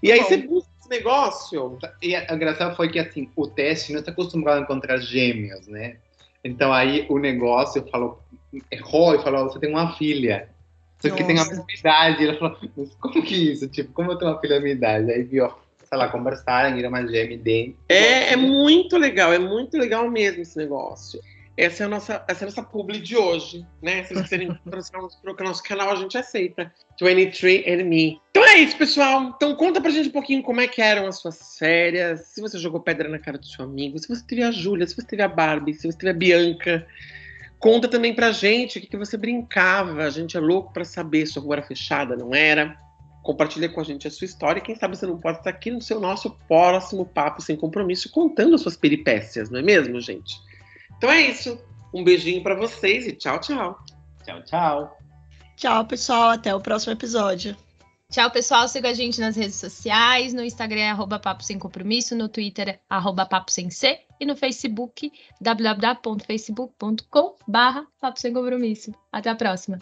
E 0.03 0.13
aí 0.13 0.21
Bom. 0.21 0.27
você 0.27 0.37
busca 0.37 0.76
esse 0.87 0.91
negócio. 0.91 1.79
E 2.01 2.15
a 2.15 2.33
engraçado 2.33 2.77
foi 2.77 2.89
que 2.89 2.99
assim, 2.99 3.29
o 3.37 3.47
teste 3.47 3.93
não 3.93 4.01
está 4.01 4.13
acostumado 4.13 4.59
a 4.59 4.63
encontrar 4.63 4.99
gêmeos, 4.99 5.67
né? 5.67 5.97
Então 6.43 6.73
aí 6.73 7.07
o 7.09 7.19
negócio 7.19 7.85
falou, 7.91 8.23
errou 8.71 9.15
e 9.15 9.23
falou, 9.23 9.45
você 9.45 9.59
tem 9.59 9.71
uma 9.71 9.95
filha. 9.97 10.49
Só 11.01 11.11
que 11.11 11.25
tem 11.25 11.39
a 11.39 11.45
mesma 11.45 11.67
idade. 11.77 12.27
Ela 12.27 12.39
falou, 12.39 12.59
mas 12.77 12.95
como 12.95 13.23
que 13.23 13.53
isso? 13.53 13.69
Tipo, 13.69 13.93
como 13.93 14.13
eu 14.13 14.17
tenho 14.17 14.31
uma 14.31 14.41
filha 14.41 14.55
da 14.55 14.61
minha 14.61 14.75
idade? 14.75 15.11
Aí 15.11 15.23
viu, 15.25 15.49
sei 15.85 15.99
lá, 15.99 16.09
conversarem, 16.09 16.75
viram 16.75 16.89
uma 16.89 17.07
gêmea 17.07 17.37
dentro. 17.37 17.77
É, 17.89 18.33
é 18.33 18.37
muito 18.37 18.97
legal, 18.97 19.33
é 19.33 19.39
muito 19.39 19.77
legal 19.77 20.09
mesmo 20.11 20.43
esse 20.43 20.57
negócio. 20.57 21.21
Essa 21.57 21.85
é 21.85 21.87
a 21.87 21.89
nossa, 21.89 22.25
essa 22.29 22.45
é 22.45 22.45
a 22.45 22.51
nossa 22.51 22.63
publi 22.63 23.01
de 23.01 23.17
hoje, 23.17 23.67
né? 23.83 24.05
Se 24.05 24.13
vocês 24.13 24.25
quiserem 24.25 24.55
patrocinar 24.65 25.03
o 25.03 25.45
nosso 25.45 25.63
canal, 25.63 25.91
a 25.91 25.97
gente 25.97 26.19
aceita. 26.19 26.71
23 27.01 27.67
and 27.67 27.85
Me. 27.85 28.21
Então 28.31 28.45
é 28.45 28.59
isso, 28.59 28.77
pessoal. 28.77 29.33
Então 29.35 29.55
conta 29.55 29.81
pra 29.81 29.91
gente 29.91 30.11
um 30.11 30.13
pouquinho 30.13 30.43
como 30.43 30.61
é 30.61 30.69
que 30.69 30.83
eram 30.83 31.07
as 31.07 31.19
suas 31.19 31.57
férias. 31.59 32.27
Se 32.27 32.43
você 32.43 32.59
jogou 32.59 32.81
pedra 32.81 33.09
na 33.09 33.19
cara 33.19 33.39
do 33.39 33.47
seu 33.47 33.65
amigo, 33.65 33.99
se 33.99 34.07
você 34.07 34.23
teve 34.27 34.43
a 34.43 34.51
Júlia, 34.51 34.87
se 34.87 34.95
você 34.95 35.07
teve 35.07 35.23
a 35.23 35.29
Barbie, 35.29 35.73
se 35.73 35.91
você 35.91 35.97
teve 35.97 36.11
a 36.11 36.15
Bianca. 36.15 36.87
Conta 37.59 37.89
também 37.89 38.15
pra 38.15 38.33
gente 38.33 38.77
o 38.77 38.81
que, 38.83 38.87
que 38.87 38.97
você 38.97 39.17
brincava. 39.17 40.03
A 40.03 40.11
gente 40.11 40.37
é 40.37 40.41
louco 40.41 40.75
para 40.75 40.85
saber 40.85 41.27
se 41.27 41.39
a 41.39 41.43
rua 41.43 41.57
era 41.57 41.63
fechada, 41.63 42.15
não 42.15 42.35
era. 42.35 42.77
Compartilha 43.23 43.71
com 43.71 43.81
a 43.81 43.85
gente 43.85 44.07
a 44.07 44.11
sua 44.11 44.27
história. 44.27 44.61
Quem 44.61 44.77
sabe 44.77 44.95
você 44.95 45.07
não 45.07 45.19
pode 45.19 45.39
estar 45.39 45.51
aqui 45.51 45.71
no 45.71 45.81
seu 45.81 45.99
nosso 45.99 46.31
próximo 46.47 47.07
Papo 47.07 47.41
Sem 47.41 47.57
Compromisso 47.57 48.11
contando 48.11 48.55
as 48.55 48.61
suas 48.61 48.77
peripécias, 48.77 49.49
não 49.49 49.59
é 49.59 49.63
mesmo, 49.63 49.99
gente? 50.03 50.37
Então 50.97 51.11
é 51.11 51.23
isso. 51.23 51.59
Um 51.93 52.05
beijinho 52.05 52.43
para 52.43 52.55
vocês 52.55 53.07
e 53.07 53.13
tchau, 53.13 53.41
tchau. 53.41 53.79
Tchau, 54.25 54.43
tchau. 54.43 54.99
Tchau, 55.57 55.85
pessoal. 55.87 56.31
Até 56.31 56.55
o 56.55 56.61
próximo 56.61 56.93
episódio. 56.93 57.57
Tchau, 58.11 58.31
pessoal. 58.31 58.69
Siga 58.69 58.91
a 58.91 58.95
gente 58.95 59.21
nas 59.21 59.35
redes 59.37 59.57
sociais. 59.57 60.33
No 60.33 60.45
Instagram 60.45 60.81
é 60.81 60.91
arroba 60.91 61.19
Papo 61.19 61.43
Sem 61.43 61.59
Compromisso. 61.59 62.15
No 62.15 62.29
Twitter 62.29 62.69
é 62.69 62.81
arroba 62.89 63.27
Papo 63.27 63.51
Sem 63.51 63.71
C. 63.71 64.01
E 64.21 64.27
no 64.27 64.37
Facebook, 64.37 65.13
www.facebook.com 65.41 67.37
barra 67.49 67.87
Papo 68.01 68.21
Sem 68.21 68.33
Compromisso. 68.33 68.95
Até 69.11 69.31
a 69.31 69.35
próxima. 69.35 69.81